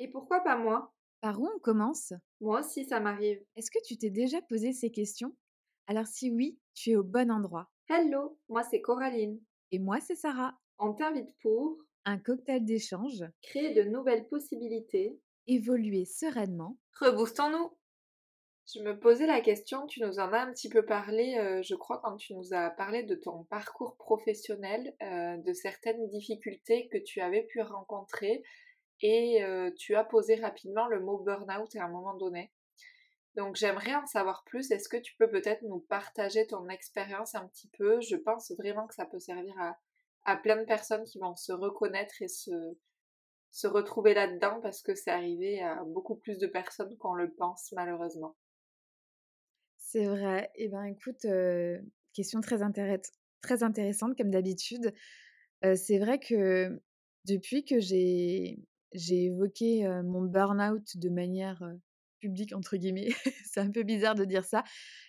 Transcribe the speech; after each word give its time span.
Et 0.00 0.08
pourquoi 0.08 0.40
pas 0.40 0.56
moi? 0.56 0.92
Par 1.20 1.38
où 1.40 1.46
on 1.54 1.58
commence? 1.58 2.14
Moi 2.40 2.60
aussi, 2.60 2.86
ça 2.86 3.00
m'arrive. 3.00 3.38
Est-ce 3.54 3.70
que 3.70 3.78
tu 3.84 3.98
t'es 3.98 4.08
déjà 4.10 4.40
posé 4.40 4.72
ces 4.72 4.90
questions? 4.90 5.36
Alors 5.86 6.06
si 6.06 6.30
oui, 6.30 6.58
tu 6.74 6.90
es 6.92 6.96
au 6.96 7.02
bon 7.04 7.30
endroit. 7.30 7.70
Hello, 7.88 8.38
moi 8.48 8.62
c'est 8.62 8.80
Coraline. 8.80 9.38
Et 9.72 9.78
moi, 9.78 10.00
c'est 10.00 10.16
Sarah. 10.16 10.58
On 10.78 10.94
t'invite 10.94 11.30
pour 11.42 11.76
Un 12.04 12.18
cocktail 12.18 12.64
d'échange, 12.64 13.22
créer 13.42 13.72
de 13.74 13.82
nouvelles 13.88 14.26
possibilités. 14.28 15.20
évoluer 15.46 16.04
sereinement. 16.06 16.78
Reboostons-nous 17.00 17.70
Je 18.74 18.80
me 18.80 18.98
posais 18.98 19.26
la 19.26 19.40
question, 19.42 19.86
tu 19.86 20.00
nous 20.02 20.18
en 20.18 20.32
as 20.32 20.40
un 20.40 20.52
petit 20.52 20.68
peu 20.70 20.84
parlé, 20.84 21.36
euh, 21.38 21.60
je 21.62 21.74
crois, 21.74 22.00
quand 22.02 22.16
tu 22.16 22.34
nous 22.34 22.52
as 22.54 22.70
parlé 22.70 23.02
de 23.04 23.14
ton 23.14 23.44
parcours 23.44 23.96
professionnel, 23.96 24.94
euh, 25.02 25.36
de 25.36 25.52
certaines 25.52 26.08
difficultés 26.08 26.88
que 26.88 26.98
tu 26.98 27.20
avais 27.20 27.42
pu 27.44 27.60
rencontrer 27.60 28.42
et 29.02 29.42
tu 29.78 29.94
as 29.94 30.04
posé 30.04 30.36
rapidement 30.36 30.86
le 30.88 31.00
mot 31.00 31.18
burn-out 31.18 31.74
à 31.76 31.84
un 31.84 31.88
moment 31.88 32.16
donné. 32.16 32.52
Donc 33.36 33.56
j'aimerais 33.56 33.94
en 33.94 34.06
savoir 34.06 34.44
plus. 34.44 34.70
Est-ce 34.70 34.88
que 34.88 34.96
tu 34.96 35.14
peux 35.16 35.30
peut-être 35.30 35.62
nous 35.62 35.80
partager 35.80 36.46
ton 36.46 36.68
expérience 36.68 37.34
un 37.34 37.46
petit 37.48 37.70
peu? 37.78 38.00
Je 38.00 38.16
pense 38.16 38.50
vraiment 38.58 38.86
que 38.86 38.94
ça 38.94 39.06
peut 39.06 39.20
servir 39.20 39.54
à, 39.60 39.78
à 40.24 40.36
plein 40.36 40.56
de 40.56 40.64
personnes 40.64 41.04
qui 41.04 41.18
vont 41.18 41.36
se 41.36 41.52
reconnaître 41.52 42.22
et 42.22 42.28
se, 42.28 42.50
se 43.50 43.66
retrouver 43.66 44.14
là-dedans 44.14 44.60
parce 44.62 44.82
que 44.82 44.94
c'est 44.94 45.10
arrivé 45.10 45.62
à 45.62 45.82
beaucoup 45.84 46.16
plus 46.16 46.38
de 46.38 46.46
personnes 46.46 46.96
qu'on 46.98 47.14
le 47.14 47.32
pense 47.32 47.72
malheureusement. 47.72 48.36
C'est 49.78 50.06
vrai. 50.06 50.50
Eh 50.54 50.68
bien, 50.68 50.84
écoute, 50.84 51.26
question 52.12 52.40
très, 52.40 52.62
intéress- 52.62 53.12
très 53.42 53.62
intéressante 53.62 54.16
comme 54.16 54.30
d'habitude. 54.30 54.92
C'est 55.62 55.98
vrai 55.98 56.18
que 56.18 56.80
depuis 57.26 57.64
que 57.64 57.80
j'ai 57.80 58.60
j'ai 58.92 59.24
évoqué 59.26 59.86
mon 60.04 60.22
burn-out 60.22 60.96
de 60.96 61.08
manière 61.08 61.62
publique, 62.20 62.54
entre 62.54 62.76
guillemets, 62.76 63.08
c'est 63.44 63.60
un 63.60 63.70
peu 63.70 63.82
bizarre 63.82 64.14
de 64.14 64.24
dire 64.24 64.44
ça, 64.44 64.64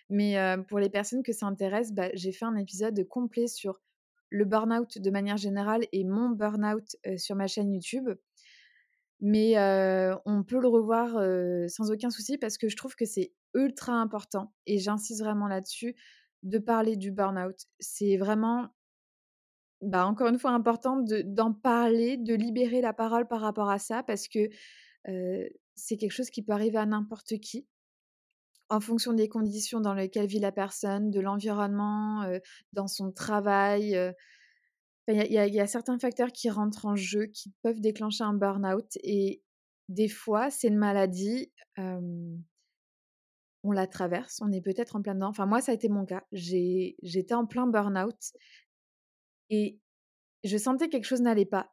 mais 0.08 0.36
pour 0.68 0.78
les 0.78 0.90
personnes 0.90 1.22
que 1.22 1.32
ça 1.32 1.46
intéresse, 1.46 1.92
bah, 1.92 2.08
j'ai 2.14 2.32
fait 2.32 2.44
un 2.44 2.56
épisode 2.56 3.06
complet 3.08 3.46
sur 3.46 3.80
le 4.30 4.44
burn-out 4.44 4.98
de 4.98 5.10
manière 5.10 5.36
générale 5.36 5.86
et 5.92 6.04
mon 6.04 6.30
burn-out 6.30 6.96
sur 7.18 7.36
ma 7.36 7.46
chaîne 7.46 7.70
YouTube. 7.72 8.08
Mais 9.20 9.54
on 10.26 10.42
peut 10.42 10.60
le 10.60 10.68
revoir 10.68 11.10
sans 11.68 11.90
aucun 11.90 12.10
souci 12.10 12.38
parce 12.38 12.58
que 12.58 12.68
je 12.68 12.76
trouve 12.76 12.96
que 12.96 13.04
c'est 13.04 13.32
ultra 13.54 13.92
important 13.92 14.52
et 14.66 14.78
j'insiste 14.78 15.20
vraiment 15.20 15.46
là-dessus 15.46 15.94
de 16.42 16.58
parler 16.58 16.96
du 16.96 17.12
burn-out. 17.12 17.66
C'est 17.78 18.16
vraiment, 18.16 18.68
bah, 19.82 20.06
encore 20.06 20.28
une 20.28 20.38
fois, 20.38 20.52
important 20.52 20.96
de- 20.96 21.22
d'en 21.22 21.52
parler, 21.52 22.16
de 22.16 22.34
libérer 22.34 22.80
la 22.80 22.92
parole 22.92 23.28
par 23.28 23.40
rapport 23.40 23.70
à 23.70 23.78
ça 23.78 24.02
parce 24.02 24.28
que 24.28 24.48
c'est 25.74 25.96
quelque 25.96 26.12
chose 26.12 26.30
qui 26.30 26.42
peut 26.42 26.52
arriver 26.52 26.78
à 26.78 26.86
n'importe 26.86 27.38
qui 27.40 27.66
en 28.68 28.80
fonction 28.80 29.12
des 29.12 29.28
conditions 29.28 29.80
dans 29.80 29.92
lesquelles 29.94 30.26
vit 30.26 30.38
la 30.38 30.52
personne, 30.52 31.10
de 31.10 31.20
l'environnement, 31.20 32.24
dans 32.72 32.86
son 32.86 33.12
travail. 33.12 33.98
Il 35.08 35.20
y, 35.20 35.34
y 35.34 35.52
y 35.52 35.60
a 35.60 35.66
certains 35.66 35.98
facteurs 35.98 36.32
qui 36.32 36.48
rentrent 36.48 36.86
en 36.86 36.96
jeu, 36.96 37.26
qui 37.26 37.52
peuvent 37.62 37.80
déclencher 37.80 38.24
un 38.24 38.32
burn-out. 38.34 38.96
Et 39.02 39.42
des 39.88 40.08
fois, 40.08 40.48
c'est 40.50 40.68
une 40.68 40.78
maladie, 40.78 41.52
on 43.64 43.70
la 43.72 43.86
traverse, 43.86 44.40
on 44.42 44.50
est 44.52 44.60
peut-être 44.60 44.96
en 44.96 45.02
plein 45.02 45.14
dedans. 45.14 45.28
Enfin, 45.28 45.46
moi, 45.46 45.60
ça 45.60 45.72
a 45.72 45.74
été 45.74 45.88
mon 45.88 46.04
cas. 46.04 46.24
J'étais 46.32 47.34
en 47.34 47.46
plein 47.46 47.66
burn-out 47.66 48.32
et 49.52 49.78
je 50.42 50.56
sentais 50.56 50.86
que 50.86 50.92
quelque 50.92 51.06
chose 51.06 51.22
n'allait 51.22 51.46
pas. 51.46 51.72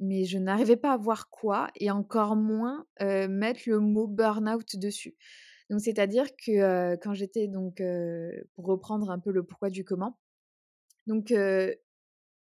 Mais 0.00 0.24
je 0.24 0.38
n'arrivais 0.38 0.76
pas 0.76 0.92
à 0.92 0.96
voir 0.96 1.28
quoi 1.28 1.68
et 1.74 1.90
encore 1.90 2.36
moins 2.36 2.86
mettre 3.00 3.60
le 3.66 3.80
mot 3.80 4.06
burn-out 4.06 4.76
dessus. 4.76 5.16
Donc, 5.68 5.80
c'est-à-dire 5.80 6.26
que 6.36 6.96
quand 6.96 7.12
j'étais, 7.12 7.48
donc, 7.48 7.82
pour 8.54 8.66
reprendre 8.66 9.10
un 9.10 9.18
peu 9.18 9.32
le 9.32 9.42
pourquoi 9.42 9.68
du 9.68 9.84
comment, 9.84 10.18
donc, 11.06 11.32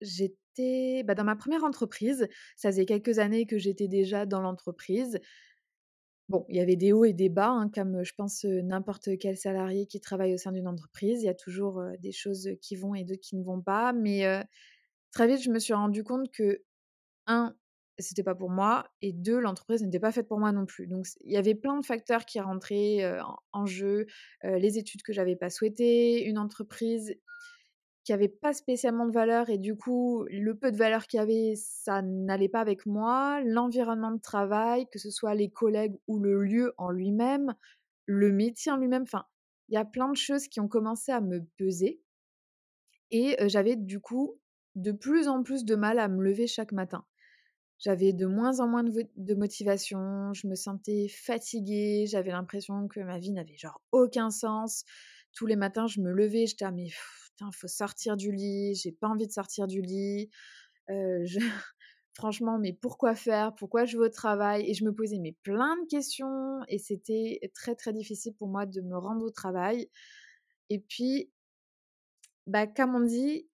J'étais 0.02 1.04
bah, 1.04 1.16
dans 1.16 1.24
ma 1.24 1.36
première 1.36 1.64
entreprise. 1.64 2.28
Ça 2.56 2.70
faisait 2.70 2.86
quelques 2.86 3.20
années 3.20 3.46
que 3.46 3.58
j'étais 3.58 3.88
déjà 3.88 4.26
dans 4.26 4.42
l'entreprise. 4.42 5.20
Bon, 6.28 6.46
il 6.50 6.56
y 6.56 6.60
avait 6.60 6.76
des 6.76 6.92
hauts 6.92 7.06
et 7.06 7.14
des 7.14 7.30
bas, 7.30 7.50
hein, 7.50 7.70
comme 7.74 8.04
je 8.04 8.14
pense 8.16 8.46
n'importe 8.46 9.18
quel 9.20 9.38
salarié 9.38 9.86
qui 9.86 10.02
travaille 10.02 10.34
au 10.34 10.38
sein 10.38 10.52
d'une 10.52 10.68
entreprise. 10.68 11.22
Il 11.22 11.26
y 11.26 11.30
a 11.30 11.36
toujours 11.36 11.84
des 12.00 12.12
choses 12.12 12.50
qui 12.62 12.76
vont 12.76 12.96
et 12.96 13.04
d'autres 13.04 13.22
qui 13.22 13.36
ne 13.36 13.44
vont 13.44 13.62
pas. 13.62 13.94
Mais 13.94 14.24
très 15.16 15.28
vite, 15.28 15.42
je 15.42 15.50
me 15.50 15.60
suis 15.60 15.74
rendu 15.74 16.04
compte 16.04 16.32
que, 16.32 16.62
un, 17.26 17.56
c'était 17.98 18.24
pas 18.24 18.36
pour 18.36 18.52
moi, 18.52 18.88
et 19.02 19.14
deux, 19.14 19.40
l'entreprise 19.40 19.82
n'était 19.82 20.00
pas 20.00 20.12
faite 20.12 20.28
pour 20.28 20.40
moi 20.40 20.52
non 20.52 20.66
plus. 20.66 20.88
Donc, 20.88 21.08
il 21.24 21.32
y 21.34 21.38
avait 21.38 21.56
plein 21.56 21.80
de 21.80 21.86
facteurs 21.86 22.26
qui 22.26 22.40
rentraient 22.40 23.10
en, 23.54 23.66
jeu, 23.66 24.06
les 24.44 24.78
études 24.78 25.02
que 25.02 25.14
j'avais 25.14 25.38
pas 25.38 25.50
souhaitées, 25.50 26.26
une 26.26 26.38
entreprise 26.38 27.16
qui 28.04 28.14
avait 28.14 28.30
pas 28.30 28.54
spécialement 28.54 29.08
de 29.08 29.12
valeur 29.12 29.50
et 29.50 29.58
du 29.58 29.76
coup, 29.76 30.26
le 30.30 30.54
peu 30.54 30.72
de 30.72 30.78
valeur 30.78 31.08
qu'il 31.08 31.18
y 31.18 31.24
avait, 31.24 31.54
ça 31.56 32.04
n'allait 32.04 32.50
pas 32.50 32.60
avec 32.60 32.86
moi. 32.86 33.42
L'environnement 33.44 34.12
de 34.12 34.22
travail, 34.22 34.88
que 34.92 35.00
ce 35.00 35.10
soit 35.10 35.34
les 35.34 35.50
collègues 35.50 35.96
ou 36.08 36.20
le 36.20 36.44
lieu 36.44 36.74
en 36.78 36.92
lui-même, 36.92 37.56
le 38.06 38.32
métier 38.32 38.72
en 38.72 38.78
lui-même, 38.78 39.04
enfin, 39.04 39.26
il 39.70 39.76
y 39.76 39.78
a 39.78 39.86
plein 39.86 40.10
de 40.10 40.18
choses 40.18 40.48
qui 40.48 40.60
ont 40.60 40.68
commencé 40.68 41.12
à 41.12 41.22
me 41.22 41.40
peser 41.58 42.00
et 43.10 43.38
j'avais 43.48 43.76
du 43.76 44.00
coup 44.00 44.40
de 44.76 44.92
plus 44.92 45.28
en 45.28 45.44
plus 45.44 45.66
de 45.66 45.76
mal 45.76 46.00
à 46.00 46.08
me 46.08 46.24
lever 46.24 46.48
chaque 46.48 46.72
matin. 46.72 47.06
J'avais 47.80 48.14
de 48.14 48.26
moins 48.26 48.60
en 48.60 48.68
moins 48.68 48.84
de, 48.84 49.34
motivation, 49.34 50.34
je 50.34 50.48
me 50.48 50.56
sentais 50.56 51.08
fatiguée, 51.10 52.06
j'avais 52.08 52.32
l'impression 52.32 52.88
que 52.88 53.02
ma 53.02 53.20
vie 53.20 53.32
n'avait 53.32 53.58
genre 53.58 53.82
aucun 53.92 54.30
sens. 54.30 54.86
Tous 55.34 55.46
les 55.46 55.58
matins, 55.58 55.88
je 55.88 56.00
me 56.00 56.12
levais, 56.12 56.46
j'étais 56.46 56.66
ah 56.66 56.72
mais 56.72 56.88
putain, 57.26 57.52
faut 57.52 57.68
sortir 57.68 58.16
du 58.16 58.32
lit, 58.32 58.76
j'ai 58.76 58.94
pas 58.94 59.08
envie 59.10 59.28
de 59.28 59.32
sortir 59.32 59.68
du 59.68 59.82
lit. 59.82 60.30
Euh. 60.90 61.26
Franchement, 62.14 62.58
mais 62.58 62.72
pourquoi 62.72 63.14
faire? 63.14 63.54
Pourquoi 63.56 63.84
je 63.84 63.98
vais 63.98 64.06
au 64.06 64.10
travail? 64.10 64.70
Et 64.70 64.74
je 64.74 64.86
me 64.86 64.94
posais 64.94 65.20
mais 65.20 65.36
plein 65.44 65.76
de 65.76 65.88
questions 65.90 66.62
et 66.70 66.78
c'était 66.78 67.42
très 67.54 67.76
très 67.76 67.92
difficile 67.92 68.34
pour 68.36 68.48
moi 68.48 68.66
de 68.66 68.80
me 68.80 68.98
rendre 68.98 69.26
au 69.26 69.32
travail. 69.32 69.90
Et 70.70 70.80
puis, 70.80 71.30
bah, 72.48 72.68
comme 72.68 72.96
on 72.96 73.02
dit, 73.02 73.50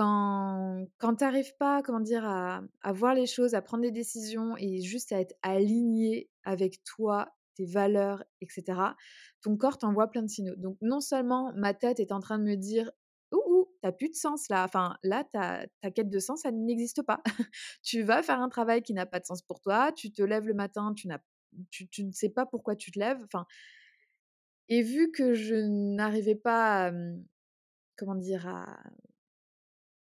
quand, 0.00 0.86
quand 0.96 1.16
tu 1.16 1.24
n'arrives 1.24 1.54
pas, 1.58 1.82
comment 1.82 2.00
dire, 2.00 2.24
à, 2.24 2.62
voir 2.92 3.12
les 3.12 3.26
choses, 3.26 3.52
à 3.52 3.60
prendre 3.60 3.82
des 3.82 3.90
décisions 3.90 4.56
et 4.56 4.80
juste 4.80 5.12
à 5.12 5.20
être 5.20 5.34
aligné 5.42 6.30
avec 6.42 6.82
toi, 6.84 7.28
tes 7.54 7.66
valeurs, 7.66 8.24
etc., 8.40 8.80
ton 9.42 9.58
corps 9.58 9.76
t'envoie 9.76 10.08
plein 10.08 10.22
de 10.22 10.28
signaux. 10.28 10.56
Donc, 10.56 10.78
non 10.80 11.00
seulement 11.00 11.52
ma 11.54 11.74
tête 11.74 12.00
est 12.00 12.12
en 12.12 12.20
train 12.20 12.38
de 12.38 12.44
me 12.44 12.54
dire, 12.54 12.90
ouh, 13.30 13.68
t'as 13.82 13.92
plus 13.92 14.08
de 14.08 14.14
sens 14.14 14.48
là. 14.48 14.64
Enfin, 14.64 14.96
là, 15.02 15.24
ta, 15.24 15.66
ta 15.82 15.90
quête 15.90 16.08
de 16.08 16.18
sens, 16.18 16.46
elle 16.46 16.64
n'existe 16.64 17.02
pas. 17.02 17.22
tu 17.82 18.00
vas 18.00 18.22
faire 18.22 18.40
un 18.40 18.48
travail 18.48 18.82
qui 18.82 18.94
n'a 18.94 19.04
pas 19.04 19.20
de 19.20 19.26
sens 19.26 19.42
pour 19.42 19.60
toi. 19.60 19.92
Tu 19.92 20.12
te 20.12 20.22
lèves 20.22 20.46
le 20.46 20.54
matin, 20.54 20.94
tu, 20.94 21.08
tu, 21.68 21.88
tu 21.88 22.04
ne 22.04 22.12
sais 22.12 22.30
pas 22.30 22.46
pourquoi 22.46 22.74
tu 22.74 22.90
te 22.90 22.98
lèves. 22.98 23.22
Enfin, 23.24 23.44
et 24.70 24.80
vu 24.80 25.10
que 25.12 25.34
je 25.34 25.56
n'arrivais 25.56 26.36
pas, 26.36 26.88
hum, 26.88 27.22
comment 27.98 28.14
dire, 28.14 28.48
à, 28.48 28.82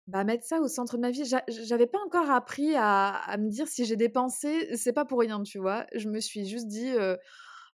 bah, 0.08 0.24
mettre 0.24 0.46
ça 0.46 0.62
au 0.62 0.68
centre 0.68 0.98
de 0.98 1.02
ma 1.02 1.12
vie, 1.12 1.26
j'a 1.26 1.44
j'avais 1.48 1.88
pas 1.88 2.00
encore 2.06 2.30
appris 2.30 2.76
à 2.76 3.36
me 3.40 3.50
dire 3.50 3.68
si 3.68 3.86
j'ai 3.86 3.96
des 3.96 4.10
pensées, 4.10 4.76
c'est 4.78 4.94
pas 4.94 5.06
pour 5.06 5.20
rien, 5.20 5.42
tu 5.44 5.60
vois? 5.60 5.88
Je 5.96 6.10
me 6.10 6.20
suis 6.20 6.46
juste 6.48 6.68
dit, 6.68 6.92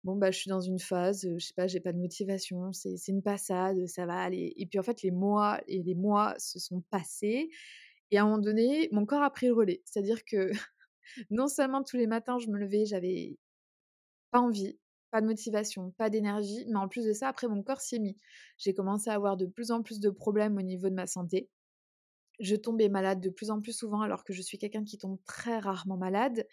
«Bon, 0.03 0.16
bah, 0.16 0.31
je 0.31 0.40
suis 0.40 0.50
dans 0.50 0.62
une 0.62 0.80
phase, 0.80 1.28
je 1.38 1.46
sais 1.46 1.53
pas, 1.53 1.68
j'ai 1.68 1.80
pas 1.80 1.94
de 1.94 2.00
motivation, 2.00 2.74
c'est 2.74 2.97
c'est 2.97 3.12
une 3.12 3.22
passade, 3.22 3.86
ça 3.88 4.06
va 4.08 4.18
aller» 4.20 4.53
et 4.58 4.66
puis, 4.66 4.80
en 4.80 4.84
fait, 4.84 5.03
les 5.03 5.12
mois 5.12 5.62
et 5.68 5.84
les 5.84 5.94
mois 5.96 6.34
se 6.40 6.58
sont 6.59 6.81
passés 6.90 7.50
et 8.12 8.18
à 8.20 8.24
un 8.24 8.25
moment 8.25 8.40
donné, 8.40 8.90
mon 8.94 9.06
corps 9.06 9.24
a 9.24 9.31
pris 9.31 9.47
le 9.47 9.53
relais. 9.53 9.81
C'est-à-dire 9.86 10.25
que 10.25 10.52
non 11.31 11.47
seulement 11.47 11.84
tous 11.84 11.97
les 11.97 12.08
matins, 12.08 12.40
je 12.40 12.50
me 12.50 12.58
levais, 12.59 12.86
j'avais 12.86 13.38
pas 14.32 14.40
envie, 14.41 14.79
pas 15.11 15.22
de 15.22 15.28
motivation, 15.28 15.91
pas 15.97 16.09
d'énergie, 16.09 16.66
mais 16.70 16.78
en 16.78 16.88
plus 16.88 17.06
de 17.06 17.14
ça, 17.14 17.28
après, 17.29 17.47
mon 17.47 17.64
corps 17.64 17.82
s'y 17.82 17.96
est 17.97 18.00
mis. 18.00 18.17
J'ai 18.58 18.73
commencé 18.73 19.09
à 19.09 19.14
avoir 19.16 19.38
de 19.38 19.46
plus 19.46 19.72
en 19.72 19.84
plus 19.84 20.00
de 20.00 20.09
problèmes 20.09 20.58
au 20.58 20.61
niveau 20.61 20.90
de 20.90 20.96
ma 20.96 21.08
santé 21.08 21.50
je 22.41 22.55
tombais 22.55 22.90
malade 22.90 23.22
de 23.22 23.29
plus 23.29 23.52
en 23.52 23.61
plus 23.61 23.72
souvent 23.73 24.02
alors 24.02 24.23
que 24.23 24.34
je 24.34 24.41
suis 24.41 24.58
quelqu'un 24.58 24.84
qui 24.84 24.97
tombe 24.97 25.17
très 25.26 25.59
rarement 25.59 25.97
malade. 25.97 26.46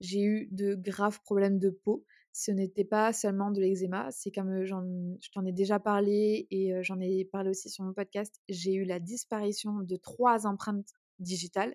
J'ai 0.00 0.22
eu 0.22 0.48
de 0.50 0.74
graves 0.74 1.20
problèmes 1.20 1.58
de 1.58 1.70
peau. 1.70 2.04
Ce 2.32 2.50
n'était 2.50 2.84
pas 2.84 3.12
seulement 3.12 3.50
de 3.50 3.60
l'eczéma, 3.60 4.08
c'est 4.10 4.30
comme 4.30 4.48
euh, 4.48 4.64
je 4.64 5.30
t'en 5.32 5.44
ai 5.44 5.52
déjà 5.52 5.78
parlé 5.78 6.46
et 6.50 6.72
euh, 6.72 6.82
j'en 6.82 6.98
ai 6.98 7.26
parlé 7.26 7.50
aussi 7.50 7.68
sur 7.68 7.84
mon 7.84 7.92
podcast. 7.92 8.40
J'ai 8.48 8.72
eu 8.72 8.84
la 8.84 9.00
disparition 9.00 9.80
de 9.80 9.96
trois 9.96 10.46
empreintes 10.46 10.94
digitales. 11.18 11.74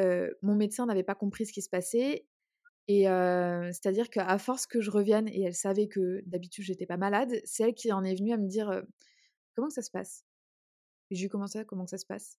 Euh, 0.00 0.32
mon 0.42 0.56
médecin 0.56 0.86
n'avait 0.86 1.04
pas 1.04 1.14
compris 1.14 1.46
ce 1.46 1.52
qui 1.52 1.62
se 1.62 1.70
passait 1.70 2.26
et 2.88 3.02
c'est-à-dire 3.04 4.08
qu'à 4.08 4.38
force 4.38 4.66
que 4.66 4.80
je 4.80 4.90
revienne 4.90 5.28
et 5.28 5.42
elle 5.42 5.54
savait 5.54 5.88
que 5.88 6.22
d'habitude 6.24 6.64
j'étais 6.64 6.86
pas 6.86 6.96
malade, 6.96 7.38
c'est 7.44 7.62
elle 7.64 7.74
qui 7.74 7.92
en 7.92 8.02
est 8.02 8.14
venue 8.14 8.32
à 8.32 8.38
me 8.38 8.48
dire 8.48 8.82
comment 9.54 9.68
ça 9.68 9.82
se 9.82 9.90
passe? 9.90 10.24
J'ai 11.10 11.26
eu 11.26 11.28
comment 11.28 11.46
ça, 11.46 11.64
comment 11.64 11.84
que 11.84 11.90
ça 11.90 11.98
se 11.98 12.06
passe? 12.06 12.38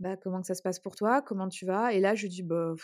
Bah, 0.00 0.16
comment 0.16 0.42
ça 0.42 0.54
se 0.54 0.62
passe 0.62 0.80
pour 0.80 0.96
toi? 0.96 1.22
Comment 1.22 1.48
tu 1.48 1.66
vas? 1.66 1.92
Et 1.92 2.00
là, 2.00 2.14
je 2.14 2.26
dis, 2.26 2.42
bah, 2.42 2.74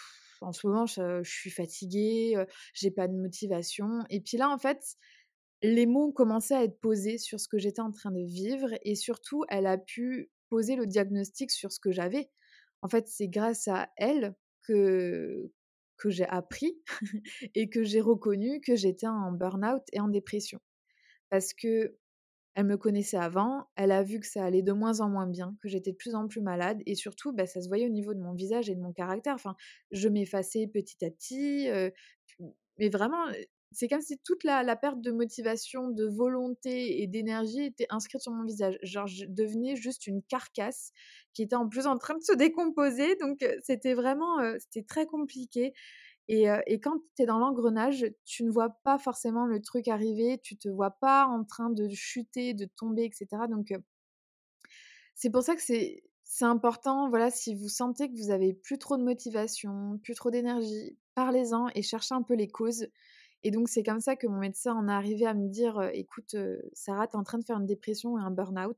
en 0.40 0.52
ce 0.52 0.66
moment, 0.66 0.86
je, 0.86 1.22
suis 1.24 1.50
fatiguée, 1.50 2.34
j'ai 2.74 2.90
pas 2.90 3.08
de 3.08 3.14
motivation. 3.14 4.04
Et 4.10 4.20
puis 4.20 4.36
là, 4.36 4.48
en 4.50 4.58
fait, 4.58 4.96
les 5.62 5.86
mots 5.86 6.12
commencé 6.12 6.54
à 6.54 6.62
être 6.62 6.78
posés 6.80 7.18
sur 7.18 7.40
ce 7.40 7.48
que 7.48 7.58
j'étais 7.58 7.80
en 7.80 7.90
train 7.90 8.12
de 8.12 8.24
vivre 8.24 8.68
et 8.82 8.94
surtout, 8.94 9.44
elle 9.48 9.66
a 9.66 9.78
pu 9.78 10.30
poser 10.48 10.76
le 10.76 10.86
diagnostic 10.86 11.50
sur 11.50 11.72
ce 11.72 11.80
que 11.80 11.90
j'avais. 11.90 12.30
En 12.82 12.88
fait, 12.88 13.08
c'est 13.08 13.28
grâce 13.28 13.66
à 13.68 13.90
elle 13.96 14.36
que, 14.62 15.50
que 15.96 16.10
j'ai 16.10 16.26
appris 16.26 16.80
et 17.54 17.68
que 17.68 17.82
j'ai 17.82 18.00
reconnu 18.00 18.60
que 18.60 18.76
j'étais 18.76 19.08
en 19.08 19.32
burn-out 19.32 19.82
et 19.92 20.00
en 20.00 20.08
dépression. 20.08 20.60
Parce 21.30 21.52
que 21.52 21.96
elle 22.58 22.66
me 22.66 22.76
connaissait 22.76 23.16
avant, 23.16 23.68
elle 23.76 23.92
a 23.92 24.02
vu 24.02 24.18
que 24.18 24.26
ça 24.26 24.44
allait 24.44 24.62
de 24.62 24.72
moins 24.72 24.98
en 24.98 25.08
moins 25.08 25.28
bien, 25.28 25.56
que 25.62 25.68
j'étais 25.68 25.92
de 25.92 25.96
plus 25.96 26.16
en 26.16 26.26
plus 26.26 26.40
malade 26.40 26.82
et 26.86 26.96
surtout, 26.96 27.32
bah, 27.32 27.46
ça 27.46 27.62
se 27.62 27.68
voyait 27.68 27.86
au 27.86 27.90
niveau 27.90 28.14
de 28.14 28.18
mon 28.18 28.32
visage 28.32 28.68
et 28.68 28.74
de 28.74 28.80
mon 28.80 28.92
caractère. 28.92 29.32
Enfin, 29.36 29.54
je 29.92 30.08
m'effaçais 30.08 30.66
petit 30.66 31.04
à 31.04 31.10
petit, 31.12 31.68
mais 32.80 32.88
vraiment, 32.88 33.26
c'est 33.70 33.86
comme 33.86 34.00
si 34.00 34.18
toute 34.24 34.42
la, 34.42 34.74
perte 34.74 35.00
de 35.00 35.12
motivation, 35.12 35.88
de 35.88 36.04
volonté 36.04 37.00
et 37.00 37.06
d'énergie 37.06 37.62
était 37.62 37.86
inscrite 37.90 38.22
sur 38.22 38.32
mon 38.32 38.44
visage. 38.44 38.76
Genre, 38.82 39.06
je 39.06 39.26
devenais 39.26 39.76
juste 39.76 40.08
une 40.08 40.20
carcasse 40.24 40.90
qui 41.34 41.42
était 41.42 41.54
en 41.54 41.68
plus 41.68 41.86
en 41.86 41.96
train 41.96 42.16
de 42.16 42.24
se 42.24 42.34
décomposer. 42.34 43.14
Donc, 43.20 43.46
c'était 43.62 43.94
vraiment, 43.94 44.36
c'était 44.58 44.84
très 44.84 45.06
compliqué. 45.06 45.74
Et, 46.28 46.44
quand 46.80 46.98
tu 47.16 47.22
es 47.22 47.26
dans 47.26 47.38
l'engrenage, 47.38 48.06
tu 48.24 48.44
ne 48.44 48.50
vois 48.50 48.68
pas 48.84 48.98
forcément 48.98 49.46
le 49.46 49.62
truc 49.62 49.88
arriver, 49.88 50.38
tu 50.42 50.58
te 50.58 50.68
vois 50.68 50.90
pas 50.90 51.26
en 51.26 51.42
train 51.42 51.70
de 51.70 51.88
chuter, 51.88 52.52
de 52.52 52.66
tomber, 52.66 53.04
etc. 53.04 53.26
Donc, 53.48 53.72
c'est 55.14 55.30
pour 55.30 55.42
ça 55.42 55.56
que 55.56 55.62
c'est, 55.62 56.02
important, 56.42 57.08
voilà, 57.08 57.30
si 57.30 57.54
vous 57.54 57.68
sentez 57.68 58.10
que 58.10 58.16
vous 58.16 58.30
avez 58.30 58.52
plus 58.52 58.78
trop 58.78 58.98
de 58.98 59.02
motivation, 59.02 59.98
plus 60.04 60.14
trop 60.14 60.30
d'énergie, 60.30 60.98
parlez-en 61.14 61.68
et 61.74 61.82
cherchez 61.82 62.14
un 62.14 62.22
peu 62.22 62.34
les 62.34 62.48
causes. 62.48 62.88
Et 63.42 63.50
donc, 63.50 63.68
c'est 63.70 63.82
comme 63.82 64.00
ça 64.00 64.14
que 64.14 64.26
mon 64.26 64.38
médecin 64.38 64.74
en 64.74 64.88
est 64.88 64.92
arrivé 64.92 65.26
à 65.26 65.32
me 65.32 65.48
dire 65.48 65.80
écoute, 65.94 66.36
Sarah, 66.74 67.06
tu 67.06 67.14
es 67.14 67.16
en 67.16 67.24
train 67.24 67.38
de 67.38 67.44
faire 67.44 67.56
une 67.58 67.66
dépression 67.66 68.18
et 68.18 68.22
un 68.22 68.30
burn-out. 68.30 68.76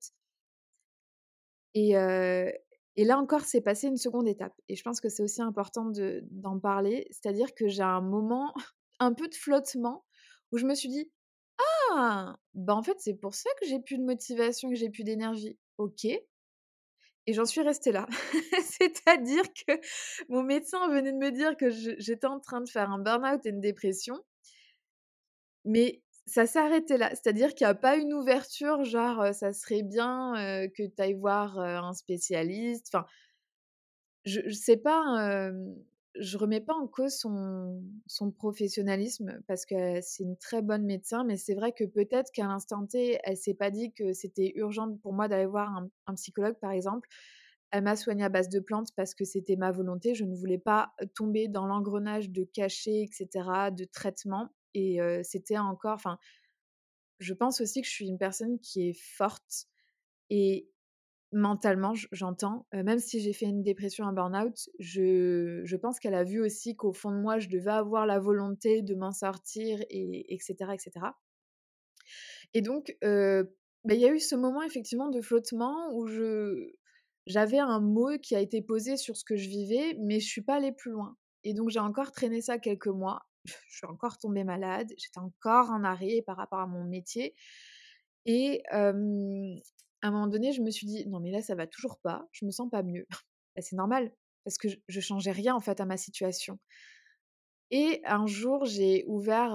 Et, 1.75 1.97
et 2.97 3.05
là 3.05 3.19
encore, 3.19 3.43
c'est 3.43 3.61
passé 3.61 3.87
une 3.87 3.97
seconde 3.97 4.29
étape. 4.29 4.55
Et 4.69 4.77
je 4.77 4.83
pense 4.83 5.01
que 5.01 5.09
c'est 5.09 5.23
aussi 5.23 5.43
important 5.43 5.91
d'en 6.31 6.59
parler. 6.59 7.07
C'est-à-dire 7.11 7.55
que 7.55 7.69
j'ai 7.69 7.83
un 7.83 8.01
moment, 8.01 8.53
un 8.99 9.13
peu 9.15 9.29
de 9.29 9.35
flottement, 9.35 10.05
où 10.53 10.59
je 10.59 10.67
me 10.67 10.75
suis 10.75 10.89
dit 10.89 11.11
Ah, 11.93 12.37
bah 12.55 12.75
en 12.75 12.83
fait, 12.83 12.97
c'est 12.99 13.15
pour 13.15 13.35
ça 13.35 13.51
que 13.61 13.67
j'ai 13.67 13.81
plus 13.81 13.99
de 13.99 14.05
motivation, 14.05 14.71
que 14.71 14.77
j'ai 14.77 14.91
plus 14.91 15.05
d'énergie. 15.05 15.59
Ok. 15.79 16.05
Et 17.27 17.33
j'en 17.33 17.45
suis 17.45 17.61
restée 17.61 17.93
là. 17.93 18.07
C'est-à-dire 18.63 19.45
que 19.67 19.73
mon 20.29 20.43
médecin 20.43 20.89
venait 20.89 21.13
de 21.13 21.19
me 21.19 21.31
dire 21.31 21.57
que 21.57 21.71
j'étais 21.71 22.27
en 22.27 22.41
train 22.41 22.61
de 22.61 22.69
faire 22.69 22.91
un 22.91 22.99
burn-out 22.99 23.45
et 23.47 23.51
une 23.51 23.61
dépression. 23.61 24.17
Mais 25.65 26.03
ça 26.31 26.47
s'est 26.47 26.59
arrêté 26.59 26.97
là. 26.97 27.11
C'est-à-dire 27.11 27.55
qu'il 27.55 27.67
n'y 27.67 27.71
a 27.71 27.75
pas 27.75 27.97
une 27.97 28.13
ouverture, 28.15 28.85
genre, 28.85 29.35
ça 29.35 29.53
serait 29.53 29.83
bien 29.83 30.35
que 30.77 30.87
tu 30.87 31.03
ailles 31.03 31.15
voir 31.15 31.59
un 31.59 31.93
spécialiste. 31.93 32.95
Enfin, 32.95 33.07
je 34.25 34.41
ne 34.41 34.51
sais 34.51 34.77
pas, 34.77 35.51
je 36.15 36.39
remets 36.39 36.61
pas 36.61 36.75
en 36.75 36.87
cause 36.87 37.15
son, 37.15 37.83
son 38.07 38.31
professionnalisme 38.31 39.41
parce 39.47 39.65
que 39.65 40.01
c'est 40.03 40.25
une 40.25 40.37
très 40.37 40.63
bonne 40.63 40.85
médecin, 40.85 41.25
mais 41.25 41.37
c'est 41.37 41.55
vrai 41.55 41.73
que 41.73 41.85
peut-être 41.85 42.31
qu'à 42.33 42.47
l'instant 42.47 42.87
T, 42.87 43.19
elle 43.25 43.37
s'est 43.37 43.55
pas 43.55 43.71
dit 43.71 43.93
que 43.93 44.13
c'était 44.13 44.53
urgent 44.57 44.97
pour 45.03 45.13
moi 45.13 45.29
d'aller 45.29 45.47
voir 45.47 45.71
un, 45.77 45.89
un, 46.07 46.15
psychologue, 46.15 46.57
par 46.61 46.73
exemple. 46.73 47.09
Elle 47.71 47.85
m'a 47.85 47.95
soignée 47.95 48.25
à 48.25 48.29
base 48.29 48.49
de 48.49 48.59
plantes 48.59 48.89
parce 48.97 49.15
que 49.15 49.25
c'était 49.25 49.57
ma 49.57 49.71
volonté. 49.71 50.15
Je 50.15 50.25
ne 50.25 50.35
voulais 50.35 50.59
pas 50.59 50.93
tomber 51.15 51.47
dans 51.47 51.67
l'engrenage 51.67 52.31
de 52.31 52.43
cachets, 52.43 53.03
etc., 53.03 53.71
de 53.71 53.85
traitement. 53.85 54.49
Et 54.75 54.99
c'était 55.23 55.59
encore, 55.59 55.95
enfin, 55.95 56.19
je 57.19 57.35
pense 57.35 57.61
aussi 57.61 57.83
que 57.83 57.89
je 57.89 57.93
suis 57.93 58.09
une 58.09 58.19
personne 58.19 58.59
qui 58.61 58.89
est 58.89 58.99
forte 58.99 59.67
et 60.31 60.69
mentalement, 61.33 61.93
j'entends, 62.13 62.67
même 62.73 62.99
si 62.99 63.21
j'ai 63.21 63.33
fait 63.33 63.47
une 63.47 63.63
dépression, 63.63 64.05
un 64.07 64.13
burn-out, 64.13 64.69
je, 64.79 65.61
je 65.65 65.77
pense 65.77 66.01
qu'elle 66.01 66.15
a 66.15 66.25
vu 66.25 66.41
aussi 66.41 66.75
qu'au 66.77 66.93
fond 66.93 67.11
de 67.11 67.21
moi, 67.21 67.39
je 67.39 67.49
devais 67.49 67.71
avoir 67.71 68.07
la 68.07 68.19
volonté 68.19 68.83
de 68.83 68.95
m'en 68.95 69.13
sortir, 69.13 69.81
et, 69.91 70.35
etc., 70.35 70.55
etc. 70.73 71.07
Et 72.55 72.63
donc, 72.63 72.97
bah, 73.03 73.95
il 73.95 74.01
y 74.01 74.07
a 74.07 74.13
eu 74.13 74.21
ce 74.21 74.35
moment 74.35 74.63
effectivement 74.63 75.09
de 75.09 75.21
flottement 75.21 75.95
où 75.95 76.07
je 76.07 76.73
j'avais 77.27 77.59
un 77.59 77.81
mot 77.81 78.19
qui 78.19 78.35
a 78.35 78.41
été 78.41 78.61
posé 78.63 78.97
sur 78.97 79.17
ce 79.17 79.25
que 79.25 79.37
je 79.37 79.49
vivais, 79.49 79.97
mais 80.01 80.21
je 80.21 80.27
suis 80.27 80.43
pas 80.43 80.57
allée 80.57 80.73
plus 80.73 80.91
loin. 80.91 81.17
Et 81.45 81.55
donc 81.55 81.71
j'ai 81.71 81.79
encore 81.79 82.13
traîné 82.13 82.41
ça 82.41 82.59
quelques 82.59 82.89
mois 82.89 83.23
je 83.69 83.77
suis 83.77 83.87
encore 83.87 84.19
tombée 84.19 84.45
malade, 84.45 84.93
j'étais 84.99 85.19
encore 85.19 85.71
en 85.71 85.85
arrêt 85.85 86.23
par 86.27 86.37
rapport 86.37 86.61
à 86.61 86.67
mon 86.67 86.85
métier. 86.85 87.35
Et 88.27 88.63
à 88.71 88.89
un 88.91 90.11
moment 90.11 90.27
donné, 90.27 90.53
je 90.53 90.63
me 90.63 90.71
suis 90.71 90.87
dit, 90.87 91.07
non 91.09 91.21
mais 91.21 91.31
là, 91.31 91.43
ça 91.43 91.55
va 91.55 91.67
toujours 91.67 91.99
pas, 91.99 92.29
je 92.33 92.45
me 92.45 92.51
sens 92.51 92.71
pas 92.71 92.83
mieux. 92.83 93.07
Bah, 93.57 93.63
c'est 93.63 93.75
normal, 93.75 94.13
parce 94.45 94.59
que 94.59 94.69
je, 94.69 94.77
je 94.87 95.01
changeais 95.01 95.33
rien 95.33 95.57
en 95.57 95.61
fait 95.61 95.81
à 95.81 95.85
ma 95.85 95.97
situation. 95.97 96.61
Et 97.73 98.01
un 98.05 98.27
jour, 98.27 98.65
j'ai 98.65 99.05
ouvert 99.07 99.55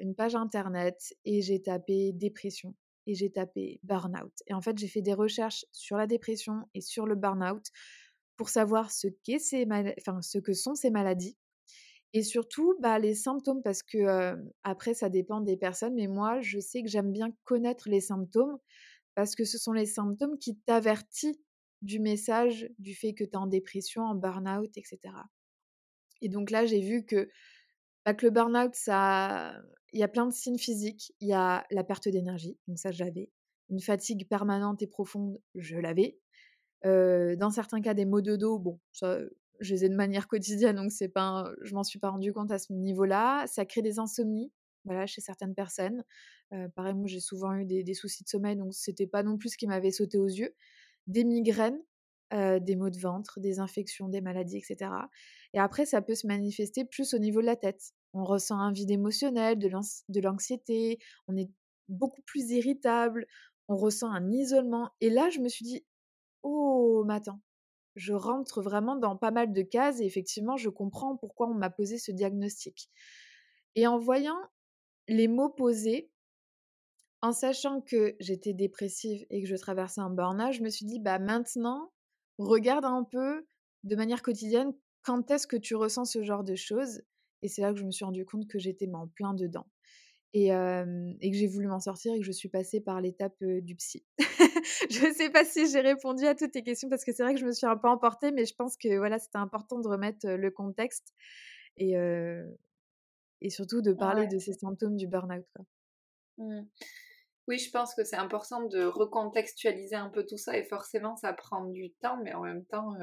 une 0.00 0.14
page 0.14 0.34
internet 0.34 1.14
et 1.24 1.40
j'ai 1.42 1.62
tapé 1.62 2.12
dépression 2.12 2.74
et 3.06 3.14
j'ai 3.14 3.30
tapé 3.30 3.80
burn-out. 3.84 4.32
Et 4.46 4.54
en 4.54 4.60
fait, 4.60 4.76
j'ai 4.78 4.88
fait 4.88 5.02
des 5.02 5.14
recherches 5.14 5.64
sur 5.72 5.96
la 5.96 6.06
dépression 6.06 6.68
et 6.74 6.80
sur 6.80 7.06
le 7.06 7.14
burn-out 7.14 7.64
pour 8.36 8.48
savoir 8.48 8.90
ce, 8.90 9.06
enfin, 10.00 10.20
ce 10.22 10.38
que 10.38 10.52
sont 10.52 10.74
ces 10.74 10.90
maladies 10.90 11.36
et 12.14 12.22
surtout, 12.22 12.76
bah, 12.80 12.98
les 13.00 13.14
symptômes, 13.16 13.60
parce 13.60 13.82
que 13.82 14.36
après, 14.62 14.94
ça 14.94 15.08
dépend 15.08 15.40
des 15.40 15.56
personnes, 15.56 15.94
mais 15.94 16.06
moi, 16.06 16.40
je 16.40 16.60
sais 16.60 16.82
que 16.82 16.88
j'aime 16.88 17.10
bien 17.12 17.34
connaître 17.44 17.88
les 17.88 18.00
symptômes, 18.00 18.56
parce 19.16 19.34
que 19.34 19.44
ce 19.44 19.58
sont 19.58 19.72
les 19.72 19.84
symptômes 19.86 20.38
qui 20.38 20.56
t'avertissent 20.56 21.36
du 21.82 21.98
message, 21.98 22.70
du 22.78 22.94
fait 22.94 23.14
que 23.14 23.24
tu 23.24 23.30
es 23.30 23.36
en 23.36 23.48
dépression, 23.48 24.02
en 24.04 24.14
burn-out, 24.14 24.70
etc. 24.76 24.98
Et 26.22 26.28
donc 26.28 26.52
là, 26.52 26.64
j'ai 26.66 26.80
vu 26.80 27.04
que, 27.04 27.28
bah, 28.06 28.14
le 28.22 28.30
burn-out, 28.30 28.72
il 28.86 29.98
y 29.98 30.02
a 30.04 30.08
plein 30.08 30.26
de 30.26 30.32
signes 30.32 30.58
physiques. 30.58 31.12
Il 31.20 31.28
y 31.28 31.34
a 31.34 31.66
la 31.72 31.82
perte 31.82 32.08
d'énergie, 32.08 32.56
donc 32.68 32.78
ça, 32.78 32.92
j'avais. 32.92 33.30
Une 33.70 33.80
fatigue 33.80 34.28
permanente 34.28 34.82
et 34.82 34.86
profonde, 34.86 35.40
je 35.56 35.78
l'avais. 35.78 36.16
dans 36.84 37.50
certains 37.50 37.80
cas, 37.80 37.94
des 37.94 38.04
maux 38.04 38.20
de 38.20 38.36
dos, 38.36 38.60
bon, 38.60 38.78
ça, 38.92 39.18
je 39.60 39.74
les 39.74 39.84
ai 39.84 39.88
de 39.88 39.94
manière 39.94 40.28
quotidienne, 40.28 40.76
donc 40.76 40.92
c'est 40.92 41.08
pas, 41.08 41.52
je 41.62 41.74
m'en 41.74 41.84
suis 41.84 41.98
pas 41.98 42.10
rendu 42.10 42.32
compte 42.32 42.50
à 42.50 42.58
ce 42.58 42.72
niveau-là. 42.72 43.46
Ça 43.46 43.64
crée 43.64 43.82
des 43.82 43.98
insomnies, 43.98 44.52
voilà, 44.84 45.06
chez 45.06 45.20
certaines 45.20 45.54
personnes. 45.54 46.04
Euh, 46.52 46.68
pareil, 46.68 46.94
moi 46.94 47.06
j'ai 47.06 47.20
souvent 47.20 47.54
eu 47.54 47.64
des, 47.64 47.94
soucis 47.94 48.24
de 48.24 48.28
sommeil, 48.28 48.56
donc 48.56 48.74
c'était 48.74 49.06
pas 49.06 49.22
non 49.22 49.38
plus 49.38 49.50
ce 49.50 49.56
qui 49.56 49.66
m'avait 49.66 49.90
sauté 49.90 50.18
aux 50.18 50.26
yeux. 50.26 50.54
Des 51.06 51.24
migraines, 51.24 51.80
euh, 52.32 52.58
des 52.58 52.76
maux 52.76 52.90
de 52.90 52.98
ventre, 52.98 53.40
des 53.40 53.60
infections, 53.60 54.08
des 54.08 54.20
maladies, 54.20 54.58
etc. 54.58 54.90
Et 55.52 55.58
après, 55.58 55.86
ça 55.86 56.02
peut 56.02 56.14
se 56.14 56.26
manifester 56.26 56.84
plus 56.84 57.14
au 57.14 57.18
niveau 57.18 57.40
de 57.40 57.46
la 57.46 57.56
tête. 57.56 57.92
On 58.12 58.24
ressent 58.24 58.58
un 58.58 58.72
vide 58.72 58.90
émotionnel, 58.90 59.58
de 59.58 60.20
l'anxiété, 60.20 60.98
on 61.28 61.36
est 61.36 61.50
beaucoup 61.88 62.22
plus 62.22 62.50
irritable, 62.50 63.26
on 63.68 63.76
ressent 63.76 64.10
un 64.10 64.30
isolement. 64.30 64.90
Et 65.00 65.10
là, 65.10 65.30
je 65.30 65.40
me 65.40 65.48
suis 65.48 65.64
dit, 65.64 65.84
oh, 66.42 67.04
mais 67.06 67.14
attends, 67.14 67.40
je 67.96 68.12
rentre 68.12 68.62
vraiment 68.62 68.96
dans 68.96 69.16
pas 69.16 69.30
mal 69.30 69.52
de 69.52 69.62
cases 69.62 70.00
et 70.00 70.04
effectivement, 70.04 70.56
je 70.56 70.68
comprends 70.68 71.16
pourquoi 71.16 71.48
on 71.48 71.54
m'a 71.54 71.70
posé 71.70 71.98
ce 71.98 72.12
diagnostic. 72.12 72.90
Et 73.74 73.86
en 73.86 73.98
voyant 73.98 74.38
les 75.08 75.28
mots 75.28 75.50
posés, 75.50 76.10
en 77.22 77.32
sachant 77.32 77.80
que 77.80 78.16
j'étais 78.20 78.52
dépressive 78.52 79.24
et 79.30 79.42
que 79.42 79.48
je 79.48 79.56
traversais 79.56 80.00
un 80.00 80.10
burn-out, 80.10 80.52
je 80.52 80.62
me 80.62 80.68
suis 80.68 80.84
dit, 80.86 81.00
bah 81.00 81.18
maintenant, 81.18 81.92
regarde 82.38 82.84
un 82.84 83.04
peu 83.04 83.46
de 83.84 83.96
manière 83.96 84.22
quotidienne 84.22 84.72
quand 85.02 85.30
est-ce 85.30 85.46
que 85.46 85.56
tu 85.56 85.74
ressens 85.74 86.06
ce 86.06 86.22
genre 86.22 86.44
de 86.44 86.54
choses? 86.54 87.02
Et 87.42 87.48
c'est 87.48 87.62
là 87.62 87.72
que 87.72 87.78
je 87.78 87.84
me 87.84 87.90
suis 87.90 88.04
rendu 88.04 88.24
compte 88.24 88.48
que 88.48 88.58
j'étais 88.58 88.88
en 88.92 89.06
plein 89.08 89.34
dedans 89.34 89.66
et, 90.32 90.48
que 90.48 91.36
j'ai 91.36 91.46
voulu 91.46 91.68
m'en 91.68 91.80
sortir 91.80 92.12
et 92.14 92.18
que 92.18 92.24
je 92.24 92.32
suis 92.32 92.48
passée 92.48 92.80
par 92.80 93.00
l'étape 93.00 93.42
du 93.42 93.76
psy. 93.76 94.04
je 94.90 95.06
ne 95.06 95.12
sais 95.12 95.30
pas 95.30 95.44
si 95.44 95.70
j'ai 95.70 95.80
répondu 95.80 96.26
à 96.26 96.34
toutes 96.34 96.52
tes 96.52 96.62
questions 96.62 96.88
parce 96.88 97.04
que 97.04 97.12
c'est 97.12 97.22
vrai 97.22 97.34
que 97.34 97.40
je 97.40 97.46
me 97.46 97.52
suis 97.52 97.66
un 97.66 97.76
peu 97.76 97.88
emportée, 97.88 98.32
mais 98.32 98.46
je 98.46 98.54
pense 98.54 98.76
que 98.76 98.96
voilà, 98.96 99.18
c'était 99.18 99.38
important 99.38 99.78
de 99.78 99.88
remettre 99.88 100.28
le 100.28 100.50
contexte 100.50 101.14
et, 101.76 101.94
et 103.40 103.50
surtout 103.50 103.82
de 103.82 103.92
parler 103.92 104.26
de 104.26 104.38
ces 104.38 104.54
symptômes 104.54 104.96
du 104.96 105.06
burn-out. 105.06 105.46
Mmh. 106.38 106.62
Oui, 107.46 107.58
je 107.58 107.70
pense 107.70 107.94
que 107.94 108.04
c'est 108.04 108.16
important 108.16 108.62
de 108.62 108.84
recontextualiser 108.84 109.96
un 109.96 110.08
peu 110.08 110.24
tout 110.24 110.38
ça 110.38 110.56
et 110.56 110.64
forcément 110.64 111.14
ça 111.16 111.32
prend 111.34 111.66
du 111.66 111.92
temps, 112.00 112.18
mais 112.22 112.32
en 112.32 112.42
même 112.42 112.64
temps, 112.64 112.94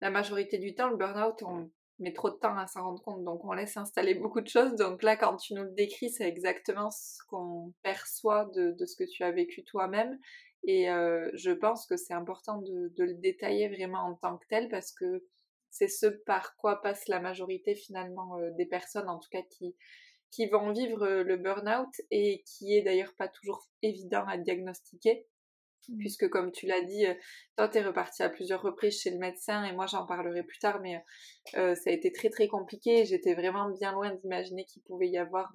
la 0.00 0.10
majorité 0.10 0.58
du 0.58 0.74
temps, 0.74 0.88
le 0.88 0.96
burn-out, 0.96 1.42
on 1.42 1.70
met 1.98 2.12
trop 2.12 2.30
de 2.30 2.36
temps 2.36 2.56
à 2.56 2.66
s'en 2.66 2.84
rendre 2.84 3.02
compte, 3.02 3.24
donc 3.24 3.44
on 3.44 3.52
laisse 3.52 3.76
installer 3.76 4.14
beaucoup 4.14 4.40
de 4.40 4.48
choses. 4.48 4.74
Donc 4.74 5.02
là, 5.02 5.16
quand 5.16 5.36
tu 5.36 5.54
nous 5.54 5.62
le 5.64 5.70
décris, 5.70 6.10
c'est 6.10 6.28
exactement 6.28 6.90
ce 6.90 7.18
qu'on 7.28 7.72
perçoit 7.82 8.46
de, 8.54 8.74
ce 8.84 8.96
que 8.96 9.04
tu 9.04 9.22
as 9.22 9.32
vécu 9.32 9.64
toi-même. 9.64 10.18
Et 10.64 10.86
je 10.86 11.52
pense 11.52 11.86
que 11.86 11.96
c'est 11.96 12.12
important 12.12 12.60
de, 12.60 12.92
le 12.98 13.14
détailler 13.14 13.68
vraiment 13.68 14.00
en 14.00 14.14
tant 14.14 14.36
que 14.36 14.46
tel 14.48 14.68
parce 14.68 14.92
que 14.92 15.24
c'est 15.70 15.88
ce 15.88 16.06
par 16.06 16.56
quoi 16.56 16.82
passe 16.82 17.08
la 17.08 17.20
majorité 17.20 17.74
finalement 17.74 18.36
des 18.58 18.66
personnes, 18.66 19.08
en 19.08 19.18
tout 19.18 19.30
cas 19.30 19.42
qui, 19.42 19.74
qui 20.30 20.46
vont 20.48 20.72
vivre 20.72 21.06
le 21.06 21.36
burn-out 21.36 21.94
et 22.10 22.42
qui 22.46 22.76
est 22.76 22.82
d'ailleurs 22.82 23.14
pas 23.16 23.28
toujours 23.28 23.68
évident 23.82 24.26
à 24.26 24.36
diagnostiquer. 24.36 25.26
Mmh. 25.88 25.98
Puisque 25.98 26.28
comme 26.28 26.52
tu 26.52 26.66
l'as 26.66 26.82
dit, 26.82 27.04
toi 27.56 27.68
tu 27.68 27.78
es 27.78 27.82
reparti 27.82 28.22
à 28.22 28.28
plusieurs 28.28 28.62
reprises 28.62 29.00
chez 29.00 29.10
le 29.10 29.18
médecin 29.18 29.64
et 29.64 29.72
moi 29.72 29.86
j'en 29.86 30.06
parlerai 30.06 30.42
plus 30.42 30.58
tard, 30.58 30.80
mais 30.80 31.04
ça 31.52 31.74
a 31.86 31.90
été 31.90 32.12
très 32.12 32.28
très 32.28 32.48
compliqué. 32.48 33.04
J'étais 33.04 33.34
vraiment 33.34 33.70
bien 33.70 33.92
loin 33.92 34.14
d'imaginer 34.14 34.64
qu'il 34.64 34.82
pouvait 34.82 35.08
y 35.08 35.18
avoir 35.18 35.52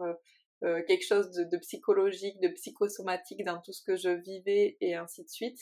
euh, 0.63 0.83
quelque 0.87 1.05
chose 1.05 1.31
de, 1.31 1.57
psychologique, 1.57 2.39
de 2.39 2.49
psychosomatique 2.49 3.43
dans 3.43 3.59
tout 3.61 3.73
ce 3.73 3.83
que 3.83 3.95
je 3.95 4.09
vivais 4.09 4.77
et 4.79 4.95
ainsi 4.95 5.23
de 5.23 5.29
suite. 5.29 5.59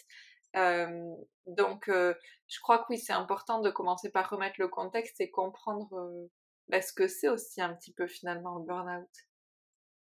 Euh, 0.58 1.16
donc, 1.48 1.86
je 1.88 2.60
crois 2.62 2.80
que 2.80 2.86
oui, 2.90 2.98
c'est 2.98 3.14
important 3.14 3.62
de 3.62 3.70
commencer 3.70 4.12
par 4.12 4.30
remettre 4.30 4.56
le 4.60 4.68
contexte 4.68 5.22
et 5.22 5.30
comprendre 5.30 6.30
bah, 6.68 6.82
ce 6.82 6.92
que 6.92 7.08
c'est 7.08 7.30
aussi 7.30 7.62
un 7.62 7.74
petit 7.74 7.94
peu 7.94 8.08
finalement 8.08 8.58
le 8.58 8.66
burn-out. 8.66 9.10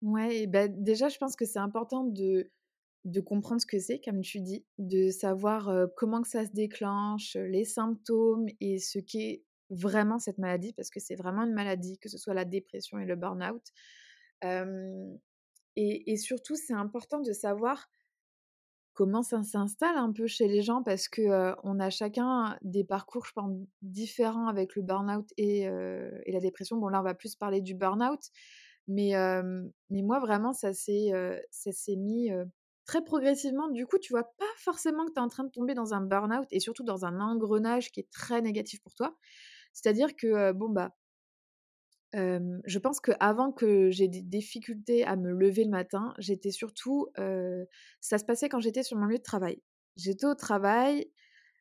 Ouais, 0.03 0.47
bah, 0.47 0.69
déjà, 0.69 1.09
je 1.09 1.19
pense 1.19 1.35
que 1.35 1.45
c'est 1.45 1.59
important 1.59 2.05
de, 2.05 2.51
de 3.05 3.21
comprendre 3.21 3.61
ce 3.61 3.67
que 3.67 3.79
c'est, 3.79 4.01
comme 4.01 4.21
tu 4.21 4.41
dis, 4.41 4.65
de 4.79 5.11
savoir 5.11 5.71
comment 5.97 6.23
que 6.23 6.29
ça 6.29 6.47
se 6.47 6.53
déclenche, 6.53 7.37
les 7.37 7.65
symptômes 7.65 8.47
et 8.61 8.79
ce 8.79 8.99
qu'est 8.99 9.43
vraiment 9.71 10.19
cette 10.19 10.39
maladie, 10.39 10.73
parce 10.73 10.91
que 10.91 11.01
c'est 11.01 11.17
vraiment 11.17 11.43
une 11.43 11.53
maladie, 11.53 11.99
que 11.99 12.09
ce 12.09 12.19
soit 12.19 12.35
la 12.35 12.45
dépression 12.45 12.99
et 12.99 13.05
le 13.05 13.17
burn-out 13.17 13.63
et, 15.77 16.17
surtout, 16.17 16.55
c'est 16.57 16.75
important 16.75 17.21
de 17.21 17.33
savoir 17.33 17.89
comment 18.93 19.23
ça 19.23 19.43
s'installe 19.43 19.97
un 19.97 20.13
peu 20.13 20.29
chez 20.29 20.47
les 20.47 20.63
gens 20.63 20.85
parce 20.85 21.09
que 21.09 21.55
on 21.65 21.81
a 21.81 21.91
chacun 21.91 22.57
des 22.63 22.85
parcours, 22.85 23.27
je 23.27 23.33
pense, 23.33 23.51
différents 23.83 24.47
avec 24.47 24.77
le 24.77 24.83
burn-out 24.83 25.29
et, 25.37 25.63
et, 25.63 26.33
la 26.33 26.41
dépression. 26.41 26.77
Bon, 26.77 26.89
là, 26.89 27.01
on 27.01 27.05
va 27.05 27.15
plus 27.15 27.35
parler 27.35 27.61
du 27.61 27.75
burn-out, 27.75 28.21
mais, 28.87 29.15
mais 29.91 30.03
moi, 30.03 30.21
vraiment, 30.21 30.53
ça 30.53 30.73
s'est 30.73 31.11
mis 31.97 32.31
très 32.85 33.03
progressivement. 33.05 33.69
Du 33.69 33.87
coup, 33.87 33.99
tu 33.99 34.13
vois 34.13 34.25
pas 34.39 34.45
forcément 34.59 35.07
que 35.07 35.13
tu 35.13 35.19
es 35.19 35.23
en 35.23 35.29
train 35.29 35.45
de 35.45 35.51
tomber 35.51 35.75
dans 35.75 35.95
un 35.95 36.01
burn-out 36.01 36.47
et 36.51 36.61
surtout 36.61 36.85
dans 36.85 37.05
un 37.05 37.21
engrenage 37.21 37.91
qui 37.93 38.01
est 38.01 38.11
très 38.11 38.43
négatif 38.43 38.83
pour 38.83 38.95
toi. 38.95 39.17
C'est-à-dire 39.73 40.15
que, 40.17 40.53
bon, 40.53 40.69
bah, 40.69 40.95
je 42.13 42.79
pense 42.79 43.01
qu'avant 43.01 43.51
que 43.51 43.91
j'ai 43.91 44.07
des 44.07 44.23
difficultés 44.23 45.05
à 45.05 45.17
me 45.17 45.33
lever 45.33 45.65
le 45.65 45.71
matin, 45.71 46.15
j'étais 46.19 46.53
surtout, 46.53 47.09
ça 48.01 48.19
se 48.19 48.25
passait 48.25 48.49
quand 48.49 48.61
j'étais 48.61 48.83
sur 48.83 48.97
mon 48.97 49.07
lieu 49.07 49.19
de 49.19 49.23
travail. 49.23 49.63
J'étais 49.97 50.27
au 50.27 50.35
travail, 50.35 51.11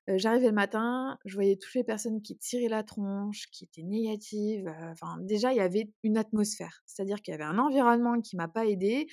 j'arrivais 0.08 0.48
le 0.48 0.54
matin, 0.54 1.18
je 1.26 1.34
voyais 1.34 1.56
toutes 1.56 1.74
les 1.74 1.84
personnes 1.84 2.22
qui 2.22 2.38
tiraient 2.38 2.68
la 2.68 2.84
tronche, 2.84 3.48
qui 3.52 3.64
étaient 3.64 3.84
négatives. 3.84 4.72
Enfin, 4.92 5.18
déjà, 5.22 5.54
il 5.54 5.58
y 5.58 5.62
avait 5.62 5.92
une 6.04 6.18
atmosphère, 6.18 6.84
c'est-à-dire 6.86 7.22
qu'il 7.22 7.32
y 7.32 7.36
avait 7.36 7.44
un 7.46 7.58
environnement 7.58 8.22
qui 8.22 8.36
m'a 8.36 8.48
pas 8.48 8.66
aidée. 8.68 9.08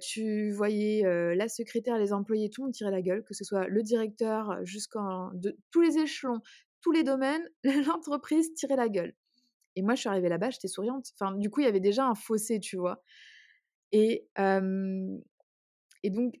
Tu 0.00 0.50
voyais 0.52 1.02
la 1.34 1.48
secrétaire, 1.48 1.98
les 1.98 2.12
employés, 2.12 2.50
tout 2.50 2.62
le 2.62 2.66
monde 2.66 2.74
tirait 2.74 2.90
la 2.90 3.02
gueule, 3.02 3.24
que 3.24 3.34
ce 3.34 3.44
soit 3.44 3.68
le 3.68 3.82
directeur 3.82 4.64
jusqu'en 4.64 5.30
de 5.34 5.56
tous 5.70 5.80
les 5.80 5.98
échelons, 5.98 6.40
tous 6.80 6.92
les 6.92 7.04
domaines, 7.04 7.48
l'entreprise 7.86 8.54
tirait 8.54 8.76
la 8.76 8.88
gueule. 8.88 9.14
Et 9.76 9.82
moi, 9.82 9.94
je 9.94 10.00
suis 10.00 10.08
arrivée 10.08 10.30
là-bas, 10.30 10.50
j'étais 10.50 10.68
souriante. 10.68 11.12
Enfin, 11.14 11.36
du 11.36 11.50
coup, 11.50 11.60
il 11.60 11.64
y 11.64 11.68
avait 11.68 11.80
déjà 11.80 12.06
un 12.06 12.14
fossé, 12.14 12.58
tu 12.60 12.76
vois. 12.78 13.02
Et, 13.92 14.26
et 16.02 16.10
donc, 16.10 16.40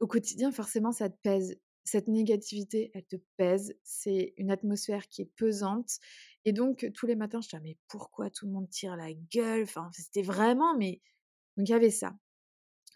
au 0.00 0.06
quotidien, 0.06 0.50
forcément, 0.50 0.92
ça 0.92 1.08
te 1.08 1.16
pèse. 1.22 1.56
Cette 1.84 2.08
négativité, 2.08 2.90
elle 2.94 3.04
te 3.04 3.16
pèse. 3.36 3.74
C'est 3.82 4.34
une 4.36 4.50
atmosphère 4.50 5.08
qui 5.08 5.22
est 5.22 5.30
pesante. 5.36 5.98
Et 6.44 6.52
donc, 6.52 6.90
tous 6.94 7.06
les 7.06 7.14
matins, 7.16 7.40
je 7.40 7.48
disais, 7.48 7.60
mais 7.62 7.76
pourquoi 7.88 8.30
tout 8.30 8.46
le 8.46 8.52
monde 8.52 8.68
tire 8.68 8.96
la 8.96 9.12
gueule? 9.12 9.62
Enfin, 9.62 9.90
c'était 9.92 10.22
vraiment, 10.22 10.76
mais. 10.76 11.00
Donc, 11.56 11.68
il 11.68 11.72
y 11.72 11.74
avait 11.74 11.90
ça. 11.90 12.14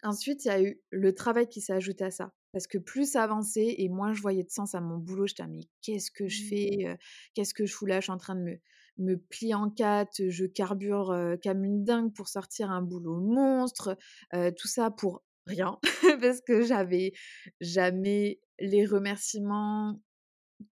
Ensuite, 0.03 0.45
il 0.45 0.47
y 0.47 0.51
a 0.51 0.61
eu 0.61 0.81
le 0.91 1.13
travail 1.13 1.47
qui 1.47 1.61
s'est 1.61 1.73
ajouté 1.73 2.03
à 2.05 2.11
ça. 2.11 2.31
Parce 2.53 2.67
que 2.67 2.77
plus 2.77 3.11
ça 3.11 3.23
avançait 3.23 3.75
et 3.77 3.89
moins 3.89 4.13
je 4.13 4.21
voyais 4.21 4.43
de 4.43 4.49
sens 4.49 4.73
à 4.75 4.81
mon 4.81 4.97
boulot, 4.97 5.27
je 5.27 5.35
disais, 5.35 5.47
mais 5.47 5.63
qu'est-ce 5.81 6.11
que 6.11 6.27
je 6.27 6.43
mmh. 6.43 6.47
fais 6.47 6.97
Qu'est-ce 7.33 7.53
que 7.53 7.65
je 7.65 7.73
fous 7.73 7.85
là? 7.85 7.99
Je 7.99 8.05
suis 8.05 8.11
en 8.11 8.17
train 8.17 8.35
de 8.35 8.41
me, 8.41 8.59
me 8.97 9.15
plie 9.15 9.53
en 9.53 9.69
quatre, 9.69 10.29
je 10.29 10.45
carbure 10.45 11.15
comme 11.43 11.63
une 11.63 11.83
dingue 11.83 12.13
pour 12.13 12.27
sortir 12.29 12.71
un 12.71 12.81
boulot 12.81 13.19
monstre, 13.19 13.97
tout 14.31 14.67
ça 14.67 14.91
pour 14.91 15.23
rien, 15.45 15.77
parce 16.21 16.41
que 16.41 16.63
j'avais 16.63 17.13
jamais 17.61 18.39
les 18.59 18.85
remerciements 18.85 19.99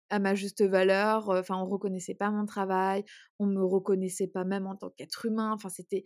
à 0.09 0.19
ma 0.19 0.35
juste 0.35 0.61
valeur, 0.61 1.29
enfin 1.29 1.55
on 1.57 1.65
reconnaissait 1.65 2.15
pas 2.15 2.31
mon 2.31 2.45
travail, 2.45 3.05
on 3.39 3.45
me 3.45 3.63
reconnaissait 3.63 4.27
pas 4.27 4.43
même 4.43 4.67
en 4.67 4.75
tant 4.75 4.89
qu'être 4.89 5.25
humain, 5.25 5.51
enfin 5.53 5.69
c'était 5.69 6.03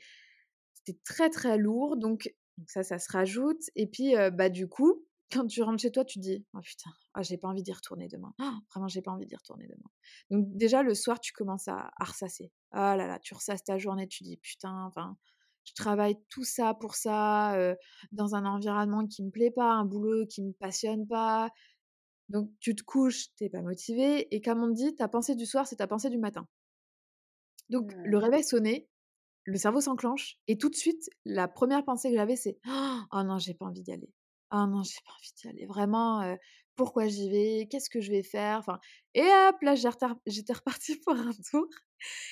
c'était 0.74 1.00
très 1.04 1.30
très 1.30 1.58
lourd, 1.58 1.98
donc, 1.98 2.32
ça 2.68 2.84
ça 2.84 3.00
se 3.00 3.12
rajoute 3.12 3.62
et 3.76 3.88
puis 3.88 4.14
bah 4.34 4.50
du 4.50 4.68
coup 4.68 5.06
quand 5.32 5.48
tu 5.48 5.62
rentres 5.64 5.82
chez 5.82 5.92
toi, 5.92 6.06
tu 6.06 6.20
dis 6.20 6.46
oh 6.54 6.60
putain, 6.62 6.92
ah, 7.14 7.24
j'ai 7.24 7.38
pas 7.38 7.48
envie 7.48 7.64
d'y 7.64 7.74
retourner 7.74 8.08
demain. 8.08 8.34
Oh, 8.40 8.52
vraiment, 8.72 8.88
j'ai 8.88 9.02
pas 9.02 9.12
envie 9.12 9.26
d'y 9.26 9.36
retourner 9.36 9.66
demain. 9.68 9.90
Donc 10.30 10.46
déjà 10.56 10.84
le 10.84 10.94
soir, 10.94 11.20
tu 11.20 11.34
commences 11.34 11.68
à, 11.68 11.90
ressasser. 12.00 12.52
Ah 12.72 12.96
là 12.96 13.08
là, 13.08 13.20
tu 13.20 13.34
ressasses 13.34 13.64
ta 13.64 13.78
journée, 13.78 14.08
tu 14.08 14.24
dis 14.24 14.38
putain, 14.38 14.86
enfin, 14.86 15.18
je 15.64 15.74
travaille 15.74 16.16
tout 16.30 16.44
ça 16.44 16.76
pour 16.76 16.96
ça 16.96 17.58
dans 18.12 18.36
un 18.36 18.46
environnement 18.46 19.08
qui 19.08 19.24
me 19.24 19.32
plaît 19.32 19.52
pas, 19.52 19.72
un 19.72 19.86
boulot 19.86 20.26
qui 20.28 20.44
me 20.44 20.52
passionne 20.54 21.08
pas. 21.08 21.50
Donc 22.30 22.52
tu 22.60 22.76
te 22.76 22.84
couches, 22.84 23.34
t'es 23.38 23.50
pas 23.50 23.62
motivé 23.62 24.34
et 24.36 24.42
comme 24.42 24.64
on 24.64 24.70
dit, 24.70 24.96
ta 24.96 25.08
pensée 25.08 25.36
du 25.36 25.46
soir, 25.46 25.68
c'est 25.68 25.78
ta 25.78 25.88
pensée 25.88 26.10
du 26.10 26.18
matin. 26.18 26.48
Donc 27.70 27.92
le 27.96 28.18
réveil 28.18 28.44
sonnait, 28.44 28.88
le 29.46 29.58
cerveau 29.58 29.82
s'enclenche 29.82 30.38
et 30.48 30.58
tout 30.58 30.70
de 30.70 30.75
suite, 30.75 31.10
la 31.25 31.48
première 31.48 31.86
pensée 31.86 32.10
que 32.10 32.16
j'avais, 32.16 32.36
c'est 32.36 32.60
oh 32.68 33.24
non, 33.24 33.38
j'ai 33.40 33.54
pas 33.54 33.66
envie 33.66 33.82
d'y 33.82 33.92
aller. 33.92 34.10
«Ah 34.52 34.68
non, 34.68 34.84
j'ai 34.84 35.00
pas 35.06 35.12
envie 35.12 35.32
d'y 35.38 35.48
aller. 35.50 35.66
Vraiment, 35.66 36.38
pourquoi 36.75 37.08
j'y 37.08 37.30
vais? 37.30 37.68
Qu'est-ce 37.70 37.90
que 37.90 38.00
je 38.00 38.12
vais 38.12 38.24
faire?» 38.24 38.60
enfin 38.60 38.80
et 39.14 39.22
hop, 39.24 39.56
là, 39.62 39.75
j'étais 39.75 40.54
repartie 40.54 40.98
pour 41.06 41.16
un 41.16 41.32
tour 41.50 41.68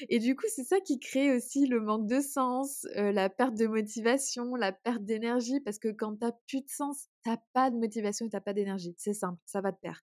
et 0.09 0.19
du 0.19 0.35
coup, 0.35 0.45
c'est 0.53 0.63
ça 0.63 0.79
qui 0.81 0.99
crée 0.99 1.35
aussi 1.35 1.65
le 1.67 1.79
manque 1.81 2.07
de 2.07 2.19
sens, 2.21 2.85
la 2.95 3.29
perte 3.29 3.55
de 3.55 3.67
motivation, 3.67 4.55
la 4.55 4.71
perte 4.71 5.03
d'énergie 5.03 5.59
parce 5.61 5.79
que 5.79 5.89
quand 5.89 6.17
t'as 6.17 6.33
plus 6.47 6.61
de 6.61 6.69
sens, 6.69 7.07
t'as 7.23 7.37
pas 7.53 7.71
de 7.71 7.77
motivation 7.77 8.25
et 8.25 8.29
tu 8.29 8.39
pas 8.41 8.53
d'énergie. 8.53 8.93
C'est 8.97 9.13
simple, 9.13 9.39
ça 9.45 9.61
va 9.61 9.71
de 9.71 9.77
pair. 9.77 10.01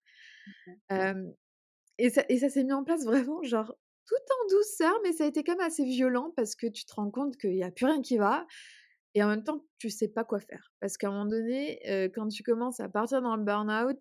Mmh 0.91 1.33
et 1.99 2.11
ça 2.11 2.25
et 2.29 2.39
ça 2.39 2.49
s'est 2.51 2.65
mis 2.65 2.73
en 2.73 2.85
place 2.85 3.05
vraiment 3.05 3.43
genre 3.43 3.75
tout 4.11 4.35
en 4.43 4.49
douceur, 4.49 5.01
mais 5.05 5.13
ça 5.13 5.25
a 5.25 5.27
été 5.29 5.45
quand 5.45 5.57
même 5.57 5.67
assez 5.67 5.85
violent 5.85 6.33
parce 6.35 6.57
que 6.57 6.67
tu 6.67 6.85
te 6.85 6.93
rends 6.95 7.11
compte 7.11 7.37
qu'il 7.37 7.55
y 7.55 7.63
a 7.63 7.71
plus 7.71 7.87
rien 7.87 8.03
qui 8.03 8.17
va. 8.17 8.47
Et 9.15 9.25
en 9.25 9.29
même 9.29 9.43
temps, 9.43 9.65
tu 9.79 9.91
sais 9.91 10.07
pas 10.07 10.23
quoi 10.23 10.39
faire. 10.39 10.73
Parce 10.81 10.97
qu'à 10.97 11.09
un 11.09 11.11
moment 11.11 11.27
donné, 11.27 11.81
quand 12.15 12.29
tu 12.29 12.43
commences 12.45 12.79
à 12.79 12.89
partir 12.89 13.23
dans 13.23 13.35
le 13.37 13.43
burn-out, 13.43 13.99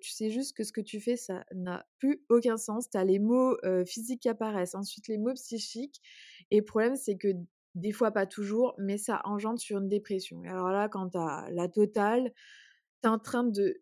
tu 0.00 0.10
sais 0.10 0.30
juste 0.30 0.56
que 0.56 0.64
ce 0.64 0.72
que 0.72 0.80
tu 0.80 1.00
fais, 1.00 1.16
ça 1.16 1.44
n'a 1.54 1.86
plus 1.98 2.22
aucun 2.28 2.58
sens. 2.58 2.90
Tu 2.90 2.98
as 2.98 3.04
les 3.04 3.18
mots 3.18 3.56
physiques 3.86 4.20
qui 4.20 4.28
apparaissent, 4.28 4.74
ensuite 4.74 5.08
les 5.08 5.18
mots 5.18 5.34
psychiques. 5.34 6.00
Et 6.50 6.58
le 6.58 6.64
problème, 6.64 6.96
c'est 6.96 7.16
que 7.16 7.28
des 7.74 7.92
fois, 7.92 8.10
pas 8.10 8.26
toujours, 8.26 8.74
mais 8.78 8.98
ça 8.98 9.22
engendre 9.24 9.60
sur 9.60 9.78
une 9.78 9.88
dépression. 9.88 10.42
Et 10.44 10.48
alors 10.48 10.70
là, 10.70 10.88
quand 10.88 11.10
tu 11.10 11.18
as 11.18 11.48
la 11.52 11.68
totale, 11.68 12.32
tu 13.02 13.08
es 13.08 13.10
en 13.10 13.18
train 13.18 13.44
de. 13.44 13.80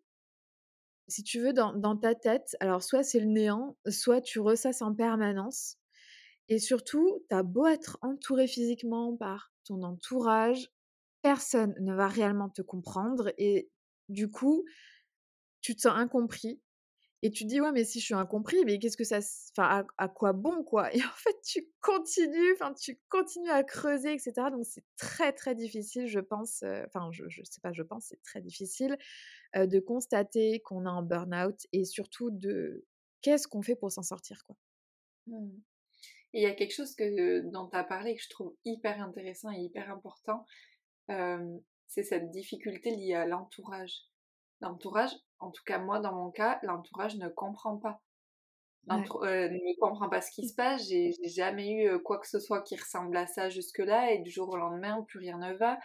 Si 1.09 1.23
tu 1.23 1.39
veux, 1.41 1.53
dans, 1.53 1.73
dans 1.73 1.97
ta 1.97 2.15
tête, 2.15 2.55
alors 2.61 2.83
soit 2.83 3.03
c'est 3.03 3.19
le 3.19 3.27
néant, 3.27 3.77
soit 3.89 4.21
tu 4.21 4.39
ressasses 4.39 4.81
en 4.81 4.93
permanence. 4.95 5.77
Et 6.49 6.59
surtout, 6.59 7.23
tu 7.29 7.35
as 7.35 7.43
beau 7.43 7.67
être 7.67 7.97
entouré 8.01 8.47
physiquement 8.47 9.15
par 9.15 9.51
ton 9.65 9.83
entourage, 9.83 10.69
personne 11.21 11.75
ne 11.79 11.93
va 11.93 12.07
réellement 12.07 12.49
te 12.49 12.61
comprendre 12.61 13.31
et 13.37 13.69
du 14.09 14.31
coup, 14.31 14.65
tu 15.61 15.75
te 15.75 15.81
sens 15.81 15.93
incompris 15.95 16.61
et 17.21 17.31
tu 17.31 17.45
dis 17.45 17.59
ouais 17.59 17.71
mais 17.71 17.83
si 17.83 17.99
je 17.99 18.05
suis 18.05 18.13
incompris 18.13 18.63
mais 18.65 18.79
qu'est-ce 18.79 18.97
que 18.97 19.03
ça 19.03 19.19
enfin 19.57 19.85
à, 19.97 20.07
quoi 20.07 20.33
bon 20.33 20.63
quoi? 20.63 20.93
Et 20.95 21.03
en 21.03 21.15
fait 21.15 21.35
tu 21.45 21.67
continues 21.81 22.53
enfin 22.53 22.73
tu 22.73 22.99
continues 23.09 23.49
à 23.49 23.63
creuser 23.63 24.13
etc 24.13 24.33
donc 24.51 24.65
c'est 24.65 24.85
très 24.97 25.33
très 25.33 25.55
difficile 25.55 26.07
je 26.07 26.19
pense 26.19 26.63
enfin 26.87 27.09
je, 27.11 27.25
je 27.27 27.41
sais 27.43 27.61
pas 27.61 27.73
je 27.73 27.83
pense 27.83 28.05
c'est 28.07 28.21
très 28.23 28.41
difficile 28.41 28.97
de 29.55 29.79
constater 29.79 30.61
qu'on 30.61 30.85
est 30.85 30.89
en 30.89 31.03
burn-out 31.03 31.59
et 31.73 31.85
surtout 31.85 32.31
de 32.31 32.85
qu'est-ce 33.21 33.47
qu'on 33.47 33.61
fait 33.61 33.75
pour 33.75 33.91
s'en 33.91 34.03
sortir 34.03 34.43
quoi 34.45 34.55
mmh. 35.27 35.49
Et 36.33 36.41
il 36.41 36.43
y 36.43 36.47
a 36.47 36.53
quelque 36.53 36.73
chose 36.73 36.95
que, 36.95 37.39
dont 37.49 37.67
tu 37.67 37.77
as 37.77 37.83
parlé 37.83 38.15
que 38.15 38.21
je 38.21 38.29
trouve 38.29 38.55
hyper 38.63 39.01
intéressant 39.01 39.51
et 39.51 39.59
hyper 39.59 39.89
important, 39.89 40.45
c'est 41.87 42.03
cette 42.03 42.29
difficulté 42.31 42.95
liée 42.95 43.15
à 43.15 43.25
l'entourage. 43.25 44.03
L'entourage, 44.61 45.11
en 45.39 45.51
tout 45.51 45.63
cas 45.65 45.79
moi 45.79 45.99
dans 45.99 46.13
mon 46.13 46.31
cas, 46.31 46.59
l'entourage 46.63 47.15
ne 47.17 47.29
comprend 47.29 47.77
pas. 47.77 48.01
ne 48.87 49.79
comprend 49.79 50.09
pas 50.09 50.21
ce 50.21 50.31
qui 50.31 50.47
se 50.47 50.55
passe. 50.55 50.87
J'ai 50.87 51.13
jamais 51.25 51.71
eu 51.71 51.99
quoi 52.03 52.19
que 52.19 52.27
ce 52.27 52.39
soit 52.39 52.61
qui 52.61 52.75
ressemble 52.75 53.15
à 53.17 53.27
ça 53.27 53.49
jusque-là 53.49 54.11
et 54.11 54.19
du 54.19 54.31
jour 54.31 54.49
au 54.49 54.57
lendemain, 54.57 55.03
plus 55.07 55.19
rien 55.19 55.37
ne 55.37 55.53
va. 55.53 55.77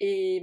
Et 0.00 0.42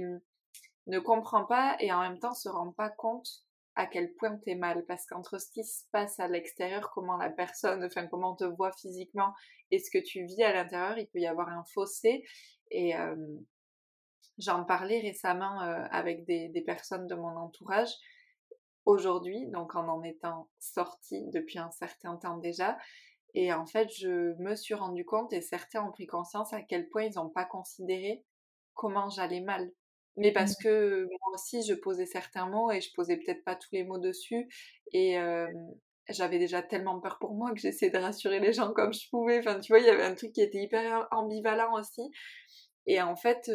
ne 0.86 0.98
comprend 0.98 1.44
pas 1.44 1.76
et 1.80 1.92
en 1.92 2.00
même 2.00 2.18
temps 2.18 2.34
se 2.34 2.48
rend 2.48 2.72
pas 2.72 2.90
compte 2.90 3.44
à 3.76 3.86
quel 3.86 4.12
point 4.14 4.36
t'es 4.38 4.54
mal. 4.54 4.84
Parce 4.86 5.06
qu'entre 5.06 5.38
ce 5.38 5.50
qui 5.50 5.64
se 5.64 5.84
passe 5.92 6.18
à 6.20 6.28
l'extérieur, 6.28 6.90
comment 6.92 7.16
la 7.16 7.30
personne, 7.30 7.84
enfin 7.84 8.06
comment 8.06 8.32
on 8.32 8.36
te 8.36 8.44
voit 8.44 8.72
physiquement 8.72 9.32
et 9.70 9.78
ce 9.78 9.90
que 9.90 9.98
tu 9.98 10.24
vis 10.24 10.42
à 10.42 10.52
l'intérieur, 10.52 10.98
il 10.98 11.06
peut 11.06 11.20
y 11.20 11.26
avoir 11.26 11.48
un 11.48 11.64
fossé. 11.72 12.24
Et 12.70 12.96
euh, 12.96 13.16
j'en 14.38 14.64
parlais 14.64 15.00
récemment 15.00 15.62
euh, 15.62 15.84
avec 15.90 16.24
des, 16.24 16.48
des, 16.48 16.62
personnes 16.62 17.06
de 17.06 17.14
mon 17.14 17.36
entourage 17.36 17.92
aujourd'hui, 18.90 19.46
donc 19.48 19.74
en 19.74 19.88
en 19.88 20.02
étant 20.02 20.48
sortie 20.58 21.28
depuis 21.30 21.58
un 21.58 21.70
certain 21.70 22.16
temps 22.16 22.38
déjà. 22.38 22.76
Et 23.34 23.52
en 23.52 23.66
fait, 23.66 23.88
je 23.96 24.34
me 24.42 24.56
suis 24.56 24.74
rendu 24.74 25.04
compte, 25.04 25.32
et 25.32 25.40
certains 25.40 25.84
ont 25.84 25.92
pris 25.92 26.06
conscience 26.06 26.52
à 26.52 26.62
quel 26.62 26.88
point 26.88 27.04
ils 27.04 27.14
n'ont 27.14 27.30
pas 27.30 27.44
considéré 27.44 28.24
comment 28.74 29.08
j'allais 29.08 29.40
mal. 29.40 29.70
Mais 30.16 30.32
parce 30.32 30.52
mmh. 30.52 30.62
que 30.64 31.04
moi 31.04 31.34
aussi, 31.34 31.62
je 31.62 31.74
posais 31.74 32.06
certains 32.06 32.46
mots 32.46 32.72
et 32.72 32.80
je 32.80 32.90
posais 32.94 33.16
peut-être 33.16 33.44
pas 33.44 33.54
tous 33.54 33.68
les 33.72 33.84
mots 33.84 33.98
dessus. 33.98 34.48
Et 34.92 35.16
j'avais 36.08 36.38
déjà 36.38 36.62
tellement 36.62 37.00
peur 37.00 37.18
pour 37.20 37.34
moi 37.34 37.52
que 37.52 37.60
j'essayais 37.60 37.92
de 37.92 37.98
rassurer 37.98 38.40
les 38.40 38.52
gens 38.52 38.72
comme 38.72 38.92
je 38.92 39.08
pouvais. 39.10 39.38
Enfin, 39.38 39.60
tu 39.60 39.72
vois, 39.72 39.78
il 39.78 39.86
y 39.86 39.90
avait 39.90 40.04
un 40.04 40.14
truc 40.14 40.32
qui 40.32 40.42
était 40.42 40.62
hyper 40.62 41.06
ambivalent 41.12 41.72
aussi. 41.78 42.02
Et 42.86 43.00
en 43.00 43.14
fait, 43.14 43.50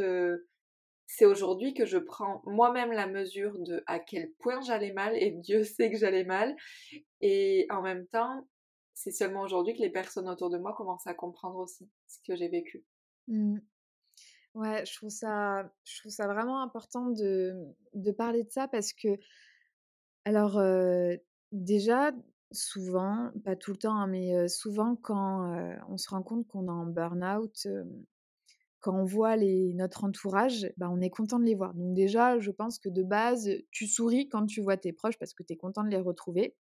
c'est 1.08 1.26
aujourd'hui 1.26 1.74
que 1.74 1.86
je 1.86 1.98
prends 1.98 2.42
moi-même 2.46 2.92
la 2.92 3.08
mesure 3.08 3.58
de 3.60 3.84
à 3.88 4.00
quel 4.00 4.32
point 4.40 4.62
j'allais 4.62 4.94
mal, 4.94 5.16
et 5.16 5.32
Dieu 5.32 5.64
sait 5.64 5.92
que 5.92 5.98
j'allais 5.98 6.24
mal. 6.24 6.56
Et 7.22 7.68
en 7.70 7.82
même 7.82 8.08
temps, 8.08 8.48
c'est 8.94 9.12
seulement 9.12 9.42
aujourd'hui 9.42 9.76
que 9.76 9.82
les 9.82 9.92
personnes 9.92 10.30
autour 10.30 10.50
de 10.50 10.58
moi 10.58 10.74
commencent 10.74 11.08
à 11.08 11.14
comprendre 11.14 11.58
aussi 11.58 11.90
ce 12.08 12.20
que 12.26 12.36
j'ai 12.36 12.48
vécu. 12.48 12.84
Mmh. 13.28 13.58
Ouais, 14.56 14.86
je 14.86 14.96
trouve 14.96 15.10
ça, 15.10 15.70
je 15.84 16.00
trouve 16.00 16.12
ça 16.12 16.28
vraiment 16.28 16.62
important 16.62 17.10
de, 17.10 17.54
de 17.94 18.12
parler 18.12 18.44
de 18.44 18.50
ça 18.50 18.70
parce 18.70 18.94
que, 18.94 19.20
alors, 20.24 20.62
déjà, 21.52 22.14
souvent, 22.52 23.32
pas 23.44 23.58
tout 23.58 23.72
le 23.72 23.78
temps, 23.78 23.96
hein, 23.96 24.08
mais 24.08 24.48
souvent 24.48 24.96
quand 24.96 25.54
on 25.90 25.98
se 25.98 26.10
rend 26.10 26.24
compte 26.24 26.48
qu'on 26.48 26.68
est 26.68 26.72
en 26.72 26.86
burn-out, 26.86 27.68
quand 28.86 28.96
on 28.96 29.04
voit 29.04 29.36
les, 29.36 29.74
notre 29.74 30.04
entourage, 30.04 30.72
bah, 30.78 30.92
on 30.92 31.02
est 31.02 31.10
content 31.10 31.40
de 31.40 31.44
les 31.44 31.56
voir. 31.56 31.74
Donc 31.74 31.96
déjà, 31.96 32.38
je 32.38 32.52
pense 32.52 32.78
que 32.78 32.88
de 32.88 33.02
base, 33.02 33.50
tu 33.72 33.88
souris 33.88 34.30
quand 34.30 34.46
tu 34.46 34.62
vois 34.62 34.78
tes 34.78 34.94
proches 34.94 35.18
parce 35.18 35.34
que 35.34 35.42
tu 35.42 35.54
es 35.54 35.58
content 35.58 35.84
de 35.84 35.90
les 35.90 35.98
retrouver. 35.98 36.56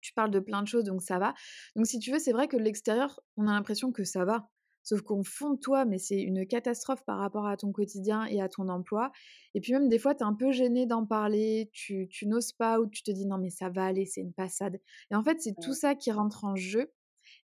Tu 0.00 0.14
parles 0.14 0.30
de 0.30 0.40
plein 0.40 0.62
de 0.62 0.66
choses, 0.66 0.84
donc 0.84 1.02
ça 1.02 1.18
va. 1.18 1.34
Donc 1.76 1.86
si 1.86 1.98
tu 1.98 2.10
veux, 2.10 2.18
c'est 2.18 2.32
vrai 2.32 2.48
que 2.48 2.56
de 2.56 2.62
l'extérieur, 2.62 3.20
on 3.36 3.46
a 3.48 3.52
l'impression 3.52 3.92
que 3.92 4.02
ça 4.02 4.24
va. 4.24 4.48
Sauf 4.82 5.02
qu'au 5.02 5.22
fond 5.24 5.50
de 5.50 5.60
toi, 5.60 5.84
mais 5.84 5.98
c'est 5.98 6.22
une 6.22 6.46
catastrophe 6.46 7.04
par 7.04 7.18
rapport 7.18 7.46
à 7.46 7.58
ton 7.58 7.70
quotidien 7.70 8.24
et 8.24 8.40
à 8.40 8.48
ton 8.48 8.70
emploi. 8.70 9.12
Et 9.52 9.60
puis 9.60 9.74
même 9.74 9.90
des 9.90 9.98
fois, 9.98 10.14
tu 10.14 10.20
es 10.20 10.26
un 10.26 10.34
peu 10.34 10.52
gêné 10.52 10.86
d'en 10.86 11.04
parler, 11.04 11.68
tu, 11.74 12.08
tu 12.08 12.26
n'oses 12.26 12.52
pas 12.52 12.80
ou 12.80 12.86
tu 12.86 13.02
te 13.02 13.10
dis 13.10 13.26
non 13.26 13.36
mais 13.36 13.50
ça 13.50 13.68
va 13.68 13.84
aller, 13.84 14.06
c'est 14.06 14.22
une 14.22 14.32
passade. 14.32 14.80
Et 15.10 15.14
en 15.14 15.22
fait, 15.22 15.36
c'est 15.38 15.54
tout 15.62 15.74
ça 15.74 15.94
qui 15.94 16.12
rentre 16.12 16.46
en 16.46 16.56
jeu. 16.56 16.90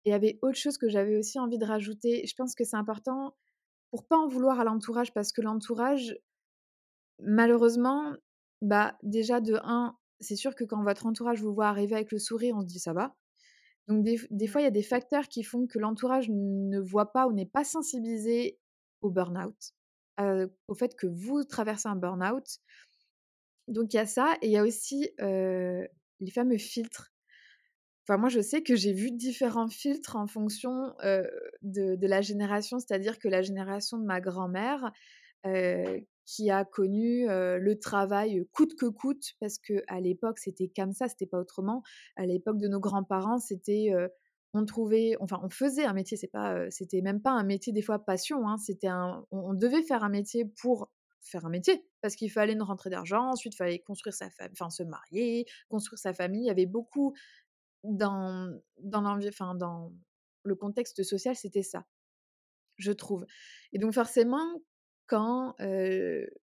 Et 0.05 0.11
il 0.11 0.13
y 0.13 0.15
avait 0.15 0.39
autre 0.43 0.59
chose 0.59 0.79
que 0.79 0.89
j'avais 0.89 1.17
aussi 1.17 1.41
envie 1.41 1.59
de 1.59 1.67
rajouter. 1.67 2.25
Je 2.25 2.35
pense 2.37 2.55
que 2.55 2.63
c'est 2.63 2.77
important 2.77 3.35
pour 3.91 4.07
pas 4.07 4.17
en 4.17 4.29
vouloir 4.29 4.61
à 4.61 4.65
l'entourage 4.65 5.13
parce 5.15 5.33
que 5.33 5.41
l'entourage, 5.41 6.17
malheureusement, 7.21 8.15
bah 8.63 8.97
déjà 9.03 9.41
de 9.41 9.59
un, 9.63 9.97
c'est 10.21 10.37
sûr 10.37 10.55
que 10.55 10.65
quand 10.65 10.83
votre 10.83 11.07
entourage 11.07 11.43
vous 11.43 11.55
voit 11.55 11.69
arriver 11.69 11.95
avec 11.95 12.13
le 12.13 12.19
sourire, 12.19 12.57
on 12.57 12.63
se 12.63 12.67
dit 12.67 12.79
ça 12.79 12.93
va. 12.93 13.15
Donc 13.89 14.03
des, 14.03 14.17
mmh. 14.17 14.47
fois, 14.49 14.61
il 14.61 14.65
y 14.65 14.69
a 14.69 14.73
des 14.73 14.83
facteurs 14.83 15.29
qui 15.29 15.43
font 15.43 15.67
que 15.67 15.79
l'entourage 15.79 16.29
ne 16.29 16.81
voit 16.81 17.13
pas 17.13 17.27
ou 17.29 17.33
n'est 17.33 17.47
pas 17.47 17.65
sensibilisé 17.65 18.59
au 19.01 19.11
burn-out, 19.11 19.75
au 20.67 20.75
fait 20.75 20.97
que 20.97 21.07
vous 21.07 21.45
traversez 21.45 21.89
un 21.89 21.97
burn-out. 21.97 22.59
Donc 23.69 23.93
il 23.95 23.97
y 23.97 24.01
a 24.01 24.07
ça, 24.07 24.37
et 24.43 24.47
il 24.47 24.53
y 24.53 24.57
a 24.57 24.65
aussi 24.65 25.11
les 25.19 26.31
fameux 26.33 26.59
filtres. 26.59 27.13
Enfin, 28.09 28.19
moi, 28.19 28.29
je 28.29 28.41
sais 28.41 28.63
que 28.63 28.77
j'ai 28.77 28.93
vu 28.93 29.11
différents 29.11 29.69
filtres 29.69 30.17
en 30.17 30.27
fonction 30.27 30.95
de, 31.63 32.07
la 32.07 32.21
génération, 32.21 32.79
c'est-à-dire 32.79 33.19
que 33.19 33.29
la 33.29 33.43
génération 33.43 33.99
de 33.99 34.05
ma 34.05 34.21
grand-mère, 34.21 34.93
qui 36.25 36.51
a 36.51 36.65
connu 36.65 37.27
le 37.27 37.75
travail 37.75 38.47
coûte 38.53 38.77
que 38.77 38.87
coûte, 38.87 39.35
parce 39.41 39.59
que 39.59 39.83
à 39.89 40.01
l'époque 40.01 40.39
c'était 40.39 40.71
comme 40.75 40.93
ça, 40.93 41.09
c'était 41.09 41.27
pas 41.27 41.39
autrement. 41.39 41.83
À 42.17 42.27
l'époque 42.27 42.59
de 42.59 42.69
nos 42.69 42.81
grands-parents, 42.81 43.39
c'était 43.39 43.91
on 44.57 44.65
trouvait, 44.65 45.17
enfin 45.21 45.41
on 45.43 45.51
faisait 45.51 45.85
un 45.85 45.93
métier, 45.93 46.17
c'est 46.17 46.31
pas, 46.31 46.71
c'était 46.71 47.01
même 47.03 47.21
pas 47.21 47.33
un 47.33 47.45
métier 47.45 47.73
des 47.73 47.83
fois 47.83 47.99
passion, 47.99 48.49
hein, 48.49 48.57
c'était 48.59 48.89
un, 48.89 49.25
on, 49.31 49.55
devait 49.55 49.83
faire 49.83 50.03
un 50.03 50.09
métier 50.09 50.45
pour 50.45 50.91
faire 51.21 51.45
un 51.45 51.51
métier 51.51 51.85
parce 52.01 52.17
qu'il 52.17 52.31
fallait 52.31 52.53
une 52.53 52.63
rentrée 52.63 52.91
d'argent, 52.91 53.31
ensuite 53.31 53.55
il 53.55 53.57
fallait 53.57 53.79
construire 53.81 54.15
sa 54.15 54.31
famille, 54.31 54.53
enfin 54.59 54.71
se 54.71 54.83
marier, 54.83 55.47
construire 55.69 55.99
sa 55.99 56.13
famille. 56.13 56.43
Il 56.43 56.47
y 56.47 56.51
avait 56.51 56.67
beaucoup 56.67 57.15
dans 57.89 58.61
dans 58.79 59.05
enfin 59.27 59.55
dans 59.55 59.93
le 60.45 60.55
contexte 60.55 61.03
social, 61.03 61.35
c'était 61.37 61.63
ça, 61.63 61.85
je 62.77 62.93
trouve. 62.93 63.27
Et 63.73 63.79
donc 63.79 63.93
forcément, 63.93 64.63
quand 65.07 65.55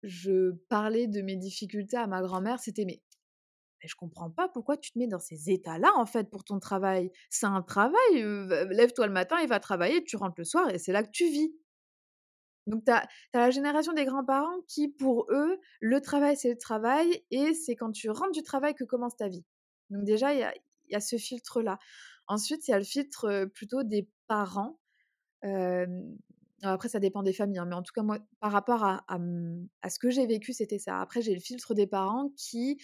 je 0.02 0.52
parlais 0.68 1.06
de 1.06 1.22
mes 1.22 1.36
difficultés 1.36 1.96
à 1.96 2.06
ma 2.06 2.22
grand-mère, 2.22 2.58
c'était 2.60 2.84
mais, 2.84 3.02
mais, 3.82 3.88
je 3.88 3.96
comprends 3.96 4.30
pas 4.30 4.48
pourquoi 4.48 4.76
tu 4.76 4.92
te 4.92 4.98
mets 4.98 5.06
dans 5.06 5.18
ces 5.18 5.50
états-là 5.50 5.92
en 5.96 6.06
fait 6.06 6.30
pour 6.30 6.44
ton 6.44 6.58
travail. 6.58 7.10
C'est 7.30 7.46
un 7.46 7.62
travail, 7.62 8.14
lève-toi 8.70 9.06
le 9.06 9.12
matin 9.12 9.38
et 9.38 9.46
va 9.46 9.60
travailler, 9.60 10.04
tu 10.04 10.16
rentres 10.16 10.38
le 10.38 10.44
soir 10.44 10.70
et 10.70 10.78
c'est 10.78 10.92
là 10.92 11.02
que 11.02 11.10
tu 11.10 11.24
vis. 11.28 11.54
Donc 12.66 12.84
tu 12.84 12.90
as, 12.90 13.06
la 13.32 13.50
génération 13.50 13.92
des 13.92 14.04
grands-parents 14.04 14.60
qui 14.66 14.88
pour 14.88 15.26
eux, 15.30 15.60
le 15.80 16.00
travail 16.00 16.36
c'est 16.36 16.50
le 16.50 16.58
travail 16.58 17.24
et 17.30 17.54
c'est 17.54 17.76
quand 17.76 17.92
tu 17.92 18.10
rentres 18.10 18.32
du 18.32 18.42
travail 18.42 18.74
que 18.74 18.84
commence 18.84 19.16
ta 19.16 19.28
vie. 19.28 19.44
Donc 19.90 20.04
déjà 20.04 20.34
il 20.34 20.52
a, 20.94 20.94
y 20.94 20.96
a, 20.96 21.00
ce 21.00 21.16
filtre-là. 21.16 21.78
Ensuite 22.28 22.68
il 22.68 22.72
y 22.72 22.74
a 22.74 22.78
le 22.78 22.84
filtre 22.84 23.46
plutôt 23.54 23.82
des 23.82 24.08
parents 24.26 24.78
après, 26.62 26.88
ça 26.88 27.00
dépend 27.00 27.22
des 27.22 27.32
familles, 27.32 27.58
hein, 27.58 27.66
mais 27.66 27.74
en 27.74 27.82
tout 27.82 27.92
cas, 27.92 28.02
moi, 28.02 28.18
par 28.40 28.52
rapport 28.52 28.82
à, 28.82 29.04
à, 29.08 29.90
ce 29.90 29.98
que 29.98 30.10
j'ai 30.10 30.26
vécu, 30.26 30.52
c'était 30.52 30.78
ça. 30.78 31.00
Après, 31.00 31.20
j'ai 31.22 31.34
le 31.34 31.40
filtre 31.40 31.74
des 31.74 31.86
parents 31.86 32.30
qui 32.36 32.80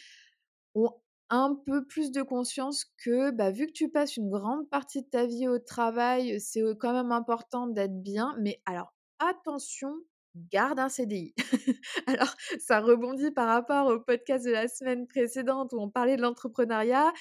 ont 0.75 0.91
un 1.31 1.55
peu 1.67 1.87
plus 1.87 2.13
de 2.13 2.23
conscience 2.23 2.85
que, 2.99 3.31
bah, 3.31 3.51
vu 3.51 3.67
que 3.67 3.73
tu 3.73 3.89
passes 3.91 4.17
une 4.17 4.31
grande 4.31 4.69
partie 4.69 5.03
de 5.03 5.09
ta 5.09 5.27
vie 5.27 5.49
au 5.49 5.59
travail, 5.59 6.39
c'est 6.41 6.63
quand 6.79 6.93
même 6.93 7.13
important 7.13 7.67
d'être 7.67 8.03
bien. 8.03 8.37
Mais 8.41 8.61
alors, 8.67 8.95
attention, 9.19 9.95
garde 10.35 10.79
un 10.79 10.89
CDI. 10.89 11.35
alors, 12.07 12.35
ça 12.59 12.81
rebondit 12.81 13.31
par 13.31 13.49
rapport 13.49 13.87
au 13.89 14.01
podcast 14.01 14.45
de 14.45 14.51
la 14.51 14.69
semaine 14.69 15.07
précédente 15.07 15.73
où 15.73 15.81
on 15.81 15.91
parlait 15.91 16.17
de 16.17 16.23
l'entrepreneuriat. 16.23 17.13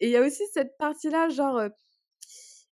Et 0.00 0.06
il 0.08 0.12
y 0.12 0.16
a 0.16 0.22
aussi 0.22 0.42
cette 0.52 0.76
partie-là, 0.78 1.28
genre 1.28 1.62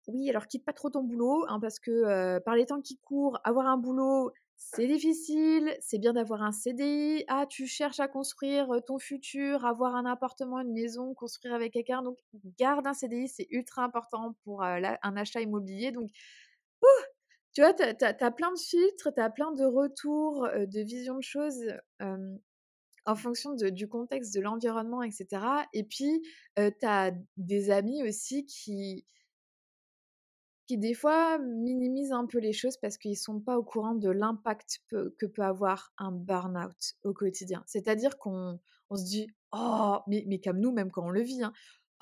oui, 0.07 0.29
alors 0.29 0.47
quitte 0.47 0.65
pas 0.65 0.73
trop 0.73 0.89
ton 0.89 1.03
boulot, 1.03 1.45
hein, 1.47 1.59
parce 1.61 1.79
que 1.79 2.39
par 2.39 2.55
les 2.55 2.65
temps 2.65 2.81
qui 2.81 2.97
courent, 2.97 3.39
avoir 3.45 3.67
un 3.67 3.77
boulot, 3.77 4.31
c'est 4.55 4.87
difficile, 4.87 5.75
c'est 5.81 5.99
bien 5.99 6.13
d'avoir 6.13 6.41
un 6.41 6.51
CDI. 6.51 7.23
Ah, 7.27 7.45
tu 7.47 7.67
cherches 7.67 7.99
à 7.99 8.07
construire 8.07 8.67
ton 8.85 8.97
futur, 8.97 9.65
avoir 9.65 9.95
un 9.95 10.05
appartement, 10.05 10.59
une 10.59 10.73
maison, 10.73 11.13
construire 11.13 11.53
avec 11.53 11.73
quelqu'un. 11.73 12.01
Donc, 12.01 12.17
garde 12.57 12.87
un 12.87 12.93
CDI, 12.93 13.27
c'est 13.27 13.47
ultra 13.51 13.83
important 13.83 14.35
pour 14.43 14.63
un 14.63 15.17
achat 15.17 15.41
immobilier. 15.41 15.91
Donc, 15.91 16.09
tu 17.53 17.61
vois, 17.61 17.73
tu 17.73 17.83
as, 17.83 18.31
plein 18.31 18.51
de 18.51 18.59
filtres, 18.59 19.13
tu 19.13 19.21
as 19.21 19.29
plein 19.29 19.51
de 19.51 19.63
retours, 19.65 20.47
de 20.47 20.81
vision 20.81 21.17
de 21.17 21.23
choses 21.23 21.63
en 23.05 23.15
fonction 23.15 23.53
du 23.53 23.87
contexte, 23.87 24.33
de 24.33 24.41
l'environnement, 24.41 25.03
etc. 25.03 25.27
Et 25.73 25.83
puis, 25.83 26.21
tu 26.55 26.85
as 26.85 27.11
des 27.37 27.69
amis 27.69 28.03
aussi 28.03 28.45
qui 28.45 29.05
qui 30.65 30.77
des 30.77 30.93
fois 30.93 31.39
minimisent 31.39 32.13
un 32.13 32.25
peu 32.25 32.39
les 32.39 32.53
choses 32.53 32.77
parce 32.77 32.97
qu'ils 32.97 33.11
ne 33.11 33.17
sont 33.17 33.39
pas 33.39 33.57
au 33.57 33.63
courant 33.63 33.95
de 33.95 34.09
l'impact 34.09 34.79
que 34.89 35.25
peut 35.25 35.41
avoir 35.41 35.91
un 35.97 36.11
burn-out 36.11 36.95
au 37.03 37.13
quotidien. 37.13 37.63
C'est-à-dire 37.65 38.17
qu'on 38.17 38.59
on 38.89 38.95
se 38.95 39.03
dit, 39.03 39.27
oh, 39.51 39.97
mais, 40.07 40.23
mais 40.27 40.39
comme 40.39 40.59
nous, 40.59 40.71
même 40.71 40.91
quand 40.91 41.05
on 41.05 41.09
le 41.09 41.21
vit, 41.21 41.43
hein, 41.43 41.51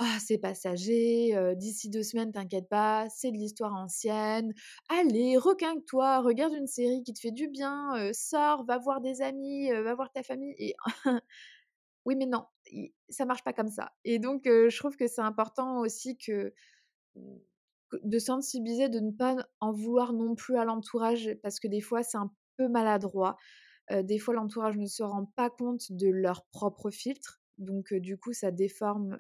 oh, 0.02 0.20
c'est 0.20 0.38
passager, 0.38 1.34
d'ici 1.56 1.90
deux 1.90 2.04
semaines, 2.04 2.32
t'inquiète 2.32 2.68
pas, 2.70 3.08
c'est 3.10 3.32
de 3.32 3.38
l'histoire 3.38 3.74
ancienne. 3.74 4.54
Allez, 4.90 5.38
requinque-toi, 5.38 6.22
regarde 6.22 6.54
une 6.54 6.68
série 6.68 7.04
qui 7.04 7.14
te 7.14 7.20
fait 7.20 7.32
du 7.32 7.48
bien, 7.48 8.12
sors, 8.14 8.66
va 8.66 8.78
voir 8.78 9.02
des 9.02 9.22
amis, 9.22 9.72
va 9.72 9.94
voir 9.96 10.12
ta 10.12 10.24
famille. 10.24 10.56
Et 10.58 10.76
oui, 12.06 12.16
mais 12.16 12.26
non, 12.26 12.46
ça 13.10 13.26
marche 13.26 13.44
pas 13.44 13.54
comme 13.54 13.70
ça. 13.70 13.92
Et 14.04 14.20
donc, 14.20 14.44
je 14.46 14.78
trouve 14.78 14.96
que 14.98 15.08
c'est 15.08 15.22
important 15.22 15.80
aussi 15.80 16.18
que 16.18 16.54
de 18.04 18.20
sensibiliser, 18.20 18.90
de 18.90 19.00
ne 19.00 19.12
pas 19.12 19.36
en 19.60 19.72
vouloir 19.72 20.14
non 20.14 20.36
plus 20.36 20.58
à 20.58 20.66
l'entourage, 20.66 21.30
parce 21.44 21.60
que 21.60 21.68
des 21.68 21.82
fois, 21.82 22.04
c'est 22.04 22.18
un 22.18 22.32
peu 22.58 22.68
maladroit. 22.68 23.38
des 23.92 24.20
fois, 24.20 24.34
l'entourage 24.34 24.78
ne 24.78 24.88
se 24.88 25.04
rend 25.04 25.26
pas 25.36 25.50
compte 25.50 25.92
de 25.92 26.08
leur 26.08 26.46
propre 26.48 26.90
filtre. 26.90 27.41
Donc, 27.62 27.94
du 27.94 28.18
coup, 28.18 28.34
ça 28.34 28.52
déforme, 28.52 29.20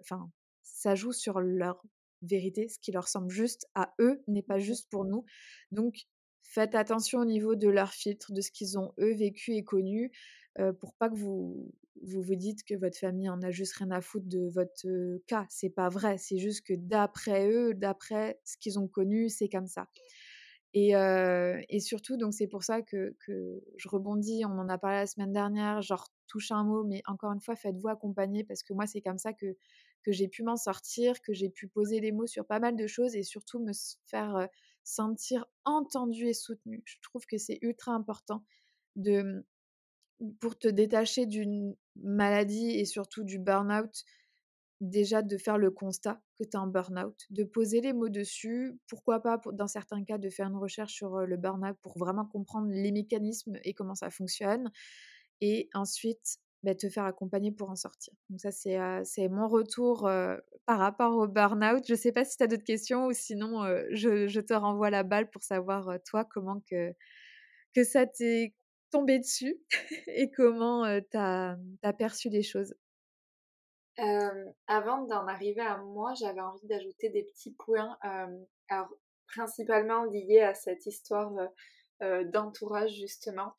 enfin, 0.00 0.30
ça 0.62 0.94
joue 0.94 1.12
sur 1.12 1.40
leur 1.40 1.82
vérité, 2.22 2.68
ce 2.68 2.78
qui 2.78 2.92
leur 2.92 3.08
semble 3.08 3.30
juste 3.30 3.68
à 3.74 3.92
eux 4.00 4.22
n'est 4.28 4.42
pas 4.42 4.58
juste 4.58 4.90
pour 4.90 5.04
nous. 5.04 5.24
Donc, 5.70 5.96
faites 6.42 6.74
attention 6.74 7.20
au 7.20 7.24
niveau 7.24 7.54
de 7.54 7.68
leur 7.68 7.92
filtre, 7.92 8.32
de 8.32 8.40
ce 8.40 8.50
qu'ils 8.50 8.78
ont 8.78 8.92
eux 9.00 9.14
vécu 9.14 9.52
et 9.52 9.64
connu. 9.64 10.12
pour 10.80 10.94
pas 10.94 11.08
que 11.08 11.16
vous, 11.16 11.72
vous 12.02 12.22
vous 12.22 12.34
dites 12.34 12.64
que 12.64 12.74
votre 12.74 12.98
famille 12.98 13.28
en 13.28 13.42
a 13.42 13.50
juste 13.50 13.74
rien 13.74 13.90
à 13.90 14.00
foutre 14.00 14.28
de 14.28 14.48
votre 14.48 15.18
cas. 15.26 15.46
C'est 15.48 15.70
pas 15.70 15.88
vrai. 15.88 16.18
C'est 16.18 16.38
juste 16.38 16.66
que 16.66 16.74
d'après 16.74 17.50
eux, 17.50 17.74
d'après 17.74 18.40
ce 18.44 18.56
qu'ils 18.56 18.78
ont 18.78 18.88
connu, 18.88 19.28
c'est 19.28 19.48
comme 19.48 19.66
ça. 19.66 19.88
Et, 20.74 20.92
et, 21.68 21.80
surtout, 21.80 22.16
donc 22.16 22.32
c'est 22.32 22.46
pour 22.46 22.64
ça 22.64 22.80
que, 22.80 23.14
que, 23.26 23.62
je 23.76 23.88
rebondis, 23.88 24.44
on 24.46 24.58
en 24.58 24.68
a 24.68 24.78
parlé 24.78 24.98
la 24.98 25.06
semaine 25.06 25.32
dernière, 25.32 25.82
genre 25.82 26.08
touche 26.32 26.50
un 26.50 26.64
mot, 26.64 26.82
mais 26.82 27.02
encore 27.06 27.32
une 27.32 27.40
fois, 27.40 27.56
faites-vous 27.56 27.88
accompagner 27.88 28.42
parce 28.42 28.62
que 28.62 28.72
moi, 28.72 28.86
c'est 28.86 29.02
comme 29.02 29.18
ça 29.18 29.34
que, 29.34 29.54
j'ai 30.06 30.28
pu 30.28 30.42
m'en 30.42 30.56
sortir, 30.56 31.20
que 31.20 31.32
j'ai 31.32 31.50
pu 31.50 31.68
poser 31.68 32.00
les 32.00 32.10
mots 32.10 32.26
sur 32.26 32.46
pas 32.46 32.58
mal 32.58 32.74
de 32.74 32.86
choses 32.86 33.14
et 33.14 33.22
surtout 33.22 33.60
me 33.60 33.72
faire 34.06 34.48
sentir 34.82 35.46
entendue 35.64 36.26
et 36.26 36.34
soutenue. 36.34 36.82
Je 36.86 36.96
trouve 37.02 37.24
que 37.26 37.38
c'est 37.38 37.58
ultra 37.60 37.92
important 37.92 38.42
de, 38.96 39.46
pour 40.40 40.58
te 40.58 40.66
détacher 40.66 41.26
d'une 41.26 41.76
maladie 41.94 42.70
et 42.70 42.84
surtout 42.84 43.22
du 43.22 43.38
burn-out, 43.38 44.04
déjà 44.80 45.22
de 45.22 45.36
faire 45.36 45.58
le 45.58 45.70
constat 45.70 46.20
que 46.36 46.42
tu 46.42 46.56
as 46.56 46.60
un 46.60 46.66
burn-out, 46.66 47.26
de 47.30 47.44
poser 47.44 47.80
les 47.80 47.92
mots 47.92 48.08
dessus, 48.08 48.76
pourquoi 48.88 49.20
pas 49.20 49.40
dans 49.52 49.68
certains 49.68 50.02
cas 50.02 50.18
de 50.18 50.30
faire 50.30 50.48
une 50.48 50.56
recherche 50.56 50.94
sur 50.94 51.18
le 51.20 51.36
burn-out 51.36 51.76
pour 51.80 51.96
vraiment 51.96 52.24
comprendre 52.24 52.68
les 52.70 52.90
mécanismes 52.90 53.58
et 53.62 53.74
comment 53.74 53.94
ça 53.94 54.10
fonctionne, 54.10 54.72
et 55.40 55.68
ensuite 55.74 56.38
bah, 56.62 56.74
te 56.76 56.88
faire 56.88 57.04
accompagner 57.04 57.50
pour 57.50 57.70
en 57.70 57.76
sortir. 57.76 58.14
Donc 58.30 58.40
ça 58.40 58.52
c'est 58.52 59.28
mon 59.28 59.48
retour 59.48 60.08
par 60.66 60.78
rapport 60.78 61.16
au 61.16 61.26
burn-out. 61.26 61.84
Je 61.86 61.92
ne 61.92 61.98
sais 61.98 62.12
pas 62.12 62.24
si 62.24 62.36
tu 62.36 62.44
as 62.44 62.46
d'autres 62.46 62.62
questions 62.62 63.06
ou 63.06 63.12
sinon 63.12 63.64
je, 63.90 64.40
te 64.40 64.54
renvoie 64.54 64.90
la 64.90 65.02
balle 65.02 65.28
pour 65.28 65.42
savoir 65.42 65.98
toi 66.04 66.24
comment 66.24 66.62
que, 66.70 66.94
ça 67.82 68.06
t'est 68.06 68.54
tombé 68.90 69.18
dessus 69.18 69.56
et 70.06 70.30
comment 70.30 70.84
tu 71.10 71.16
as, 71.16 71.56
perçu 71.98 72.28
les 72.28 72.42
choses 72.42 72.74
avant 74.66 75.04
d'en 75.04 75.26
arriver 75.26 75.60
à 75.60 75.76
moi, 75.76 76.14
j'avais 76.14 76.40
envie 76.40 76.66
d'ajouter 76.66 77.10
des 77.10 77.24
petits 77.24 77.52
points, 77.52 77.98
principalement 79.26 80.04
liés 80.04 80.40
à 80.40 80.54
cette 80.54 80.86
histoire 80.86 81.32
d'entourage 82.00 82.92
justement. 82.92 83.54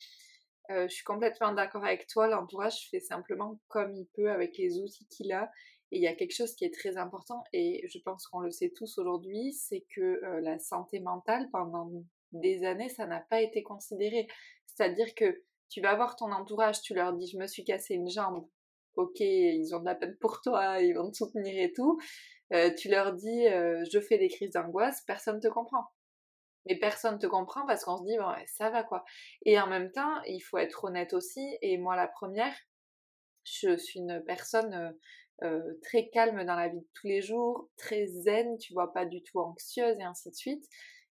Je 0.69 0.88
suis 0.88 1.04
complètement 1.04 1.54
d'accord 1.54 1.84
avec 1.84 2.08
toi, 2.08 2.28
l'entourage 2.28 2.88
fait 2.89 2.99
simplement 2.99 3.60
comme 3.67 3.93
il 3.95 4.08
peut 4.15 4.32
avec 4.32 4.58
les 4.58 4.80
outils 4.80 5.08
qu'il 5.08 5.32
a. 5.32 5.52
Et 5.91 5.97
il 5.97 6.02
y 6.02 6.08
a 6.08 6.15
quelque 6.15 6.34
chose 6.34 6.56
qui 6.56 6.65
est 6.65 6.73
très 6.73 6.97
important, 6.97 7.43
et 7.54 7.86
je 7.88 7.99
pense 7.99 8.26
qu'on 8.28 8.39
le 8.39 8.49
sait 8.49 8.71
tous 8.76 8.97
aujourd'hui, 8.97 9.54
c'est 9.54 9.86
que 9.95 10.19
la 10.41 10.58
santé 10.58 10.99
mentale, 10.99 11.49
pendant 11.52 11.91
des 12.32 12.65
années, 12.65 12.89
ça 12.89 13.06
n'a 13.06 13.19
pas 13.19 13.41
été 13.41 13.62
considéré. 13.62 14.28
C'est-à-dire 14.65 15.13
que 15.15 15.43
tu 15.69 15.82
vas 15.82 15.95
voir 15.95 16.15
ton 16.15 16.32
entourage, 16.32 16.82
tu 16.82 16.93
leur 16.93 17.13
dis 17.13 17.28
je 17.28 17.38
me 17.38 17.47
suis 17.47 17.63
cassé 17.63 17.95
une 17.95 18.10
jambe, 18.10 18.47
ok, 18.95 19.19
ils 19.19 19.73
ont 19.73 19.80
de 19.80 19.86
la 19.86 19.95
peine 19.95 20.15
pour 20.19 20.41
toi, 20.41 20.80
ils 20.82 20.93
vont 20.93 21.10
te 21.10 21.17
soutenir 21.17 21.63
et 21.63 21.73
tout. 21.73 21.99
Euh, 22.54 22.71
tu 22.76 22.89
leur 22.89 23.13
dis 23.13 23.47
euh, 23.47 23.84
je 23.91 23.99
fais 23.99 24.17
des 24.17 24.28
crises 24.28 24.52
d'angoisse, 24.52 25.04
personne 25.08 25.39
te 25.39 25.47
comprend. 25.47 25.86
Mais 26.65 26.78
personne 26.78 27.19
te 27.19 27.28
comprend 27.28 27.65
parce 27.65 27.84
qu'on 27.84 27.97
se 27.97 28.04
dit 28.04 28.17
bon, 28.17 28.32
ça 28.47 28.69
va 28.69 28.84
quoi. 28.84 29.04
Et 29.45 29.60
en 29.60 29.67
même 29.67 29.91
temps, 29.91 30.21
il 30.28 30.39
faut 30.39 30.58
être 30.58 30.86
honnête 30.86 31.13
aussi. 31.13 31.58
Et 31.62 31.78
moi, 31.78 31.95
la 31.95 32.08
première, 32.08 32.56
je 33.43 33.78
suis 33.78 33.99
une 33.99 34.23
personne 34.26 34.95
euh, 35.43 35.73
très 35.82 36.10
calme 36.10 36.45
dans 36.45 36.56
la 36.56 36.69
vie 36.69 36.80
de 36.80 36.88
tous 36.93 37.08
les 37.08 37.21
jours, 37.21 37.69
très 37.78 38.06
zen, 38.08 38.58
tu 38.58 38.73
vois, 38.73 38.93
pas 38.93 39.06
du 39.06 39.23
tout 39.23 39.39
anxieuse 39.39 39.97
et 39.99 40.04
ainsi 40.04 40.30
de 40.30 40.36
suite. 40.36 40.63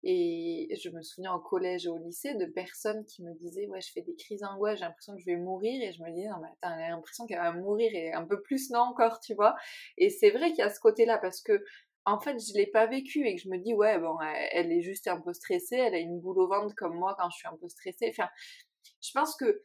Et 0.02 0.68
je 0.82 0.88
me 0.88 1.02
souviens 1.02 1.34
au 1.34 1.40
collège 1.40 1.84
et 1.84 1.88
au 1.88 1.98
lycée 1.98 2.34
de 2.34 2.46
personnes 2.46 3.04
qui 3.04 3.22
me 3.22 3.34
disaient 3.34 3.66
Ouais, 3.66 3.80
je 3.82 3.92
fais 3.92 4.00
des 4.00 4.14
crises 4.14 4.40
d'angoisse, 4.40 4.78
j'ai 4.78 4.84
l'impression 4.84 5.14
que 5.14 5.20
je 5.20 5.26
vais 5.26 5.36
mourir. 5.36 5.82
Et 5.82 5.92
je 5.92 6.02
me 6.02 6.10
disais 6.10 6.28
Non, 6.28 6.38
mais 6.40 6.48
attends, 6.62 6.78
elle 6.78 6.90
l'impression 6.90 7.26
qu'elle 7.26 7.38
va 7.38 7.52
mourir 7.52 7.90
et 7.94 8.12
un 8.12 8.24
peu 8.24 8.40
plus, 8.40 8.70
non, 8.70 8.80
encore, 8.80 9.20
tu 9.20 9.34
vois. 9.34 9.56
Et 9.98 10.08
c'est 10.08 10.30
vrai 10.30 10.50
qu'il 10.50 10.60
y 10.60 10.62
a 10.62 10.70
ce 10.70 10.80
côté-là 10.80 11.18
parce 11.18 11.42
que, 11.42 11.64
en 12.04 12.18
fait, 12.18 12.38
je 12.38 12.54
l'ai 12.54 12.66
pas 12.66 12.86
vécu 12.86 13.26
et 13.26 13.36
que 13.36 13.42
je 13.42 13.48
me 13.48 13.58
dis 13.58 13.74
Ouais, 13.74 13.98
bon, 13.98 14.18
elle 14.52 14.72
est 14.72 14.82
juste 14.82 15.06
un 15.08 15.20
peu 15.20 15.32
stressée, 15.32 15.76
elle 15.76 15.94
a 15.94 15.98
une 15.98 16.20
boule 16.20 16.38
au 16.38 16.48
ventre 16.48 16.74
comme 16.76 16.96
moi 16.96 17.14
quand 17.18 17.30
je 17.30 17.36
suis 17.36 17.48
un 17.48 17.56
peu 17.56 17.68
stressée. 17.68 18.08
Enfin, 18.10 18.28
je 19.02 19.10
pense 19.12 19.36
que 19.36 19.62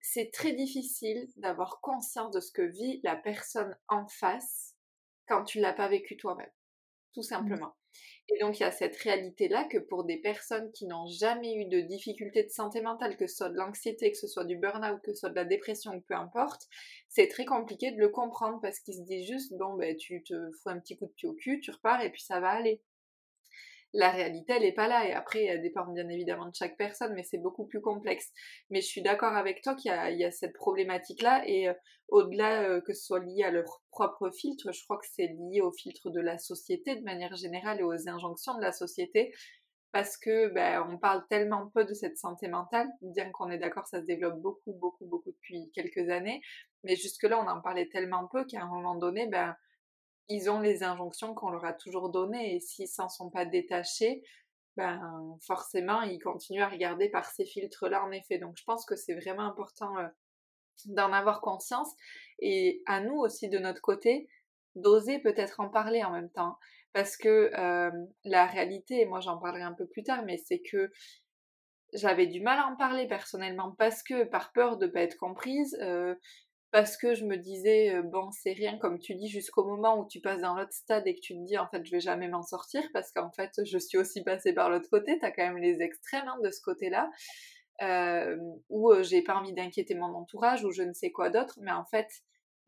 c'est 0.00 0.30
très 0.32 0.52
difficile 0.52 1.28
d'avoir 1.36 1.80
conscience 1.80 2.32
de 2.32 2.40
ce 2.40 2.52
que 2.52 2.62
vit 2.62 3.00
la 3.04 3.16
personne 3.16 3.76
en 3.88 4.06
face 4.08 4.74
quand 5.26 5.44
tu 5.44 5.60
l'as 5.60 5.72
pas 5.72 5.88
vécu 5.88 6.16
toi-même, 6.16 6.50
tout 7.14 7.20
mmh. 7.20 7.24
simplement. 7.24 7.74
Et 8.28 8.38
donc 8.40 8.58
il 8.58 8.62
y 8.62 8.66
a 8.66 8.70
cette 8.70 8.96
réalité-là 8.96 9.64
que 9.64 9.78
pour 9.78 10.04
des 10.04 10.16
personnes 10.16 10.70
qui 10.72 10.86
n'ont 10.86 11.06
jamais 11.06 11.54
eu 11.54 11.64
de 11.66 11.80
difficultés 11.80 12.44
de 12.44 12.50
santé 12.50 12.80
mentale, 12.80 13.16
que 13.16 13.26
ce 13.26 13.36
soit 13.36 13.48
de 13.48 13.56
l'anxiété, 13.56 14.10
que 14.10 14.18
ce 14.18 14.28
soit 14.28 14.44
du 14.44 14.56
burn-out, 14.56 15.00
que 15.02 15.12
ce 15.12 15.20
soit 15.20 15.30
de 15.30 15.34
la 15.34 15.44
dépression, 15.44 16.00
peu 16.00 16.14
importe, 16.14 16.68
c'est 17.08 17.28
très 17.28 17.44
compliqué 17.44 17.90
de 17.90 17.98
le 17.98 18.08
comprendre 18.08 18.60
parce 18.60 18.78
qu'ils 18.80 18.94
se 18.94 19.02
disent 19.02 19.26
juste, 19.26 19.52
bon, 19.54 19.74
ben, 19.74 19.96
tu 19.96 20.22
te 20.22 20.34
fous 20.52 20.68
un 20.68 20.78
petit 20.78 20.96
coup 20.96 21.06
de 21.06 21.12
pied 21.12 21.28
au 21.28 21.34
cul, 21.34 21.60
tu 21.60 21.70
repars 21.70 22.02
et 22.02 22.10
puis 22.10 22.22
ça 22.22 22.40
va 22.40 22.50
aller 22.50 22.80
la 23.92 24.10
réalité, 24.10 24.54
elle 24.54 24.62
n'est 24.62 24.72
pas 24.72 24.88
là. 24.88 25.06
Et 25.08 25.12
après, 25.12 25.44
elle 25.44 25.62
dépend 25.62 25.86
bien 25.86 26.08
évidemment 26.08 26.46
de 26.46 26.54
chaque 26.54 26.76
personne, 26.76 27.14
mais 27.14 27.22
c'est 27.22 27.38
beaucoup 27.38 27.66
plus 27.66 27.80
complexe. 27.80 28.32
Mais 28.70 28.80
je 28.80 28.86
suis 28.86 29.02
d'accord 29.02 29.34
avec 29.34 29.62
toi 29.62 29.74
qu'il 29.74 29.90
y, 29.90 30.24
a 30.24 30.30
cette 30.30 30.54
problématique-là. 30.54 31.42
Et 31.46 31.68
euh, 31.68 31.74
au-delà 32.08 32.62
euh, 32.62 32.80
que 32.80 32.92
ce 32.92 33.04
soit 33.04 33.20
lié 33.20 33.44
à 33.44 33.50
leur 33.50 33.82
propre 33.90 34.30
filtre, 34.30 34.72
je 34.72 34.82
crois 34.84 34.98
que 34.98 35.06
c'est 35.10 35.26
lié 35.26 35.60
au 35.60 35.72
filtre 35.72 36.10
de 36.10 36.20
la 36.20 36.38
société 36.38 36.96
de 36.96 37.04
manière 37.04 37.34
générale 37.34 37.80
et 37.80 37.84
aux 37.84 38.08
injonctions 38.08 38.56
de 38.56 38.62
la 38.62 38.72
société. 38.72 39.32
Parce 39.92 40.16
que 40.16 40.48
ben, 40.54 40.86
on 40.88 40.98
parle 40.98 41.26
tellement 41.28 41.68
peu 41.74 41.84
de 41.84 41.94
cette 41.94 42.16
santé 42.16 42.46
mentale, 42.46 42.88
bien 43.02 43.28
qu'on 43.32 43.50
est 43.50 43.58
d'accord, 43.58 43.88
ça 43.88 44.00
se 44.00 44.06
développe 44.06 44.40
beaucoup, 44.40 44.72
beaucoup, 44.74 45.04
beaucoup 45.04 45.32
depuis 45.32 45.68
quelques 45.74 46.08
années. 46.10 46.40
Mais 46.84 46.94
jusque-là, 46.94 47.40
on 47.40 47.48
en 47.48 47.60
parlait 47.60 47.88
tellement 47.88 48.28
peu 48.28 48.44
qu'à 48.44 48.62
un 48.62 48.68
moment 48.68 48.94
donné, 48.94 49.26
ben, 49.26 49.56
ils 50.30 50.48
ont 50.48 50.60
les 50.60 50.82
injonctions 50.82 51.34
qu'on 51.34 51.50
leur 51.50 51.64
a 51.64 51.72
toujours 51.72 52.08
données 52.08 52.54
et 52.54 52.60
s'ils 52.60 52.88
s'en 52.88 53.08
sont 53.08 53.30
pas 53.30 53.44
détachés, 53.44 54.22
ben 54.76 55.36
forcément 55.42 56.02
ils 56.02 56.20
continuent 56.20 56.62
à 56.62 56.68
regarder 56.68 57.10
par 57.10 57.26
ces 57.26 57.44
filtres-là 57.44 58.04
en 58.04 58.12
effet. 58.12 58.38
Donc 58.38 58.56
je 58.56 58.64
pense 58.64 58.86
que 58.86 58.96
c'est 58.96 59.14
vraiment 59.14 59.42
important 59.42 59.98
euh, 59.98 60.06
d'en 60.86 61.12
avoir 61.12 61.40
conscience 61.40 61.90
et 62.38 62.82
à 62.86 63.00
nous 63.00 63.16
aussi 63.16 63.48
de 63.48 63.58
notre 63.58 63.82
côté 63.82 64.28
d'oser 64.76 65.18
peut-être 65.18 65.60
en 65.60 65.68
parler 65.68 66.04
en 66.04 66.12
même 66.12 66.30
temps 66.30 66.56
parce 66.92 67.16
que 67.16 67.50
euh, 67.58 67.90
la 68.24 68.46
réalité, 68.46 69.00
et 69.00 69.06
moi 69.06 69.20
j'en 69.20 69.36
parlerai 69.38 69.62
un 69.62 69.74
peu 69.74 69.86
plus 69.86 70.02
tard, 70.02 70.24
mais 70.24 70.38
c'est 70.38 70.60
que 70.60 70.90
j'avais 71.92 72.26
du 72.26 72.40
mal 72.40 72.58
à 72.58 72.66
en 72.66 72.76
parler 72.76 73.06
personnellement 73.06 73.74
parce 73.78 74.02
que 74.02 74.24
par 74.24 74.52
peur 74.52 74.76
de 74.76 74.86
pas 74.86 75.02
être 75.02 75.16
comprise, 75.16 75.76
euh, 75.82 76.14
parce 76.70 76.96
que 76.96 77.14
je 77.14 77.24
me 77.24 77.36
disais 77.36 78.00
bon 78.02 78.30
c'est 78.30 78.52
rien 78.52 78.78
comme 78.78 78.98
tu 78.98 79.14
dis 79.14 79.28
jusqu'au 79.28 79.64
moment 79.64 79.98
où 79.98 80.06
tu 80.06 80.20
passes 80.20 80.40
dans 80.40 80.54
l'autre 80.54 80.72
stade 80.72 81.06
et 81.06 81.14
que 81.14 81.20
tu 81.20 81.34
te 81.34 81.44
dis 81.44 81.58
en 81.58 81.68
fait 81.68 81.84
je 81.84 81.90
vais 81.90 82.00
jamais 82.00 82.28
m'en 82.28 82.42
sortir 82.42 82.82
parce 82.92 83.10
qu'en 83.12 83.30
fait 83.30 83.50
je 83.64 83.78
suis 83.78 83.98
aussi 83.98 84.22
passée 84.22 84.52
par 84.52 84.70
l'autre 84.70 84.88
côté. 84.90 85.18
T'as 85.18 85.30
quand 85.30 85.42
même 85.42 85.58
les 85.58 85.82
extrêmes 85.82 86.28
hein, 86.28 86.38
de 86.42 86.50
ce 86.50 86.60
côté 86.60 86.90
là 86.90 87.10
euh, 87.82 88.36
où 88.68 88.92
j'ai 89.02 89.22
pas 89.22 89.36
envie 89.36 89.52
d'inquiéter 89.52 89.94
mon 89.94 90.14
entourage 90.14 90.64
ou 90.64 90.70
je 90.70 90.82
ne 90.82 90.92
sais 90.92 91.10
quoi 91.10 91.30
d'autre. 91.30 91.58
Mais 91.60 91.72
en 91.72 91.84
fait 91.84 92.08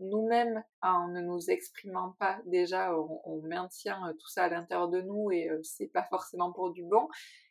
nous-mêmes 0.01 0.65
en 0.81 1.09
ne 1.09 1.21
nous 1.21 1.51
exprimant 1.51 2.17
pas 2.19 2.41
déjà 2.47 2.93
on, 2.97 3.41
maintient 3.43 4.13
tout 4.19 4.29
ça 4.29 4.45
à 4.45 4.49
l'intérieur 4.49 4.89
de 4.89 5.01
nous 5.01 5.31
et 5.31 5.49
c'est 5.63 5.87
pas 5.87 6.05
forcément 6.05 6.53
pour 6.53 6.73
du 6.73 6.83
bon. 6.83 7.09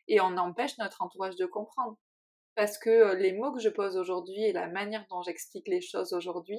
Et 0.08 0.20
on 0.20 0.36
empêche 0.36 0.76
notre 0.78 1.00
entourage 1.00 1.36
de 1.36 1.46
comprendre 1.46 1.96
parce 2.54 2.78
que 2.78 3.14
les 3.16 3.32
mots 3.32 3.52
que 3.52 3.60
je 3.60 3.68
pose 3.68 3.96
aujourd'hui 3.96 4.42
et 4.42 4.52
la 4.52 4.68
manière 4.68 5.06
dont 5.10 5.22
j'explique 5.22 5.68
les 5.68 5.80
choses 5.80 6.12
aujourd'hui, 6.12 6.58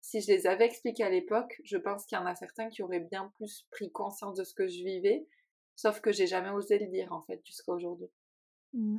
si 0.00 0.20
je 0.20 0.32
les 0.32 0.46
avais 0.46 0.64
expliqués 0.64 1.04
à 1.04 1.10
l'époque, 1.10 1.60
je 1.64 1.76
pense 1.76 2.06
qu'il 2.06 2.18
y 2.18 2.20
en 2.20 2.26
a 2.26 2.34
certains 2.34 2.68
qui 2.68 2.82
auraient 2.82 3.06
bien 3.10 3.32
plus 3.36 3.66
pris 3.70 3.90
conscience 3.90 4.36
de 4.36 4.44
ce 4.44 4.54
que 4.54 4.66
je 4.66 4.84
vivais, 4.84 5.26
sauf 5.76 6.00
que 6.00 6.12
j'ai 6.12 6.26
jamais 6.26 6.50
osé 6.50 6.78
le 6.78 6.86
dire 6.88 7.12
en 7.12 7.22
fait 7.22 7.40
jusqu'à 7.44 7.72
aujourd'hui. 7.72 8.08
Mmh. 8.72 8.98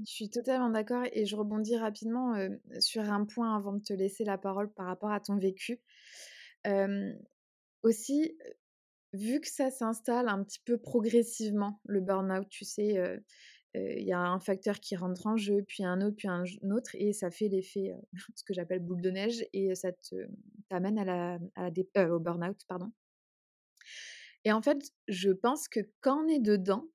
Je 0.00 0.12
suis 0.12 0.30
totalement 0.30 0.70
d'accord 0.70 1.04
et 1.12 1.26
je 1.26 1.34
rebondis 1.34 1.76
rapidement 1.76 2.34
sur 2.78 3.02
un 3.02 3.24
point 3.24 3.56
avant 3.56 3.72
de 3.72 3.82
te 3.82 3.92
laisser 3.92 4.24
la 4.24 4.38
parole 4.38 4.72
par 4.72 4.86
rapport 4.86 5.10
à 5.10 5.18
ton 5.18 5.36
vécu. 5.38 5.80
aussi, 7.82 8.38
vu 9.12 9.40
que 9.40 9.48
ça 9.48 9.72
s'installe 9.72 10.28
un 10.28 10.44
petit 10.44 10.60
peu 10.64 10.78
progressivement, 10.78 11.80
le 11.84 12.00
burn-out, 12.00 12.48
tu 12.48 12.64
sais, 12.64 12.96
il 13.74 14.06
y 14.06 14.12
a 14.12 14.20
un 14.20 14.40
facteur 14.40 14.80
qui 14.80 14.96
rentre 14.96 15.26
en 15.26 15.36
jeu, 15.36 15.62
puis 15.66 15.84
un 15.84 16.00
autre, 16.00 16.16
puis 16.16 16.28
un 16.28 16.44
autre, 16.70 16.90
et 16.94 17.12
ça 17.12 17.30
fait 17.30 17.48
l'effet, 17.48 17.92
ce 18.34 18.44
que 18.44 18.54
j'appelle 18.54 18.80
boule 18.80 19.00
de 19.00 19.10
neige, 19.10 19.44
et 19.52 19.74
ça 19.74 19.90
t'amène 20.68 20.98
au 22.10 22.20
burn-out, 22.20 22.60
pardon. 22.66 22.90
Et 24.44 24.52
en 24.52 24.62
fait, 24.62 24.78
je 25.08 25.30
pense 25.30 25.68
que 25.68 25.80
quand 26.00 26.24
on 26.24 26.28
est 26.28 26.38
dedans, 26.38 26.86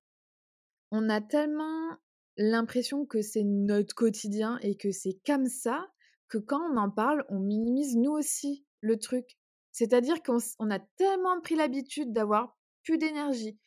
on 0.92 1.10
a 1.10 1.22
tellement 1.22 1.98
l'impression 2.38 3.06
que 3.06 3.22
c'est 3.22 3.44
notre 3.44 3.94
quotidien 3.94 4.58
et 4.62 4.76
que 4.76 4.92
c'est 4.92 5.20
comme 5.26 5.48
ça 5.48 5.88
que 6.30 6.38
quand 6.38 6.62
on 6.72 6.78
en 6.78 6.90
parle, 6.90 7.26
on 7.30 7.40
minimise 7.40 7.96
nous 7.96 8.12
aussi 8.12 8.66
le 8.82 8.98
truc. 8.98 9.38
C'est-à-dire 9.72 10.22
qu'on 10.24 10.70
a 10.72 10.80
tellement 10.98 11.42
pris 11.42 11.56
l'habitude 11.56 12.12
d'avoir 12.12 12.58
plus 12.84 12.98
d'énergie, 12.98 13.58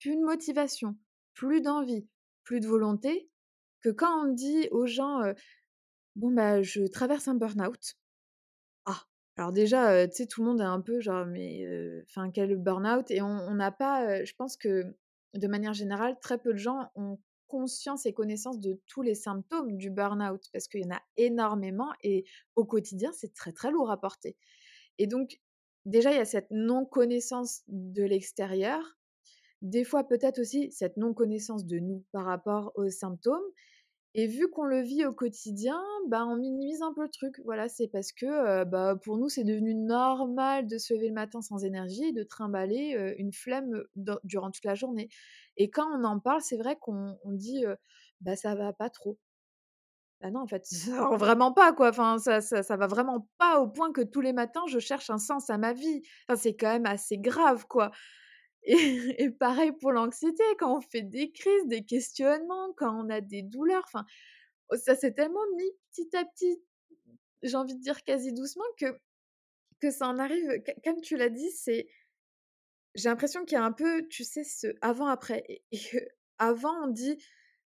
plus 0.00 0.16
de 0.16 0.22
motivation, 0.22 0.96
plus 1.34 1.60
d'envie, 1.60 2.08
plus 2.48 2.60
de 2.60 2.66
volonté, 2.66 3.30
que 3.82 3.90
quand 3.90 4.24
on 4.26 4.32
dit 4.32 4.68
aux 4.72 4.86
gens 4.86 5.22
Bon, 6.16 6.32
bah, 6.32 6.62
je 6.62 6.86
traverse 6.86 7.28
un 7.28 7.34
burn-out. 7.34 7.94
Ah! 8.86 9.02
Alors 9.36 9.52
déjà, 9.52 10.08
tu 10.08 10.16
sais, 10.16 10.26
tout 10.26 10.42
le 10.42 10.48
monde 10.48 10.60
est 10.60 10.64
un 10.64 10.80
peu 10.80 11.00
genre: 11.00 11.26
«Mais, 11.26 11.64
enfin, 12.08 12.30
quel 12.30 12.56
burn-out?» 12.56 13.10
et 13.10 13.22
on 13.22 13.54
n'a 13.54 13.70
pas, 13.70 14.24
je 14.24 14.32
pense 14.34 14.56
que, 14.56 14.96
de 15.34 15.46
manière 15.48 15.74
générale, 15.74 16.18
très 16.20 16.38
peu 16.38 16.52
de 16.52 16.58
gens 16.58 16.90
ont 16.96 17.18
conscience 17.46 18.04
et 18.06 18.12
connaissance 18.12 18.60
de 18.60 18.80
tous 18.86 19.02
les 19.02 19.14
symptômes 19.14 19.76
du 19.76 19.90
burn-out 19.90 20.48
parce 20.52 20.68
qu'il 20.68 20.82
y 20.82 20.86
en 20.86 20.94
a 20.96 21.02
énormément 21.16 21.92
et 22.02 22.24
au 22.56 22.64
quotidien, 22.64 23.10
c'est 23.12 23.32
très, 23.34 23.52
très 23.52 23.70
lourd 23.70 23.90
à 23.90 24.00
porter 24.00 24.36
et 24.98 25.06
donc 25.06 25.40
déjà, 25.86 26.12
il 26.12 26.16
y 26.18 26.20
a 26.20 26.26
cette 26.26 26.50
non-connaissance 26.50 27.62
de 27.68 28.04
l'extérieur. 28.04 28.97
Des 29.62 29.84
fois, 29.84 30.04
peut-être 30.04 30.38
aussi 30.40 30.70
cette 30.72 30.96
non-connaissance 30.96 31.66
de 31.66 31.78
nous 31.78 32.04
par 32.12 32.24
rapport 32.24 32.72
aux 32.76 32.90
symptômes 32.90 33.42
et 34.14 34.26
vu 34.26 34.48
qu'on 34.50 34.64
le 34.64 34.80
vit 34.80 35.04
au 35.06 35.12
quotidien, 35.12 35.80
bah, 36.08 36.26
on 36.26 36.36
minimise 36.36 36.82
un 36.82 36.92
peu 36.94 37.02
le 37.02 37.10
truc. 37.10 37.40
Voilà, 37.44 37.68
c'est 37.68 37.88
parce 37.88 38.12
que, 38.12 38.64
bah, 38.64 38.96
pour 39.04 39.18
nous, 39.18 39.28
c'est 39.28 39.44
devenu 39.44 39.74
normal 39.74 40.66
de 40.66 40.78
se 40.78 40.94
lever 40.94 41.08
le 41.08 41.14
matin 41.14 41.42
sans 41.42 41.64
énergie 41.64 42.04
et 42.06 42.12
de 42.12 42.22
trimballer, 42.24 43.14
une 43.18 43.32
flemme, 43.32 43.84
durant 44.24 44.50
toute 44.50 44.64
la 44.64 44.74
journée 44.74 45.08
et 45.56 45.70
quand 45.70 45.86
on 45.98 46.04
en 46.04 46.20
parle, 46.20 46.40
c'est 46.42 46.56
vrai 46.58 46.76
qu'on 46.80 47.18
on 47.24 47.32
dit, 47.32 47.64
heu: 47.66 47.76
«Bah, 48.20 48.36
ça 48.36 48.54
va 48.54 48.72
pas 48.72 48.90
trop». 48.90 49.18
Bah, 50.20 50.30
non, 50.30 50.40
en 50.40 50.46
fait, 50.48 50.64
ça 50.66 51.10
vraiment 51.16 51.52
pas, 51.52 51.72
quoi. 51.72 51.90
Enfin, 51.90 52.18
ça 52.18 52.40
ça 52.40 52.62
ça 52.62 52.76
va 52.76 52.86
vraiment 52.88 53.28
pas 53.38 53.60
au 53.60 53.68
point 53.68 53.92
que 53.92 54.00
tous 54.00 54.20
les 54.20 54.32
matins, 54.32 54.62
je 54.68 54.78
cherche 54.80 55.10
un 55.10 55.18
sens 55.18 55.48
à 55.50 55.58
ma 55.58 55.72
vie. 55.72 56.02
Enfin, 56.28 56.36
c'est 56.40 56.56
quand 56.56 56.68
même 56.72 56.86
assez 56.86 57.18
grave, 57.18 57.66
quoi 57.68 57.90
et 59.18 59.30
pareil 59.30 59.72
pour 59.72 59.92
l'anxiété, 59.92 60.42
quand 60.58 60.76
on 60.78 60.80
fait 60.82 61.02
des 61.02 61.32
crises, 61.32 61.66
des 61.66 61.84
questionnements, 61.84 62.72
quand 62.76 62.94
on 63.04 63.08
a 63.10 63.20
des 63.22 63.42
douleurs, 63.42 63.84
enfin, 63.86 64.04
oh, 64.70 64.76
ça 64.76 64.96
s'est 64.96 65.12
tellement 65.14 65.40
mis 65.56 65.70
petit 65.92 66.16
à 66.16 66.24
petit, 66.26 66.62
j'ai 67.42 67.56
envie 67.56 67.74
de 67.76 67.80
dire 67.82 68.04
quasi 68.04 68.32
doucement 68.34 68.64
que 68.78 68.86
que 69.80 69.90
ça 69.90 70.08
en 70.08 70.18
arrive, 70.18 70.62
comme 70.84 71.00
tu 71.02 71.16
l'as 71.16 71.28
dit, 71.30 71.50
c'est 71.52 71.88
j'ai 72.94 73.08
l'impression 73.08 73.44
qu'il 73.44 73.54
y 73.56 73.60
a 73.60 73.64
un 73.64 73.72
peu, 73.72 74.06
tu 74.08 74.24
sais, 74.24 74.44
ce 74.44 74.68
avant-après 74.80 75.44
et 75.48 75.60
avant 76.38 76.84
on 76.84 76.88
dit: 76.88 77.16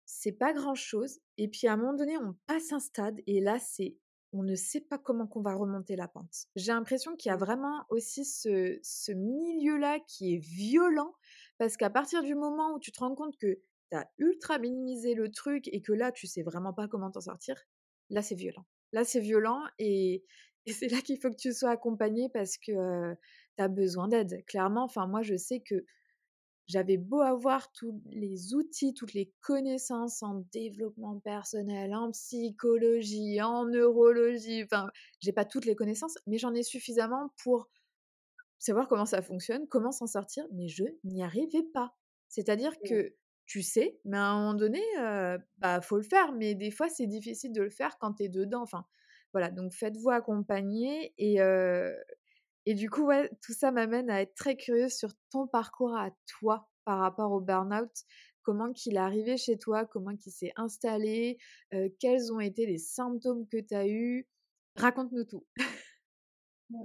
«C'est 0.06 0.32
pas 0.32 0.52
grand-chose» 0.52 1.20
et 1.38 1.48
puis 1.48 1.66
à 1.66 1.72
un 1.74 1.76
moment 1.76 1.94
donné, 1.94 2.16
on 2.18 2.34
passe 2.46 2.72
un 2.72 2.80
stade 2.80 3.20
et 3.26 3.40
là, 3.40 3.58
c'est 3.58 3.96
on 4.34 4.42
ne 4.42 4.54
sait 4.54 4.80
pas 4.82 4.98
comment 4.98 5.26
qu'on 5.26 5.42
va 5.42 5.54
remonter 5.54 5.96
la 5.96 6.08
pente. 6.08 6.46
J'ai 6.56 6.72
l'impression 6.72 7.16
qu'il 7.16 7.30
y 7.30 7.32
a 7.32 7.36
Mmh. 7.36 7.38
vraiment 7.38 7.84
aussi 7.90 8.24
ce 8.24 8.78
ce 8.82 9.12
milieu-là 9.12 10.00
qui 10.00 10.34
est 10.34 10.38
violent 10.38 11.14
parce 11.58 11.76
qu'à 11.76 11.90
partir 11.90 12.22
du 12.22 12.34
moment 12.34 12.74
où 12.74 12.78
tu 12.80 12.92
te 12.92 13.00
rends 13.00 13.14
compte 13.14 13.36
que 13.38 13.60
tu 13.90 13.96
as 13.96 14.10
ultra 14.18 14.58
minimisé 14.58 15.14
le 15.14 15.30
truc 15.30 15.68
et 15.68 15.82
que 15.82 15.92
là, 15.92 16.12
tu 16.12 16.26
sais 16.26 16.42
vraiment 16.42 16.72
pas 16.74 16.88
comment 16.88 17.10
t'en 17.10 17.20
sortir, 17.20 17.56
là, 18.10 18.22
c'est 18.22 18.34
violent. 18.34 18.66
Là, 18.92 19.04
c'est 19.04 19.20
violent 19.20 19.62
et 19.78 20.24
et 20.66 20.72
c'est 20.72 20.88
là 20.88 21.02
qu'il 21.02 21.20
faut 21.20 21.28
que 21.30 21.36
tu 21.36 21.52
sois 21.52 21.70
accompagné 21.70 22.28
parce 22.32 22.56
que, 22.56 22.72
heu, 22.72 23.16
tu 23.58 23.62
as 23.62 23.68
besoin 23.68 24.08
d'aide. 24.08 24.44
Clairement, 24.46 24.84
enfin 24.84 25.06
moi, 25.06 25.22
je 25.22 25.36
sais 25.36 25.60
que 25.60 25.84
j'avais 26.66 26.96
beau 26.96 27.20
avoir 27.20 27.72
tous 27.72 28.02
les 28.10 28.54
outils, 28.54 28.94
toutes 28.94 29.12
les 29.14 29.32
connaissances 29.40 30.22
en 30.22 30.44
développement 30.52 31.18
personnel, 31.20 31.94
en 31.94 32.10
psychologie, 32.12 33.40
en 33.42 33.66
neurologie, 33.66 34.64
enfin, 34.64 34.88
j'ai 35.20 35.32
pas 35.32 35.44
toutes 35.44 35.66
les 35.66 35.76
connaissances, 35.76 36.18
mais 36.26 36.38
j'en 36.38 36.54
ai 36.54 36.62
suffisamment 36.62 37.30
pour 37.42 37.68
savoir 38.58 38.88
comment 38.88 39.06
ça 39.06 39.22
fonctionne, 39.22 39.66
comment 39.68 39.92
s'en 39.92 40.06
sortir, 40.06 40.46
mais 40.52 40.68
je 40.68 40.84
n'y 41.04 41.22
arrivais 41.22 41.62
pas. 41.62 41.96
C'est-à-dire 42.28 42.72
Mmh. 42.80 43.04
que 43.04 43.14
tu 43.46 43.62
sais, 43.62 44.00
mais 44.04 44.16
à 44.16 44.24
un 44.30 44.38
moment 44.38 44.54
donné, 44.54 44.80
heu, 44.98 45.38
bah, 45.58 45.80
faut 45.82 45.96
le 45.98 46.02
faire, 46.02 46.32
mais 46.32 46.54
des 46.54 46.70
fois, 46.70 46.88
c'est 46.88 47.06
difficile 47.06 47.52
de 47.52 47.62
le 47.62 47.70
faire 47.70 47.98
quand 47.98 48.14
tu 48.14 48.24
es 48.24 48.28
dedans, 48.28 48.62
enfin, 48.62 48.86
voilà, 49.32 49.50
donc 49.50 49.72
faites-vous 49.74 50.10
accompagner 50.10 51.12
et 51.18 51.40
heu 51.42 51.94
et 52.66 52.74
du 52.74 52.90
coup, 52.90 53.02
ouais, 53.04 53.30
tout 53.42 53.52
ça 53.52 53.70
m'amène 53.70 54.10
à 54.10 54.22
être 54.22 54.34
très 54.34 54.56
curieuse 54.56 54.92
sur 54.94 55.10
ton 55.30 55.46
parcours 55.46 55.96
à 55.96 56.10
toi 56.38 56.68
par 56.84 56.98
rapport 57.00 57.32
au 57.32 57.40
burn-out. 57.40 57.90
Comment 58.42 58.72
qu'il 58.72 58.94
est 58.96 58.98
arrivé 58.98 59.36
chez 59.36 59.58
toi? 59.58 59.86
Comment 59.86 60.16
qu'il 60.16 60.32
s'est 60.32 60.52
installé? 60.56 61.38
Heu, 61.74 61.88
quels 62.00 62.32
ont 62.32 62.40
été 62.40 62.66
les 62.66 62.78
symptômes 62.78 63.46
que 63.48 63.58
tu 63.58 63.74
as 63.74 63.88
eus? 63.88 64.28
Raconte-nous 64.76 65.24
tout. 65.24 65.46
Mmh. 66.70 66.84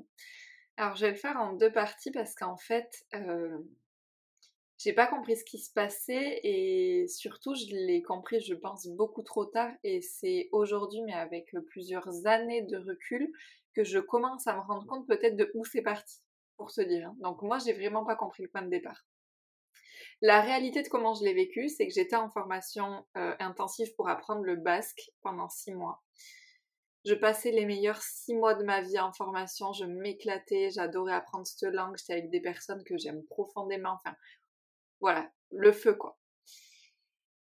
Alors 0.78 0.96
je 0.96 1.06
vais 1.06 1.12
le 1.12 1.18
faire 1.18 1.38
en 1.38 1.54
2 1.54 1.72
parties 1.72 2.12
parce 2.12 2.36
qu'en 2.36 2.58
fait, 2.58 3.06
heu, 3.15 3.70
j'ai 4.78 4.94
pas 4.94 5.08
compris 5.08 5.36
ce 5.36 5.44
qui 5.44 5.58
se 5.60 5.72
passait 5.74 6.39
et 6.44 7.06
surtout 7.08 7.54
je 7.54 7.65
l'ai 7.76 8.02
compris, 8.02 8.39
je 8.39 8.54
pense, 8.54 8.88
beaucoup 8.88 9.24
trop 9.24 9.46
tard 9.46 9.74
et 9.84 10.02
c'est 10.02 10.48
aujourd'hui, 10.54 11.02
mais 11.06 11.13
avec, 11.13 11.54
heu, 11.54 11.63
plusieurs 11.65 12.26
années 12.28 12.62
de 12.62 12.78
recul, 12.78 13.30
que 13.75 13.84
je 13.84 13.99
commence 13.99 14.47
à 14.47 14.55
me 14.55 14.62
rendre 14.62 14.86
compte 14.88 15.08
peut-être 15.08 15.38
de 15.38 15.51
où 15.55 15.65
c'est 15.65 15.82
parti, 15.82 16.19
pour 16.58 16.71
te 16.71 16.82
dire, 16.82 17.10
hein. 17.10 17.15
Donc 17.19 17.41
moi, 17.41 17.60
j'ai 17.60 17.73
vraiment 17.73 18.05
pas 18.05 18.15
compris 18.15 18.43
le 18.43 18.49
point 18.49 18.62
de 18.63 18.69
départ. 18.69 19.05
La 20.21 20.41
réalité 20.41 20.82
de 20.82 20.88
comment 20.89 21.13
je 21.13 21.23
l'ai 21.23 21.34
vécu, 21.34 21.69
c'est 21.69 21.88
que 21.88 21.93
j'étais 21.93 22.15
en 22.15 22.29
formation, 22.29 23.05
heu, 23.17 23.36
intensive 23.39 23.93
pour 23.95 24.08
apprendre 24.10 24.43
le 24.43 24.55
basque 24.55 25.12
pendant 25.21 25.49
6 25.49 25.73
mois. 25.73 26.01
Je 27.05 27.13
passais 27.13 27.51
les 27.51 27.65
meilleurs 27.65 28.01
6 28.01 28.34
mois 28.36 28.53
de 28.55 28.63
ma 28.63 28.82
vie 28.82 28.99
en 28.99 29.12
formation, 29.12 29.73
je 29.73 29.84
m'éclatais, 29.86 30.69
j'adorais 30.71 31.13
apprendre 31.13 31.45
cette 31.45 31.63
langue, 31.73 31.97
j'étais 31.97 32.13
avec 32.13 32.29
des 32.29 32.41
personnes 32.41 32.84
que 32.86 32.97
j'aime 32.97 33.23
profondément, 33.25 33.93
enfin 33.93 34.15
voilà, 35.01 35.32
le 35.51 35.71
feu 35.73 35.95
quoi. 35.95 36.18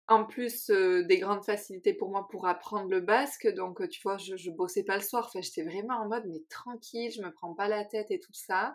En 0.09 0.25
plus, 0.25 0.71
heu, 0.71 1.05
des 1.05 1.19
grandes 1.19 1.45
facilités 1.45 1.93
pour 1.93 2.11
moi 2.11 2.29
pour 2.31 2.47
apprendre 2.47 2.89
le 2.91 3.01
basque, 3.01 3.49
donc 3.55 3.81
heu, 3.81 3.89
tu 3.89 4.01
vois, 4.03 4.17
je 4.19 4.51
bossais 4.51 4.85
pas 4.85 4.95
le 4.97 5.03
soir, 5.03 5.25
enfin 5.27 5.41
j'étais 5.41 5.65
vraiment 5.65 5.97
en 5.97 6.09
mode: 6.09 6.25
«Mais 6.29 6.43
tranquille, 6.49 7.11
je 7.11 7.23
me 7.23 7.33
prends 7.33 7.55
pas 7.55 7.67
la 7.69 7.85
tête 7.85 8.11
et 8.11 8.21
tout 8.21 8.33
ça» 8.33 8.75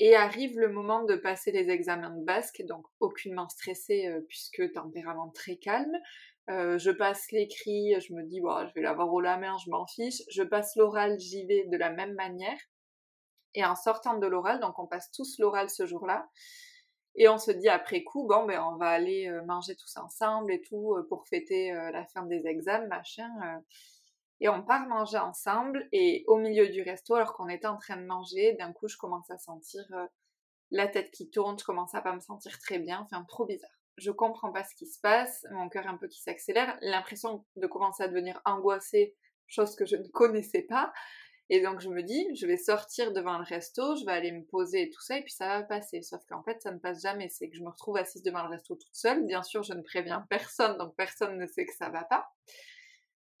et 0.00 0.14
arrive 0.16 0.58
le 0.60 0.68
moment 0.72 1.04
de 1.04 1.16
passer 1.16 1.50
les 1.52 1.70
examens 1.70 2.10
de 2.10 2.24
basque, 2.24 2.62
donc 2.68 2.86
aucunement 3.00 3.48
stressée, 3.48 4.06
heu, 4.08 4.24
puisque 4.28 4.72
tempérament 4.72 5.30
très 5.30 5.56
calme. 5.56 5.96
Je 6.48 6.90
passe 6.90 7.30
l'écrit, 7.32 7.94
je 8.00 8.14
me 8.14 8.22
dis: 8.24 8.40
«Bah, 8.40 8.66
je 8.68 8.74
vais 8.74 8.82
l'avoir 8.82 9.12
haut 9.12 9.20
la 9.20 9.36
main, 9.38 9.56
je 9.64 9.70
m'en 9.70 9.86
fiche». 9.86 10.22
Je 10.30 10.42
passe 10.42 10.76
l'oral, 10.76 11.18
j'y 11.20 11.46
vais 11.46 11.66
de 11.66 11.76
la 11.76 11.90
même 11.90 12.14
manière 12.14 12.58
et 13.54 13.64
en 13.64 13.74
sortant 13.76 14.18
de 14.18 14.26
l'oral, 14.26 14.60
donc 14.60 14.78
on 14.78 14.86
passe 14.86 15.10
tous 15.12 15.38
l'oral 15.38 15.70
ce 15.70 15.86
jour-là 15.86 16.28
et 17.18 17.28
on 17.28 17.38
se 17.38 17.52
dit 17.52 17.68
après 17.68 18.04
coup: 18.04 18.26
«Bon, 18.26 18.46
ben, 18.46 18.62
on 18.62 18.76
va 18.78 18.88
aller, 18.90 19.28
heu, 19.28 19.42
manger 19.46 19.76
tous 19.76 19.96
ensemble 19.98 20.52
et 20.52 20.62
tout, 20.62 20.96
heu, 20.98 21.06
pour 21.08 21.28
fêter, 21.28 21.72
heu, 21.72 21.92
la 21.92 22.06
fin 22.06 22.24
des 22.24 22.46
examens, 22.46 22.88
machin», 22.88 23.30
et 24.40 24.48
on 24.48 24.62
part 24.62 24.86
manger 24.88 25.18
ensemble 25.18 25.88
et 25.92 26.24
au 26.28 26.36
milieu 26.36 26.68
du 26.68 26.82
resto, 26.82 27.14
alors 27.14 27.34
qu'on 27.34 27.48
était 27.48 27.66
en 27.66 27.76
train 27.78 27.96
de 27.96 28.06
manger, 28.06 28.54
d'un 28.54 28.72
coup, 28.72 28.88
je 28.88 28.96
commence 28.96 29.30
à 29.30 29.38
sentir, 29.38 29.84
la 30.70 30.88
tête 30.88 31.10
qui 31.10 31.30
tourne, 31.30 31.58
je 31.58 31.64
commence 31.64 31.94
à 31.94 32.02
pas 32.02 32.14
me 32.14 32.20
sentir 32.20 32.58
très 32.58 32.78
bien, 32.78 33.00
enfin 33.00 33.24
trop 33.28 33.46
bizarre. 33.46 33.70
Je 33.96 34.10
comprends 34.10 34.52
pas 34.52 34.64
ce 34.64 34.74
qui 34.74 34.86
se 34.86 35.00
passe, 35.00 35.46
mon 35.50 35.68
cœur 35.68 35.86
un 35.88 35.96
peu 35.96 36.08
qui 36.08 36.20
s'accélère, 36.20 36.78
l'impression 36.82 37.44
de 37.56 37.66
commencer 37.66 38.02
à 38.04 38.08
devenir 38.08 38.40
angoissée, 38.44 39.16
chose 39.46 39.74
que 39.76 39.86
je 39.86 39.96
ne 39.96 40.06
connaissais 40.08 40.62
pas 40.62 40.92
et 41.50 41.60
donc 41.62 41.80
je 41.80 41.88
me 41.88 42.02
dis: 42.02 42.26
«Je 42.36 42.46
vais 42.46 42.56
sortir 42.56 43.12
devant 43.12 43.38
le 43.38 43.44
resto, 43.44 43.96
je 43.96 44.04
vais 44.04 44.12
aller 44.12 44.32
me 44.32 44.44
poser 44.44 44.82
et 44.82 44.90
tout 44.90 45.00
ça 45.02 45.18
et 45.18 45.22
puis 45.22 45.32
ça 45.32 45.46
va 45.48 45.62
passer». 45.64 46.02
Sauf 46.02 46.22
qu'en 46.28 46.42
fait, 46.42 46.60
ça 46.62 46.72
ne 46.72 46.78
passe 46.78 47.02
jamais, 47.02 47.28
c'est 47.28 47.48
que 47.48 47.56
je 47.56 47.62
me 47.62 47.70
retrouve 47.70 47.96
assise 47.96 48.22
devant 48.22 48.42
le 48.42 48.50
resto 48.50 48.74
toute 48.76 48.94
seule. 48.94 49.24
Bien 49.26 49.42
sûr, 49.42 49.62
je 49.62 49.72
ne 49.74 49.82
préviens 49.82 50.26
personne, 50.30 50.76
donc 50.78 50.94
personne 50.96 51.38
ne 51.38 51.46
sait 51.46 51.66
que 51.66 51.74
ça 51.74 51.88
va 51.90 52.04
pas 52.04 52.28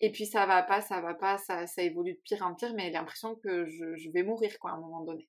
et 0.00 0.12
puis 0.12 0.26
ça 0.26 0.46
va 0.46 0.62
pas, 0.62 0.80
ça 0.80 1.00
va 1.00 1.14
pas, 1.14 1.38
ça 1.38 1.66
ça 1.66 1.82
évolue 1.82 2.14
de 2.14 2.20
pire 2.24 2.42
en 2.42 2.54
pire, 2.54 2.72
mais 2.74 2.84
j'ai 2.86 2.92
l'impression 2.92 3.34
que 3.36 3.66
je 3.66 4.10
vais 4.12 4.22
mourir 4.22 4.58
quoi, 4.60 4.70
à 4.70 4.74
un 4.74 4.80
moment 4.80 5.02
donné 5.04 5.28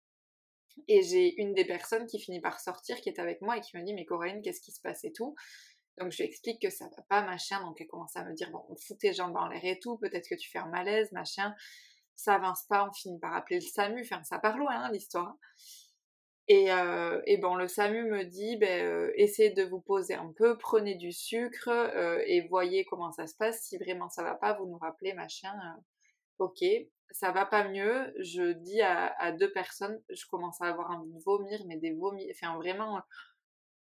et 0.88 1.02
j'ai 1.02 1.40
une 1.42 1.54
des 1.54 1.66
personnes 1.66 2.06
qui 2.08 2.20
finit 2.20 2.40
par 2.42 2.60
sortir, 2.60 3.02
qui 3.02 3.10
est 3.10 3.20
avec 3.20 3.42
moi 3.42 3.58
et 3.58 3.62
qui 3.62 3.76
me 3.78 3.84
dit: 3.84 3.94
«Mais 3.94 4.06
Coraline, 4.06 4.42
qu'est-ce 4.42 4.62
qui 4.62 4.72
se 4.72 4.82
passe 4.82 5.04
et 5.04 5.12
tout?» 5.12 5.36
donc 5.98 6.12
je 6.14 6.18
lui 6.24 6.30
explique 6.30 6.62
que 6.62 6.70
ça 6.70 6.86
va 6.96 7.04
pas, 7.10 7.22
machin, 7.24 7.62
donc 7.62 7.82
elle 7.82 7.88
commence 7.88 8.16
à 8.16 8.24
me 8.24 8.34
dire: 8.34 8.50
«Bon, 8.52 8.64
fous 8.88 8.96
tes 8.96 9.14
jambes 9.14 9.36
en 9.36 9.48
l'air 9.50 9.66
et 9.66 9.80
tout, 9.80 9.98
peut-être 9.98 10.30
que 10.30 10.36
tu 10.36 10.50
fais 10.50 10.60
un 10.60 10.70
malaise, 10.70 11.12
machin». 11.12 11.54
Ça 12.20 12.36
avance 12.36 12.64
pas, 12.64 12.86
on 12.86 12.92
finit 12.92 13.18
par 13.18 13.34
appeler 13.34 13.62
le 13.62 13.66
SAMU, 13.66 14.02
enfin 14.02 14.22
ça 14.26 14.40
part 14.40 14.58
loin 14.58 14.74
hein, 14.74 14.92
l'histoire. 14.92 15.38
Et, 16.50 16.70
euh, 16.70 17.22
et 17.26 17.38
bon, 17.38 17.56
le 17.56 17.70
SAMU 17.70 18.04
me 18.10 18.26
dit, 18.26 18.58
ben, 18.58 18.86
euh, 18.86 19.12
essayez 19.16 19.52
de 19.52 19.64
vous 19.64 19.80
poser 19.80 20.16
un 20.16 20.34
peu, 20.36 20.58
prenez 20.58 20.96
du 20.96 21.14
sucre 21.14 21.70
euh, 21.70 22.22
et 22.26 22.46
voyez 22.50 22.84
comment 22.84 23.14
ça 23.14 23.26
se 23.26 23.36
passe. 23.36 23.62
Si 23.62 23.78
vraiment 23.78 24.10
ça 24.10 24.22
va 24.24 24.36
pas, 24.36 24.52
vous 24.52 24.66
nous 24.66 24.78
rappelez, 24.78 25.14
machin. 25.14 25.54
ok, 26.40 26.62
ça 27.12 27.32
va 27.32 27.46
pas 27.46 27.70
mieux. 27.70 28.14
Je 28.20 28.52
dis 28.52 28.82
à, 28.82 29.32
deux 29.32 29.54
personnes, 29.54 30.02
je 30.10 30.26
commence 30.26 30.62
à 30.62 30.66
avoir 30.66 30.92
envie 30.92 31.14
de 31.14 31.24
vomir, 31.24 31.62
mais 31.68 31.78
des 31.78 31.92
vomis, 31.92 32.30
enfin 32.32 32.54
vraiment 32.58 33.02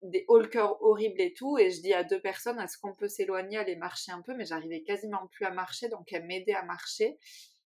des 0.03 0.27
hauts 0.29 0.39
le 0.39 0.51
horribles 0.83 1.21
et 1.23 1.33
tout. 1.33 1.57
Et 1.57 1.71
je 1.71 1.81
dis 1.81 1.95
à 1.95 2.05
deux 2.05 2.21
personnes, 2.21 2.61
est-ce 2.61 2.77
qu'on 2.77 2.95
peut 2.95 3.09
s'éloigner, 3.09 3.57
aller 3.57 3.77
marcher 3.77 4.13
un 4.13 4.21
peu 4.21 4.35
Mais 4.35 4.45
j'arrivais 4.45 4.83
quasiment 4.83 5.29
plus 5.29 5.47
à 5.47 5.51
marcher, 5.51 5.89
donc 5.89 6.13
elle 6.13 6.27
m'aidait 6.27 6.55
à 6.55 6.63
marcher. 6.65 7.19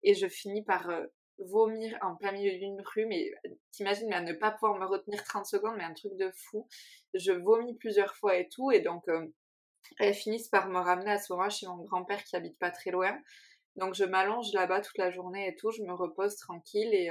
Et 0.03 0.13
je 0.13 0.27
finis 0.27 0.63
par 0.63 0.89
euh, 0.89 1.05
vomir 1.39 1.97
en 2.01 2.15
plein 2.15 2.31
milieu 2.31 2.57
d'une 2.57 2.81
rue, 2.81 3.05
mais 3.05 3.31
t'imagines, 3.71 4.07
mais 4.09 4.15
à 4.15 4.21
ne 4.21 4.33
pas 4.33 4.51
pouvoir 4.51 4.75
me 4.75 4.85
retenir 4.85 5.23
30 5.23 5.45
secondes, 5.45 5.75
mais 5.77 5.83
un 5.83 5.93
truc 5.93 6.15
de 6.17 6.31
fou. 6.31 6.67
Je 7.13 7.31
vomis 7.31 7.75
plusieurs 7.75 8.15
fois 8.15 8.37
et 8.37 8.47
tout, 8.49 8.71
et 8.71 8.81
donc 8.81 9.07
euh, 9.07 9.27
elles 9.99 10.13
finissent 10.13 10.49
par 10.49 10.69
me 10.69 10.79
ramener 10.79 11.11
à 11.11 11.19
ce 11.19 11.31
moment 11.33 11.49
chez 11.49 11.67
mon 11.67 11.83
grand-père 11.83 12.23
qui 12.23 12.35
habite 12.35 12.57
pas 12.59 12.71
très 12.71 12.91
loin. 12.91 13.17
Donc 13.75 13.95
je 13.95 14.03
m'allonge 14.03 14.53
là-bas 14.53 14.81
toute 14.81 14.97
la 14.97 15.09
journée 15.09 15.47
et 15.47 15.55
tout, 15.55 15.71
je 15.71 15.81
me 15.81 15.93
repose 15.93 16.35
tranquille 16.35 16.93
et 16.93 17.09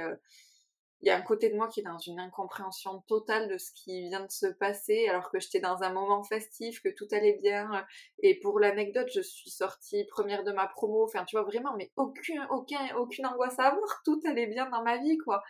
il 1.03 1.07
y 1.07 1.09
a 1.09 1.17
un 1.17 1.21
côté 1.21 1.49
de 1.49 1.55
moi 1.55 1.67
qui 1.67 1.81
est 1.81 1.83
dans 1.83 1.97
une 1.97 2.17
incompréhension 2.17 3.01
totale 3.07 3.49
de 3.49 3.57
ce 3.57 3.71
qui 3.75 4.07
vient 4.07 4.21
de 4.21 4.31
se 4.31 4.45
passer 4.45 5.09
alors 5.09 5.29
que 5.29 5.37
j'étais 5.37 5.59
dans 5.59 5.83
un 5.83 5.91
moment 5.91 6.23
festif, 6.23 6.81
que 6.81 6.87
tout 6.87 7.07
allait 7.11 7.37
bien. 7.41 7.85
Et 8.19 8.39
pour 8.39 8.57
l'anecdote, 8.57 9.09
je 9.13 9.19
suis 9.19 9.49
sortie 9.49 10.05
première 10.05 10.45
de 10.45 10.53
ma 10.53 10.65
promo. 10.65 11.03
Enfin, 11.03 11.25
tu 11.25 11.35
vois, 11.35 11.43
vraiment, 11.43 11.75
mais 11.77 11.91
aucun, 11.97 12.47
aucun, 12.51 12.95
aucune 12.95 13.25
angoisse 13.25 13.59
à 13.59 13.65
avoir. 13.65 14.01
Tout 14.05 14.21
allait 14.25 14.47
bien 14.47 14.69
dans 14.69 14.81
ma 14.81 14.97
vie, 14.97 15.17
quoi. 15.17 15.43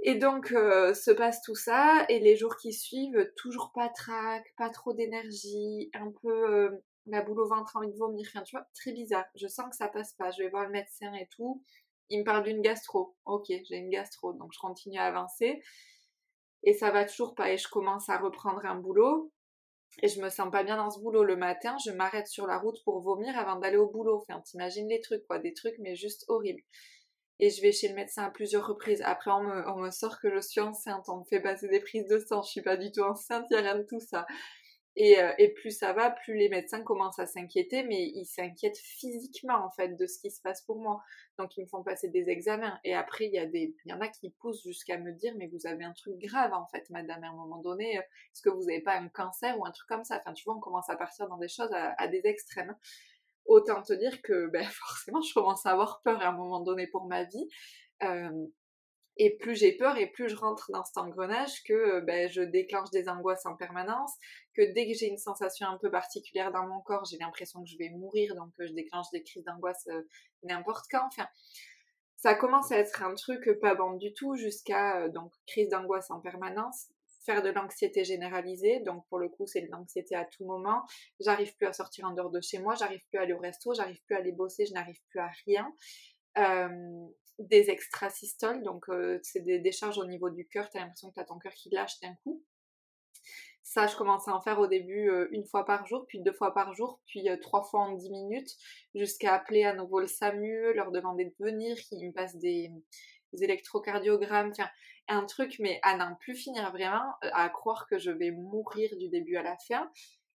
Et 0.00 0.16
donc 0.16 0.52
euh, 0.52 0.94
se 0.94 1.10
passe 1.10 1.42
tout 1.42 1.56
ça, 1.56 2.04
et 2.08 2.20
les 2.20 2.36
jours 2.36 2.56
qui 2.56 2.72
suivent, 2.72 3.32
toujours 3.36 3.72
pas 3.72 3.88
trac, 3.88 4.44
pas 4.56 4.70
trop 4.70 4.92
d'énergie, 4.92 5.90
un 5.92 6.12
peu 6.22 6.28
euh, 6.28 6.70
la 7.06 7.22
boule 7.22 7.40
au 7.40 7.48
ventre, 7.48 7.76
envie 7.76 7.90
de 7.90 7.96
vomir, 7.96 8.26
enfin 8.32 8.44
tu 8.44 8.56
vois, 8.56 8.66
très 8.74 8.92
bizarre. 8.92 9.24
Je 9.34 9.48
sens 9.48 9.68
que 9.70 9.76
ça 9.76 9.88
passe 9.88 10.12
pas, 10.12 10.30
je 10.30 10.42
vais 10.42 10.50
voir 10.50 10.64
le 10.64 10.70
médecin 10.70 11.12
et 11.14 11.26
tout. 11.34 11.62
Il 12.10 12.20
me 12.20 12.24
parle 12.24 12.44
d'une 12.44 12.62
gastro. 12.62 13.16
Ok, 13.26 13.46
j'ai 13.48 13.76
une 13.76 13.90
gastro, 13.90 14.32
donc 14.32 14.52
je 14.52 14.58
continue 14.58 14.98
à 14.98 15.04
avancer. 15.04 15.60
Et 16.64 16.72
ça 16.72 16.90
va 16.90 17.04
toujours 17.04 17.34
pas, 17.34 17.52
et 17.52 17.58
je 17.58 17.68
commence 17.68 18.08
à 18.08 18.18
reprendre 18.18 18.64
un 18.64 18.76
boulot. 18.76 19.32
Et 20.02 20.08
je 20.08 20.20
me 20.20 20.28
sens 20.28 20.50
pas 20.50 20.64
bien 20.64 20.76
dans 20.76 20.90
ce 20.90 21.00
boulot. 21.00 21.24
Le 21.24 21.36
matin, 21.36 21.76
je 21.84 21.90
m'arrête 21.90 22.28
sur 22.28 22.46
la 22.46 22.58
route 22.58 22.82
pour 22.84 23.00
vomir 23.00 23.36
avant 23.38 23.56
d'aller 23.56 23.76
au 23.76 23.88
boulot. 23.88 24.18
Enfin, 24.18 24.40
t'imagines 24.42 24.88
les 24.88 25.00
trucs, 25.00 25.26
quoi, 25.26 25.38
des 25.38 25.54
trucs, 25.54 25.76
mais 25.78 25.96
juste 25.96 26.24
horribles. 26.28 26.62
Et 27.40 27.50
je 27.50 27.62
vais 27.62 27.72
chez 27.72 27.88
le 27.88 27.94
médecin 27.94 28.24
à 28.24 28.30
plusieurs 28.30 28.66
reprises. 28.66 29.02
Après, 29.02 29.30
on 29.30 29.76
me, 29.76 29.90
sort 29.90 30.20
que 30.20 30.32
je 30.34 30.40
suis 30.40 30.60
enceinte. 30.60 31.08
On 31.08 31.18
me 31.18 31.24
fait 31.24 31.40
passer 31.40 31.68
des 31.68 31.80
prises 31.80 32.06
de 32.06 32.18
sang. 32.18 32.42
Je 32.42 32.50
suis 32.50 32.62
pas 32.62 32.76
du 32.76 32.90
tout 32.90 33.02
enceinte, 33.02 33.46
il 33.50 33.56
a 33.56 33.60
rien 33.60 33.78
de 33.78 33.84
tout 33.84 34.00
ça. 34.00 34.26
Euh, 34.98 35.32
et, 35.38 35.52
plus 35.54 35.70
ça 35.70 35.92
va, 35.92 36.10
plus 36.10 36.34
les 36.34 36.48
médecins 36.48 36.82
commencent 36.82 37.20
à 37.20 37.26
s'inquiéter, 37.26 37.84
mais 37.84 38.10
ils 38.14 38.26
s'inquiètent 38.26 38.78
physiquement 38.78 39.64
en 39.64 39.70
fait 39.70 39.96
de 39.96 40.06
ce 40.06 40.18
qui 40.18 40.30
se 40.30 40.40
passe 40.40 40.62
pour 40.62 40.78
moi. 40.80 41.02
Donc 41.38 41.56
ils 41.56 41.62
me 41.62 41.68
font 41.68 41.84
passer 41.84 42.08
des 42.08 42.28
examens. 42.30 42.78
Et 42.84 42.94
après, 42.94 43.26
il 43.26 43.32
y, 43.32 43.88
y 43.88 43.92
en 43.92 44.00
a 44.00 44.08
qui 44.08 44.30
poussent 44.30 44.62
jusqu'à 44.62 44.98
me 44.98 45.12
dire, 45.12 45.34
mais 45.36 45.46
vous 45.48 45.66
avez 45.66 45.84
un 45.84 45.92
truc 45.92 46.18
grave 46.18 46.52
en 46.52 46.66
fait, 46.66 46.88
madame, 46.90 47.22
à 47.22 47.28
un 47.28 47.34
moment 47.34 47.58
donné, 47.58 47.98
euh, 47.98 48.00
est-ce 48.00 48.42
que 48.42 48.50
vous 48.50 48.64
n'avez 48.64 48.80
pas 48.80 48.96
un 48.96 49.08
cancer 49.08 49.58
ou 49.58 49.64
un 49.64 49.70
truc 49.70 49.88
comme 49.88 50.04
ça? 50.04 50.18
Enfin, 50.18 50.34
tu 50.34 50.44
vois, 50.44 50.56
on 50.56 50.60
commence 50.60 50.90
à 50.90 50.96
partir 50.96 51.28
dans 51.28 51.38
des 51.38 51.48
choses 51.48 51.70
à, 51.72 52.08
des 52.08 52.22
extrêmes. 52.24 52.74
Autant 53.46 53.82
te 53.82 53.92
dire 53.92 54.20
que 54.22 54.48
ben, 54.48 54.64
forcément, 54.72 55.20
je 55.20 55.32
commence 55.32 55.64
à 55.64 55.70
avoir 55.72 56.02
peur 56.02 56.20
à 56.22 56.28
un 56.28 56.32
moment 56.32 56.60
donné 56.60 56.88
pour 56.88 57.06
ma 57.06 57.24
vie. 57.24 57.48
Euh, 58.02 58.46
et 59.18 59.36
plus 59.36 59.56
j'ai 59.56 59.72
peur 59.72 59.98
et 59.98 60.06
plus 60.06 60.28
je 60.28 60.36
rentre 60.36 60.70
dans 60.72 60.84
cet 60.84 60.96
engrenage 60.96 61.62
que 61.64 61.72
euh, 61.72 62.00
ben, 62.00 62.30
je 62.30 62.40
déclenche 62.40 62.90
des 62.90 63.08
angoisses 63.08 63.44
en 63.46 63.56
permanence, 63.56 64.12
que 64.54 64.62
dès 64.72 64.86
que 64.86 64.96
j'ai 64.96 65.08
une 65.08 65.18
sensation 65.18 65.66
un 65.66 65.76
peu 65.76 65.90
particulière 65.90 66.52
dans 66.52 66.66
mon 66.66 66.80
corps, 66.80 67.04
j'ai 67.04 67.18
l'impression 67.18 67.62
que 67.62 67.68
je 67.68 67.76
vais 67.76 67.90
mourir, 67.90 68.34
donc 68.36 68.52
euh, 68.60 68.66
je 68.66 68.72
déclenche 68.72 69.10
des 69.12 69.22
crises 69.22 69.44
d'angoisse 69.44 69.88
euh, 69.88 70.02
n'importe 70.44 70.86
quand. 70.90 71.04
Enfin, 71.06 71.26
ça 72.16 72.34
commence 72.34 72.72
à 72.72 72.78
être 72.78 73.02
un 73.02 73.14
truc 73.14 73.50
pas 73.60 73.74
bon 73.74 73.92
du 73.92 74.12
tout 74.14 74.36
jusqu'à 74.36 75.08
donc 75.08 75.32
crise 75.46 75.68
d'angoisse 75.68 76.10
en 76.10 76.20
permanence, 76.20 76.88
faire 77.24 77.42
de 77.42 77.50
l'anxiété 77.50 78.04
généralisée, 78.04 78.80
donc 78.80 79.06
pour 79.08 79.18
le 79.18 79.28
coup 79.28 79.46
c'est 79.46 79.60
de 79.60 79.70
l'anxiété 79.70 80.16
à 80.16 80.24
tout 80.24 80.44
moment, 80.44 80.82
j'arrive 81.20 81.54
plus 81.56 81.66
à 81.68 81.72
sortir 81.72 82.06
en 82.06 82.14
dehors 82.14 82.30
de 82.30 82.40
chez 82.40 82.58
moi, 82.58 82.74
j'arrive 82.74 83.02
plus 83.10 83.18
à 83.20 83.22
aller 83.22 83.34
au 83.34 83.38
resto, 83.38 83.72
j'arrive 83.72 84.00
plus 84.06 84.16
à 84.16 84.18
aller 84.18 84.32
bosser, 84.32 84.66
je 84.66 84.72
n'arrive 84.72 84.98
plus 85.10 85.20
à 85.20 85.30
rien. 85.46 85.72
Des 87.38 87.70
extrasystoles, 87.70 88.62
donc 88.62 88.88
euh, 88.88 89.18
c'est 89.22 89.40
des 89.40 89.58
décharges 89.58 89.98
au 89.98 90.06
niveau 90.06 90.30
du 90.30 90.46
cœur, 90.46 90.68
tu 90.70 90.78
as 90.78 90.80
l'impression 90.80 91.10
que 91.10 91.14
tu 91.14 91.20
as 91.20 91.24
ton 91.24 91.38
cœur 91.38 91.52
qui 91.52 91.70
lâche 91.70 92.00
d'un 92.00 92.14
coup. 92.24 92.42
Ça, 93.62 93.86
je 93.86 93.96
commençais 93.96 94.30
à 94.30 94.34
en 94.34 94.40
faire 94.40 94.58
au 94.58 94.66
début 94.66 95.10
euh, 95.10 95.28
une 95.30 95.44
fois 95.44 95.64
par 95.64 95.86
jour, 95.86 96.06
puis 96.08 96.20
deux 96.20 96.32
fois 96.32 96.54
par 96.54 96.74
jour, 96.74 97.00
puis 97.06 97.28
trois 97.42 97.62
fois 97.62 97.80
en 97.80 97.92
dix 97.92 98.10
minutes, 98.10 98.56
jusqu'à 98.94 99.34
appeler 99.34 99.64
à 99.64 99.74
nouveau 99.74 100.00
le 100.00 100.06
SAMU, 100.06 100.72
leur 100.74 100.90
demander 100.90 101.26
de 101.26 101.34
venir, 101.38 101.76
qu'ils 101.76 102.08
me 102.08 102.12
passent 102.12 102.36
des, 102.36 102.70
des 103.32 103.44
électrocardiogrammes, 103.44 104.50
enfin 104.50 104.68
un 105.08 105.24
truc, 105.24 105.56
mais 105.58 105.80
à 105.82 105.96
n'en 105.96 106.14
plus 106.16 106.34
finir 106.34 106.70
vraiment, 106.70 107.14
à 107.22 107.48
croire 107.48 107.86
que 107.88 107.98
je 107.98 108.10
vais 108.10 108.30
mourir 108.30 108.94
du 108.98 109.08
début 109.08 109.36
à 109.36 109.42
la 109.42 109.56
fin. 109.66 109.90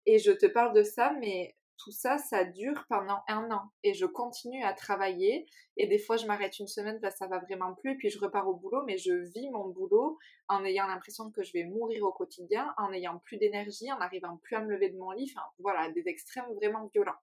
Et 0.07 0.19
je 0.19 0.33
te 0.33 0.47
parle 0.47 0.75
de 0.75 0.83
ça, 0.83 1.13
mais 1.21 1.55
tout 1.79 1.91
ça, 1.91 2.19
ça 2.19 2.45
dure 2.45 2.85
pendant 2.89 3.21
un 3.29 3.51
an. 3.51 3.63
Et 3.83 3.95
je 3.95 4.07
continue 4.07 4.63
à 4.65 4.73
travailler. 4.73 5.47
Et 5.77 5.87
des 5.87 5.99
fois, 5.99 6.17
je 6.17 6.27
m'arrête 6.27 6.59
une 6.59 6.69
semaine 6.69 7.01
parce 7.01 7.17
ça 7.17 7.27
va 7.27 7.39
vraiment 7.39 7.75
plus. 7.75 7.93
Et 7.93 7.97
puis, 7.97 8.11
je 8.11 8.19
repars 8.19 8.49
au 8.49 8.55
boulot. 8.55 8.83
Mais 8.87 8.99
je 8.99 9.13
vis 9.13 9.51
mon 9.51 9.69
boulot 9.69 10.19
en 10.49 10.65
ayant 10.65 10.87
l'impression 10.87 11.31
que 11.31 11.43
je 11.43 11.53
vais 11.53 11.65
mourir 11.65 12.03
au 12.05 12.13
quotidien, 12.13 12.75
en 12.77 12.91
n'ayant 12.91 13.19
plus 13.19 13.39
d'énergie, 13.39 13.91
en 13.93 13.99
n'arrivant 13.99 14.37
plus 14.39 14.57
à 14.57 14.61
me 14.61 14.71
lever 14.71 14.91
de 14.91 14.99
mon 14.99 15.11
lit. 15.11 15.33
Enfin, 15.35 15.47
voilà, 15.59 15.91
des 15.91 16.07
extrêmes 16.07 16.53
vraiment 16.55 16.87
violents 16.93 17.19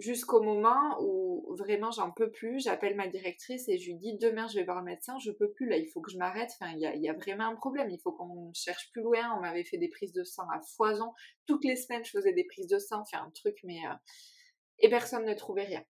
jusqu'au 0.00 0.40
moment 0.42 0.96
où 1.00 1.54
vraiment 1.56 1.90
j'en 1.90 2.10
peux 2.10 2.30
plus, 2.30 2.60
j'appelle 2.60 2.96
ma 2.96 3.06
directrice 3.06 3.68
et 3.68 3.78
je 3.78 3.86
lui 3.86 3.96
dis 3.96 4.16
demain 4.16 4.46
je 4.48 4.54
vais 4.54 4.64
voir 4.64 4.78
le 4.78 4.84
médecin, 4.84 5.18
je 5.18 5.30
peux 5.30 5.50
plus 5.50 5.68
là, 5.68 5.76
il 5.76 5.86
faut 5.86 6.00
que 6.00 6.10
je 6.10 6.18
m'arrête, 6.18 6.50
enfin 6.54 6.72
il 6.72 6.80
y 6.80 7.08
a, 7.08 7.12
vraiment 7.12 7.44
un 7.44 7.56
problème, 7.56 7.90
il 7.90 8.00
faut 8.00 8.12
qu'on 8.12 8.50
cherche 8.54 8.90
plus 8.92 9.02
loin, 9.02 9.36
on 9.36 9.40
m'avait 9.40 9.64
fait 9.64 9.78
des 9.78 9.88
prises 9.88 10.12
de 10.12 10.24
sang 10.24 10.48
à 10.54 10.60
foison, 10.60 11.12
toutes 11.46 11.64
les 11.64 11.76
semaines 11.76 12.04
je 12.04 12.10
faisais 12.10 12.32
des 12.32 12.44
prises 12.44 12.66
de 12.66 12.78
sang, 12.78 13.00
enfin 13.00 13.24
un 13.24 13.30
truc 13.30 13.58
mais... 13.64 13.78
Euh, 13.86 13.94
et 14.82 14.88
personne 14.88 15.26
ne 15.26 15.34
trouvait 15.34 15.64
rien. 15.64 15.84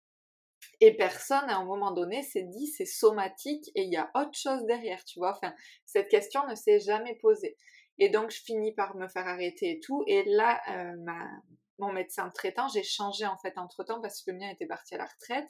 Et 0.79 0.95
personne 0.95 1.49
à 1.49 1.57
un 1.57 1.65
moment 1.65 1.91
donné 1.91 2.23
s'est 2.23 2.43
dit 2.43 2.67
c'est 2.67 2.85
somatique 2.85 3.69
et 3.75 3.83
il 3.83 3.91
y 3.91 3.97
a 3.97 4.09
autre 4.15 4.37
chose 4.37 4.63
derrière, 4.65 5.03
tu 5.03 5.19
vois, 5.19 5.31
enfin 5.35 5.53
cette 5.85 6.07
question 6.07 6.47
ne 6.47 6.55
s'est 6.55 6.79
jamais 6.79 7.15
posée. 7.15 7.57
Et 7.99 8.09
donc 8.09 8.31
je 8.31 8.41
finis 8.41 8.73
par 8.73 8.95
me 8.95 9.07
faire 9.07 9.27
arrêter 9.27 9.71
et 9.71 9.79
tout, 9.79 10.03
et 10.07 10.23
là 10.25 10.61
euh, 10.69 10.95
ma 11.03 11.27
mon 11.79 11.91
médecin 11.91 12.29
traitant, 12.29 12.67
j'ai 12.67 12.83
changé 12.83 13.25
en 13.25 13.37
fait 13.37 13.57
entre 13.57 13.83
temps 13.83 14.01
parce 14.01 14.21
que 14.23 14.31
le 14.31 14.37
mien 14.37 14.49
était 14.49 14.65
parti 14.65 14.95
à 14.95 14.97
la 14.97 15.05
retraite. 15.05 15.49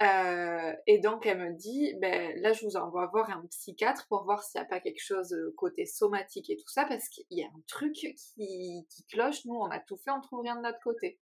Euh, 0.00 0.74
et 0.86 0.98
donc 0.98 1.26
elle 1.26 1.38
me 1.38 1.56
dit, 1.56 1.94
ben 2.00 2.32
là 2.40 2.52
je 2.52 2.64
vous 2.64 2.76
envoie 2.76 3.06
voir 3.06 3.30
un 3.30 3.46
psychiatre 3.46 4.06
pour 4.08 4.24
voir 4.24 4.42
s'il 4.42 4.60
n'y 4.60 4.66
a 4.66 4.68
pas 4.68 4.80
quelque 4.80 5.02
chose 5.02 5.32
euh, 5.32 5.54
côté 5.56 5.86
somatique 5.86 6.50
et 6.50 6.56
tout 6.56 6.68
ça 6.68 6.84
parce 6.86 7.08
qu'il 7.08 7.24
y 7.30 7.44
a 7.44 7.46
un 7.46 7.62
truc 7.68 7.92
qui, 7.92 8.86
cloche. 9.10 9.44
Nous 9.44 9.54
on 9.54 9.66
a 9.66 9.78
tout 9.78 9.96
fait, 9.98 10.10
on 10.10 10.20
trouve 10.20 10.40
rien 10.40 10.56
de 10.56 10.62
notre 10.62 10.80
côté. 10.80 11.20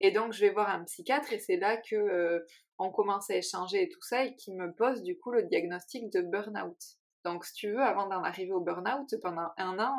Et 0.00 0.10
donc 0.10 0.32
je 0.32 0.40
vais 0.40 0.50
voir 0.50 0.70
un 0.70 0.84
psychiatre 0.84 1.32
et 1.32 1.38
c'est 1.38 1.58
là 1.58 1.76
que 1.76 1.94
euh, 1.94 2.40
on 2.78 2.90
commence 2.90 3.30
à 3.30 3.36
échanger 3.36 3.82
et 3.82 3.88
tout 3.88 4.02
ça 4.02 4.24
et 4.24 4.34
qui 4.34 4.52
me 4.52 4.74
pose 4.74 5.02
du 5.02 5.16
coup 5.18 5.30
le 5.30 5.44
diagnostic 5.44 6.10
de 6.10 6.22
burn-out. 6.22 6.78
Donc, 7.24 7.44
si 7.44 7.54
tu 7.54 7.70
veux, 7.70 7.80
avant 7.80 8.08
d'en 8.08 8.24
arriver 8.24 8.50
au 8.50 8.58
burn-out, 8.58 9.14
pendant 9.22 9.48
un 9.56 9.78
an, 9.78 9.94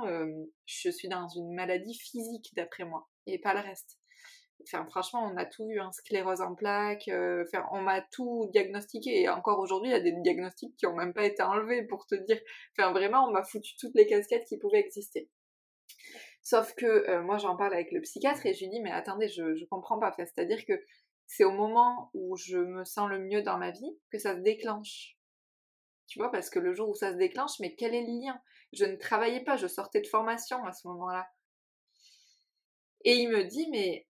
je 0.66 0.90
suis 0.90 1.08
dans 1.08 1.30
une 1.30 1.54
maladie 1.54 1.98
physique, 1.98 2.52
d'après 2.54 2.84
moi 2.84 3.08
et 3.28 3.40
pas 3.40 3.54
le 3.54 3.62
reste. 3.62 3.98
Franchement, 4.90 5.30
on 5.30 5.36
a 5.36 5.46
tout 5.46 5.68
vu, 5.68 5.80
hein, 5.80 5.92
sclérose 5.92 6.40
en 6.42 6.56
plaques, 6.56 7.10
euh, 7.10 7.44
on 7.72 7.82
m'a 7.82 8.02
tout 8.02 8.50
diagnostiqué, 8.54 9.24
et 9.24 9.30
encore 9.30 9.60
aujourd'hui, 9.60 9.90
il 9.90 9.94
y 9.94 9.96
a 9.96 10.00
des 10.00 10.14
diagnostics 10.22 10.76
qui 10.78 10.86
ont 10.86 10.96
même 10.96 11.14
pas 11.14 11.26
été 11.26 11.44
enlevés, 11.44 11.84
pour 11.84 12.06
te 12.06 12.16
dire, 12.16 12.40
enfin, 12.78 12.92
vraiment, 12.94 13.28
on 13.28 13.32
m'a 13.32 13.44
foutu 13.44 13.76
toutes 13.78 13.96
les 13.96 14.08
casquettes 14.08 14.46
qui 14.46 14.58
pouvaient 14.58 14.80
exister. 14.80 15.30
Sauf 16.44 16.74
que 16.76 16.86
euh, 16.86 17.22
moi, 17.22 17.38
j'en 17.38 17.58
parle 17.58 17.74
avec 17.74 17.92
le 17.92 18.02
psychiatre, 18.02 18.46
et 18.46 18.54
je 18.54 18.62
lui 18.62 18.70
dis, 18.70 18.80
mais 18.82 18.92
attendez, 18.92 19.28
je, 19.28 19.56
je 19.56 19.66
comprends 19.66 20.00
pas, 20.00 20.14
c'est-à-dire 20.18 20.64
que 20.66 20.82
c'est 21.26 21.44
au 21.44 21.52
moment 21.52 22.10
où 22.14 22.38
je 22.38 22.58
me 22.58 22.86
sens 22.86 23.10
le 23.10 23.20
mieux 23.20 23.42
dans 23.42 23.58
ma 23.58 23.72
vie 23.72 23.98
que 24.12 24.20
ça 24.20 24.36
se 24.36 24.42
déclenche. 24.42 25.18
Tu 26.08 26.20
vois, 26.20 26.32
parce 26.32 26.50
que 26.50 26.60
le 26.60 26.74
jour 26.74 26.90
où 26.90 26.96
ça 26.96 27.12
se 27.12 27.18
déclenche, 27.18 27.60
mais 27.60 27.76
quel 27.76 27.96
est 27.96 28.06
le 28.06 28.26
lien? 28.26 28.40
Je 28.72 28.86
ne 28.86 28.96
travaillais 28.96 29.44
pas, 29.44 29.58
je 29.58 29.68
sortais 29.68 30.02
de 30.02 30.08
formation 30.08 30.64
à 30.66 30.74
ce 30.74 30.88
moment-là. 30.90 31.28
Et 33.04 33.16
il 33.16 33.30
me 33.30 33.44
dit, 33.44 33.68
mais 33.72 34.08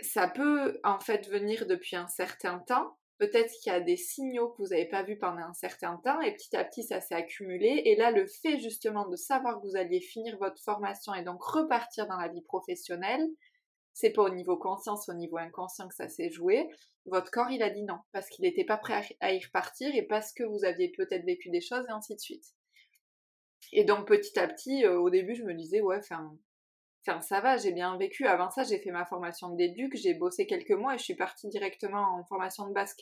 ça 0.00 0.28
peut 0.28 0.80
en 0.84 1.00
fait 1.00 1.28
venir 1.28 1.66
depuis 1.66 1.96
un 1.96 2.08
certain 2.08 2.58
temps. 2.60 2.96
Peut-être 3.18 3.52
qu'il 3.60 3.72
y 3.72 3.74
a 3.74 3.80
des 3.80 3.96
signaux 3.96 4.50
que 4.50 4.62
vous 4.62 4.68
n'avez 4.68 4.86
pas 4.86 5.02
vus 5.02 5.18
pendant 5.18 5.42
un 5.42 5.54
certain 5.54 5.96
temps 6.04 6.20
et 6.20 6.32
petit 6.34 6.54
à 6.56 6.64
petit 6.64 6.84
ça 6.84 7.00
s'est 7.00 7.16
accumulé. 7.16 7.82
Et 7.84 7.96
là, 7.96 8.12
le 8.12 8.26
fait 8.26 8.60
justement 8.60 9.08
de 9.08 9.16
savoir 9.16 9.60
que 9.60 9.66
vous 9.66 9.76
alliez 9.76 10.00
finir 10.00 10.38
votre 10.38 10.62
formation 10.62 11.14
et 11.14 11.24
donc 11.24 11.42
repartir 11.42 12.06
dans 12.06 12.16
la 12.16 12.28
vie 12.28 12.42
professionnelle, 12.42 13.26
c'est 13.92 14.10
pas 14.10 14.22
au 14.22 14.28
niveau 14.28 14.56
conscience, 14.56 15.08
au 15.08 15.14
niveau 15.14 15.38
inconscient 15.38 15.88
que 15.88 15.94
ça 15.96 16.08
s'est 16.08 16.30
joué. 16.30 16.68
Votre 17.06 17.32
corps, 17.32 17.50
il 17.50 17.64
a 17.64 17.70
dit 17.70 17.82
non, 17.82 17.98
parce 18.12 18.28
qu'il 18.28 18.44
n'était 18.44 18.64
pas 18.64 18.76
prêt 18.76 19.02
à 19.18 19.32
y 19.32 19.44
repartir 19.44 19.92
et 19.96 20.04
parce 20.04 20.32
que 20.32 20.44
vous 20.44 20.64
aviez 20.64 20.92
peut-être 20.96 21.24
vécu 21.24 21.50
des 21.50 21.60
choses 21.60 21.84
et 21.88 21.92
ainsi 21.92 22.14
de 22.14 22.20
suite. 22.20 22.44
Et 23.72 23.82
donc 23.82 24.06
petit 24.06 24.38
à 24.38 24.46
petit, 24.46 24.84
euh, 24.84 25.00
au 25.00 25.10
début, 25.10 25.34
je 25.34 25.42
me 25.42 25.54
disais, 25.54 25.80
ouais, 25.80 25.98
enfin, 25.98 26.32
Enfin, 27.06 27.20
ça 27.20 27.40
va, 27.40 27.56
j'ai 27.56 27.72
bien 27.72 27.96
vécu. 27.96 28.26
Avant 28.26 28.50
ça, 28.50 28.64
j'ai 28.64 28.78
fait 28.78 28.90
ma 28.90 29.06
formation 29.06 29.48
de 29.50 29.56
déduc, 29.56 29.96
j'ai 29.96 30.14
bossé 30.14 30.46
quelques 30.46 30.72
mois 30.72 30.94
et 30.94 30.98
je 30.98 31.04
suis 31.04 31.14
partie 31.14 31.48
directement 31.48 32.18
en 32.18 32.24
formation 32.24 32.66
de 32.68 32.74
basque. 32.74 33.00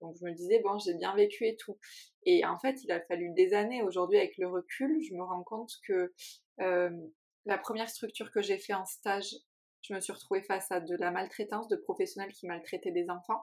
Donc 0.00 0.16
je 0.20 0.24
me 0.24 0.32
disais, 0.32 0.60
bon, 0.60 0.78
j'ai 0.78 0.94
bien 0.94 1.14
vécu 1.14 1.46
et 1.46 1.56
tout. 1.56 1.76
Et 2.24 2.44
en 2.44 2.58
fait, 2.58 2.82
il 2.84 2.92
a 2.92 3.00
fallu 3.00 3.32
des 3.34 3.52
années. 3.54 3.82
Aujourd'hui, 3.82 4.18
avec 4.18 4.36
le 4.38 4.48
recul, 4.48 5.00
je 5.02 5.14
me 5.14 5.22
rends 5.22 5.42
compte 5.44 5.72
que 5.86 6.12
la 6.58 7.58
première 7.58 7.88
structure 7.88 8.30
que 8.30 8.42
j'ai 8.42 8.58
fait 8.58 8.74
en 8.74 8.84
stage, 8.84 9.34
je 9.82 9.94
me 9.94 10.00
suis 10.00 10.12
retrouvée 10.12 10.42
face 10.42 10.70
à 10.70 10.80
de 10.80 10.96
la 10.96 11.10
maltraitance 11.10 11.68
de 11.68 11.76
professionnels 11.76 12.32
qui 12.32 12.46
maltraitaient 12.46 12.90
des 12.90 13.08
enfants. 13.10 13.42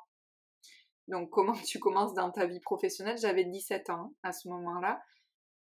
Donc 1.08 1.30
comment 1.30 1.54
tu 1.54 1.80
commences 1.80 2.14
dans 2.14 2.32
ta 2.32 2.46
vie 2.46 2.60
professionnelle? 2.60 3.18
J'avais 3.18 3.46
17 3.46 3.90
ans 3.90 4.14
à 4.24 4.32
ce 4.32 4.48
moment-là. 4.50 5.02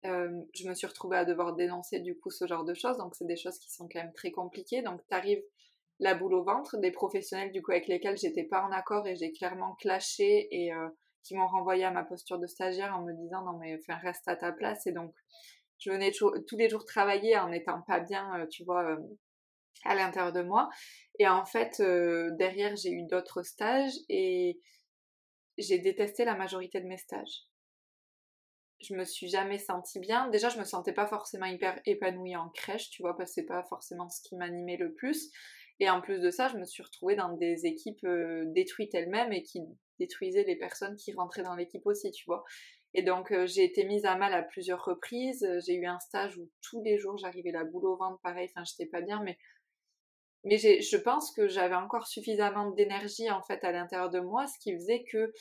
Euh, 0.04 0.42
je 0.54 0.68
me 0.68 0.74
suis 0.74 0.86
retrouvée 0.86 1.16
à 1.16 1.24
devoir 1.24 1.54
dénoncer 1.54 2.00
du 2.00 2.18
coup 2.18 2.30
ce 2.30 2.46
genre 2.46 2.64
de 2.64 2.74
choses, 2.74 2.96
donc 2.98 3.14
c'est 3.14 3.26
des 3.26 3.36
choses 3.36 3.58
qui 3.58 3.70
sont 3.70 3.88
quand 3.88 4.00
même 4.00 4.12
très 4.12 4.32
compliquées. 4.32 4.82
Donc 4.82 5.00
tu 5.08 5.14
arrives 5.14 5.42
la 6.00 6.14
boule 6.14 6.34
au 6.34 6.42
ventre, 6.42 6.78
des 6.78 6.90
professionnels 6.90 7.52
du 7.52 7.62
coup 7.62 7.70
avec 7.70 7.86
lesquels 7.86 8.16
j'étais 8.16 8.44
pas 8.44 8.62
en 8.62 8.72
accord 8.72 9.06
et 9.06 9.14
j'ai 9.14 9.30
clairement 9.32 9.74
clashé 9.76 10.48
et 10.50 10.72
euh, 10.72 10.88
qui 11.22 11.36
m'ont 11.36 11.46
renvoyé 11.46 11.84
à 11.84 11.92
ma 11.92 12.02
posture 12.02 12.38
de 12.40 12.48
stagiaire 12.48 12.96
en 12.96 13.02
me 13.02 13.12
disant 13.12 13.44
non 13.44 13.58
mais 13.58 13.78
reste 13.88 14.26
à 14.26 14.34
ta 14.34 14.50
place 14.50 14.86
et 14.88 14.92
donc 14.92 15.14
je 15.78 15.90
venais 15.90 16.10
tous 16.10 16.56
les 16.56 16.68
jours 16.68 16.84
travailler 16.84 17.36
en 17.38 17.48
n'étant 17.48 17.82
pas 17.82 18.00
bien, 18.00 18.40
euh, 18.40 18.46
tu 18.46 18.64
vois, 18.64 18.96
à 19.84 19.94
l'intérieur 19.96 20.32
de 20.32 20.42
moi. 20.42 20.68
Et 21.18 21.26
en 21.26 21.44
fait, 21.44 21.82
derrière, 22.38 22.76
j'ai 22.76 22.90
eu 22.90 23.02
d'autres 23.08 23.42
stages 23.42 23.94
et 24.08 24.60
j'ai 25.58 25.78
détesté 25.78 26.24
la 26.24 26.36
majorité 26.36 26.80
de 26.80 26.86
mes 26.86 26.98
stages 26.98 27.46
je 28.82 28.94
me 28.94 29.04
suis 29.04 29.28
jamais 29.28 29.58
sentie 29.58 30.00
bien. 30.00 30.28
Déjà, 30.28 30.48
je 30.48 30.58
me 30.58 30.64
sentais 30.64 30.92
pas 30.92 31.06
forcément 31.06 31.46
hyper 31.46 31.80
épanouie 31.86 32.36
en 32.36 32.48
crèche, 32.50 32.90
tu 32.90 33.02
vois, 33.02 33.16
parce 33.16 33.30
que 33.30 33.34
c'est 33.34 33.46
pas 33.46 33.62
forcément 33.64 34.08
ce 34.08 34.20
qui 34.22 34.36
m'animait 34.36 34.76
le 34.76 34.92
plus. 34.92 35.30
Et 35.80 35.88
en 35.90 36.00
plus 36.00 36.20
de 36.20 36.30
ça, 36.30 36.48
je 36.48 36.56
me 36.56 36.64
suis 36.64 36.82
retrouvée 36.82 37.16
dans 37.16 37.32
des 37.32 37.66
équipes 37.66 38.04
euh, 38.04 38.44
détruites 38.46 38.94
elles-mêmes 38.94 39.32
et 39.32 39.42
qui 39.42 39.60
détruisaient 39.98 40.44
les 40.44 40.56
personnes 40.56 40.96
qui 40.96 41.12
rentraient 41.12 41.42
dans 41.42 41.56
l'équipe 41.56 41.86
aussi, 41.86 42.10
tu 42.10 42.24
vois. 42.26 42.44
Et 42.94 43.02
donc, 43.02 43.32
euh, 43.32 43.46
j'ai 43.46 43.64
été 43.64 43.84
mise 43.84 44.04
à 44.04 44.16
mal 44.16 44.34
à 44.34 44.42
plusieurs 44.42 44.84
reprises. 44.84 45.46
J'ai 45.66 45.74
eu 45.74 45.86
un 45.86 45.98
stage 45.98 46.36
où 46.38 46.50
tous 46.60 46.82
les 46.82 46.98
jours, 46.98 47.16
j'arrivais 47.16 47.52
la 47.52 47.64
boule 47.64 47.86
au 47.86 47.96
ventre, 47.96 48.20
pareil, 48.22 48.48
enfin, 48.54 48.64
j'étais 48.64 48.86
pas 48.86 49.00
bien, 49.00 49.22
mais 49.22 49.38
mais 50.44 50.58
je 50.58 50.96
pense 50.96 51.30
que 51.30 51.46
j'avais 51.46 51.76
encore 51.76 52.06
suffisamment 52.06 52.70
d'énergie 52.70 53.30
en 53.30 53.42
fait 53.42 53.62
à 53.62 53.70
l'intérieur 53.70 54.10
de 54.10 54.18
moi, 54.18 54.46
ce 54.48 54.58
qui 54.58 54.72
faisait 54.74 55.04
que 55.04 55.32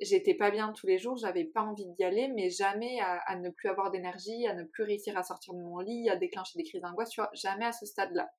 j'étais 0.00 0.34
pas 0.34 0.50
bien 0.50 0.72
tous 0.72 0.86
les 0.86 0.98
jours, 0.98 1.16
j'avais 1.16 1.44
pas 1.44 1.62
envie 1.62 1.86
d'y 1.86 2.04
aller, 2.04 2.28
mais 2.28 2.50
jamais 2.50 3.00
à, 3.00 3.36
ne 3.36 3.50
plus 3.50 3.68
avoir 3.68 3.90
d'énergie, 3.90 4.46
à 4.46 4.54
ne 4.54 4.64
plus 4.64 4.84
réussir 4.84 5.16
à 5.16 5.22
sortir 5.22 5.54
de 5.54 5.60
mon 5.60 5.78
lit, 5.78 6.08
à 6.08 6.16
déclencher 6.16 6.58
des 6.58 6.64
crises 6.64 6.82
d'angoisse, 6.82 7.10
tu 7.10 7.20
vois, 7.20 7.30
jamais 7.34 7.64
à 7.64 7.72
ce 7.72 7.86
stade-là. 7.86 8.30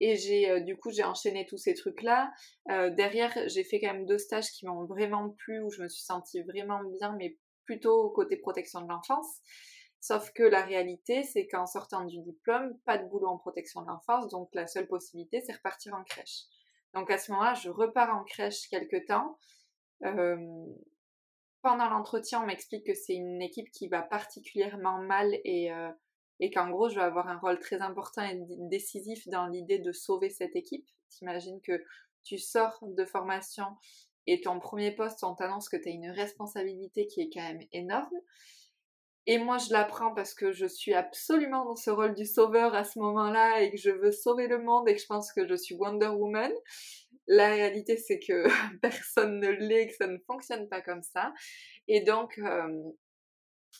Et 0.00 0.16
j'ai 0.16 0.48
euh, 0.48 0.60
du 0.60 0.76
coup 0.76 0.92
j'ai 0.92 1.02
enchaîné 1.02 1.44
tous 1.44 1.58
ces 1.58 1.74
trucs-là. 1.74 2.30
Euh, 2.70 2.88
derrière, 2.90 3.32
j'ai 3.46 3.64
fait 3.64 3.80
quand 3.80 3.92
même 3.92 4.06
deux 4.06 4.18
stages 4.18 4.50
qui 4.52 4.64
m'ont 4.64 4.84
vraiment 4.84 5.30
plu, 5.30 5.60
où 5.60 5.70
je 5.70 5.82
me 5.82 5.88
suis 5.88 6.04
sentie 6.04 6.40
vraiment 6.42 6.80
bien, 6.98 7.14
mais 7.18 7.36
plutôt 7.64 8.10
côté 8.10 8.36
protection 8.36 8.80
de 8.80 8.88
l'enfance. 8.88 9.40
Sauf 10.00 10.32
que 10.32 10.44
la 10.44 10.62
réalité, 10.62 11.24
c'est 11.24 11.48
qu'en 11.48 11.66
sortant 11.66 12.04
du 12.04 12.20
diplôme, 12.20 12.78
pas 12.84 12.98
de 12.98 13.08
boulot 13.08 13.26
en 13.26 13.38
protection 13.38 13.82
de 13.82 13.88
l'enfance, 13.88 14.28
donc 14.28 14.48
la 14.54 14.68
seule 14.68 14.86
possibilité, 14.86 15.40
c'est 15.40 15.52
repartir 15.52 15.94
en 15.94 16.04
crèche. 16.04 16.44
Donc 16.94 17.10
à 17.10 17.18
ce 17.18 17.32
moment-là, 17.32 17.54
je 17.54 17.68
repars 17.68 18.16
en 18.16 18.22
crèche 18.22 18.68
quelque 18.68 19.04
temps 19.04 19.36
pendant 20.00 21.88
l'entretien, 21.88 22.42
on 22.42 22.46
m'explique 22.46 22.86
que 22.86 22.94
c'est 22.94 23.14
une 23.14 23.42
équipe 23.42 23.70
qui 23.70 23.88
va 23.88 24.02
particulièrement 24.02 24.98
mal 24.98 25.34
et, 25.44 25.70
et 26.40 26.50
qu'en 26.50 26.70
gros, 26.70 26.88
je 26.88 26.96
vais 26.96 27.02
avoir 27.02 27.28
un 27.28 27.38
rôle 27.38 27.58
très 27.58 27.80
important 27.80 28.22
et 28.22 28.38
décisif 28.70 29.26
dans 29.28 29.46
l'idée 29.46 29.78
de 29.78 29.92
sauver 29.92 30.30
cette 30.30 30.54
équipe. 30.56 30.86
T'imagines 31.10 31.60
que 31.62 31.82
tu 32.24 32.38
sors 32.38 32.78
de 32.82 33.04
formation 33.04 33.66
et 34.26 34.42
ton 34.42 34.60
premier 34.60 34.94
poste, 34.94 35.24
on 35.24 35.34
t'annonce 35.34 35.70
que 35.70 35.76
tu 35.78 35.88
as 35.88 35.92
une 35.92 36.10
responsabilité 36.10 37.06
qui 37.06 37.22
est 37.22 37.30
quand 37.32 37.42
même 37.42 37.62
énorme. 37.72 38.14
Et 39.26 39.38
moi, 39.38 39.56
je 39.58 39.72
l'apprends 39.72 40.14
parce 40.14 40.34
que 40.34 40.52
je 40.52 40.66
suis 40.66 40.92
absolument 40.92 41.64
dans 41.64 41.76
ce 41.76 41.90
rôle 41.90 42.14
du 42.14 42.26
sauveur 42.26 42.74
à 42.74 42.84
ce 42.84 42.98
moment-là 42.98 43.62
et 43.62 43.70
que 43.70 43.78
je 43.78 43.90
veux 43.90 44.12
sauver 44.12 44.46
le 44.46 44.58
monde 44.62 44.86
et 44.88 44.94
que 44.94 45.00
je 45.00 45.06
pense 45.06 45.32
que 45.32 45.48
je 45.48 45.54
suis 45.54 45.74
Wonder 45.74 46.08
Woman. 46.08 46.52
La 47.28 47.48
réalité, 47.48 47.96
c'est 47.96 48.18
que 48.18 48.44
personne 48.80 49.38
ne 49.38 49.48
l'est, 49.48 49.88
que 49.88 49.94
ça 49.94 50.06
ne 50.06 50.18
fonctionne 50.26 50.68
pas 50.68 50.80
comme 50.80 51.02
ça. 51.02 51.32
Et 51.86 52.00
donc, 52.00 52.40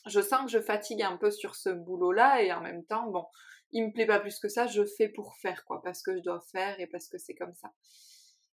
je 0.07 0.21
sens 0.21 0.45
que 0.45 0.51
je 0.51 0.61
fatigue 0.61 1.03
un 1.03 1.17
peu 1.17 1.31
sur 1.31 1.57
ce 1.57 1.71
boulot-là 1.71 2.43
et 2.43 2.53
en 2.53 2.61
même 2.61 2.85
temps, 2.85 3.11
bon, 3.11 3.25
il 3.73 3.87
me 3.87 3.93
plaît 3.93 4.07
pas 4.07 4.21
plus 4.21 4.39
que 4.39 4.49
ça, 4.49 4.67
je 4.67 4.85
fais 4.85 5.09
pour 5.09 5.37
faire, 5.37 5.65
quoi, 5.65 5.83
parce 5.83 6.03
que 6.03 6.17
je 6.17 6.23
dois 6.23 6.41
faire 6.53 6.79
et 6.81 6.87
parce 6.87 7.09
que 7.09 7.19
c'est 7.19 7.35
comme 7.35 7.55
ça. 7.55 7.73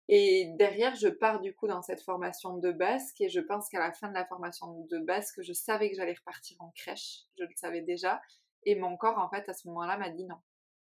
Et 0.08 0.52
derrière, 0.58 0.96
je 0.96 1.08
pars 1.08 1.40
du 1.40 1.54
coup 1.54 1.68
dans 1.68 1.82
cette 1.82 2.02
formation 2.02 2.58
de 2.58 2.72
basque 2.72 3.20
et 3.20 3.28
je 3.28 3.40
pense 3.40 3.68
qu'à 3.68 3.78
la 3.78 3.92
fin 3.92 4.08
de 4.08 4.14
la 4.14 4.26
formation 4.26 4.86
de 4.90 4.98
basque, 4.98 5.40
je 5.40 5.52
savais 5.52 5.88
que 5.88 5.96
j'allais 5.96 6.14
repartir 6.14 6.56
en 6.60 6.72
crèche, 6.72 7.26
je 7.38 7.44
le 7.44 7.50
savais 7.54 7.82
déjà. 7.82 8.20
Et 8.64 8.74
mon 8.74 8.96
corps, 8.96 9.18
en 9.18 9.30
fait, 9.30 9.48
à 9.48 9.54
ce 9.54 9.68
moment-là, 9.68 9.96
m'a 9.98 10.10
dit 10.10 10.24
non. 10.24 10.38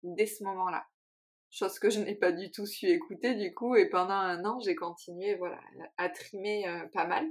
Dès 0.03 0.25
ce 0.25 0.43
moment-là. 0.43 0.85
Chose 1.51 1.79
que 1.79 1.89
je 1.89 1.99
n'ai 1.99 2.15
pas 2.15 2.31
du 2.31 2.49
tout 2.49 2.65
su 2.65 2.87
écouter, 2.87 3.35
du 3.35 3.53
coup, 3.53 3.75
et 3.75 3.89
pendant 3.89 4.13
un 4.13 4.45
an, 4.45 4.59
j'ai 4.59 4.73
continué, 4.73 5.35
voilà, 5.35 5.59
à 5.97 6.07
trimer 6.09 6.65
euh, 6.67 6.87
pas 6.93 7.05
mal. 7.05 7.27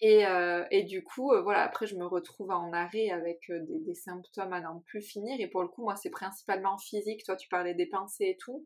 Et, 0.00 0.24
euh, 0.24 0.64
du 0.84 1.02
coup, 1.02 1.32
euh, 1.32 1.42
voilà, 1.42 1.62
après, 1.62 1.88
je 1.88 1.96
me 1.96 2.06
retrouve 2.06 2.50
en 2.50 2.72
arrêt 2.72 3.10
avec 3.10 3.40
des, 3.48 3.80
des, 3.80 3.94
symptômes 3.94 4.52
à 4.52 4.60
n'en 4.60 4.80
plus 4.80 5.02
finir. 5.02 5.36
Et 5.40 5.48
pour 5.48 5.62
le 5.62 5.68
coup, 5.68 5.82
moi, 5.82 5.96
c'est 5.96 6.10
principalement 6.10 6.78
physique. 6.78 7.24
Toi, 7.24 7.36
tu 7.36 7.48
parlais 7.48 7.74
des 7.74 7.86
pensées 7.86 8.26
et 8.26 8.36
tout 8.36 8.64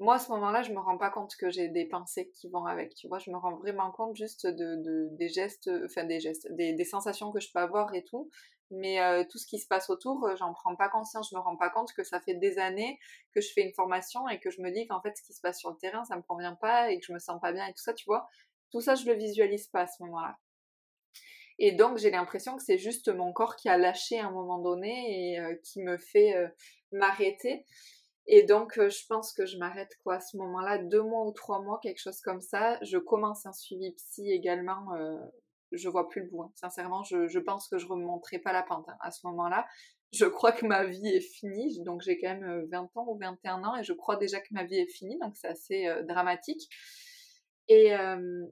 moi, 0.00 0.14
à 0.14 0.18
ce 0.18 0.30
moment-là, 0.30 0.62
je 0.62 0.72
me 0.72 0.78
rends 0.78 0.96
pas 0.96 1.10
compte 1.10 1.36
que 1.36 1.50
j'ai 1.50 1.68
des 1.68 1.84
pensées 1.84 2.30
qui 2.30 2.48
vont 2.48 2.64
avec, 2.64 2.94
tu 2.94 3.06
vois. 3.06 3.18
Je 3.18 3.30
me 3.30 3.36
rends 3.36 3.56
vraiment 3.56 3.90
compte 3.90 4.16
juste 4.16 4.46
de, 4.46 5.08
des 5.16 5.28
gestes, 5.28 5.70
enfin 5.84 6.04
des 6.04 6.20
gestes, 6.20 6.48
des, 6.52 6.84
sensations 6.84 7.30
que 7.30 7.38
je 7.38 7.52
peux 7.52 7.58
avoir 7.58 7.94
et 7.94 8.02
tout. 8.02 8.30
Mais 8.70 9.00
euh, 9.00 9.24
tout 9.28 9.38
ce 9.38 9.46
qui 9.46 9.58
se 9.58 9.66
passe 9.66 9.90
autour, 9.90 10.24
euh, 10.26 10.36
j'en 10.36 10.52
prends 10.52 10.76
pas 10.76 10.88
conscience. 10.88 11.28
Je 11.30 11.36
me 11.36 11.40
rends 11.40 11.56
pas 11.56 11.70
compte 11.70 11.92
que 11.92 12.04
ça 12.04 12.20
fait 12.20 12.34
des 12.34 12.58
années 12.58 12.98
que 13.34 13.40
je 13.40 13.52
fais 13.52 13.62
une 13.62 13.74
formation 13.74 14.28
et 14.28 14.38
que 14.38 14.50
je 14.50 14.62
me 14.62 14.70
dis 14.70 14.86
qu'en 14.86 15.00
fait, 15.00 15.16
ce 15.16 15.22
qui 15.22 15.32
se 15.32 15.40
passe 15.40 15.58
sur 15.58 15.70
le 15.70 15.76
terrain, 15.76 16.04
ça 16.04 16.16
me 16.16 16.22
convient 16.22 16.54
pas 16.54 16.90
et 16.90 17.00
que 17.00 17.04
je 17.04 17.12
me 17.12 17.18
sens 17.18 17.40
pas 17.40 17.52
bien 17.52 17.66
et 17.66 17.72
tout 17.72 17.82
ça, 17.82 17.94
tu 17.94 18.04
vois. 18.06 18.28
Tout 18.70 18.80
ça, 18.80 18.94
je 18.94 19.06
le 19.06 19.14
visualise 19.14 19.66
pas 19.68 19.82
à 19.82 19.86
ce 19.88 20.02
moment-là. 20.04 20.38
Et 21.58 21.72
donc, 21.72 21.98
j'ai 21.98 22.10
l'impression 22.10 22.56
que 22.56 22.62
c'est 22.62 22.78
juste 22.78 23.08
mon 23.08 23.32
corps 23.32 23.56
qui 23.56 23.68
a 23.68 23.76
lâché 23.76 24.18
à 24.18 24.28
un 24.28 24.30
moment 24.30 24.58
donné 24.58 25.32
et 25.32 25.40
euh, 25.40 25.54
qui 25.64 25.82
me 25.82 25.98
fait 25.98 26.34
m'arrêter. 26.92 27.66
Et 28.26 28.44
donc, 28.44 28.74
je 28.76 29.06
pense 29.08 29.32
que 29.32 29.44
je 29.44 29.58
m'arrête 29.58 29.90
quoi 30.04 30.14
à 30.16 30.20
ce 30.20 30.36
moment-là, 30.36 30.78
deux 30.78 31.02
mois 31.02 31.26
ou 31.26 31.32
trois 31.32 31.60
mois, 31.60 31.80
quelque 31.82 32.00
chose 32.00 32.20
comme 32.20 32.40
ça. 32.40 32.78
Je 32.82 32.98
commence 32.98 33.44
un 33.46 33.52
suivi 33.52 33.90
psy 33.92 34.30
également. 34.30 34.86
Euh, 35.72 35.76
je 35.76 35.88
vois 35.88 36.08
plus 36.08 36.22
le 36.22 36.28
bout. 36.28 36.42
Hein. 36.42 36.52
Sincèrement, 36.54 37.02
je, 37.02 37.38
pense 37.38 37.68
que 37.68 37.78
je 37.78 37.86
remonterai 37.86 38.38
pas 38.38 38.52
la 38.52 38.62
pente 38.62 38.88
hein, 38.88 38.96
à 39.00 39.10
ce 39.10 39.26
moment-là. 39.26 39.66
Je 40.12 40.24
crois 40.24 40.52
que 40.52 40.66
ma 40.66 40.84
vie 40.84 41.08
est 41.08 41.20
finie. 41.20 41.82
Donc, 41.84 42.02
j'ai 42.02 42.18
quand 42.18 42.28
même 42.28 42.66
20 42.70 42.82
euh, 42.82 43.00
ans 43.00 43.06
ou 43.08 43.18
21 43.18 43.62
ans 43.64 43.76
et 43.76 43.84
je 43.84 43.92
crois 43.92 44.16
déjà 44.16 44.40
que 44.40 44.48
ma 44.52 44.64
vie 44.64 44.78
est 44.78 44.90
finie. 44.90 45.18
Donc, 45.20 45.36
c'est 45.36 45.48
assez 45.48 45.88
dramatique. 46.08 46.68
Et, 47.68 47.92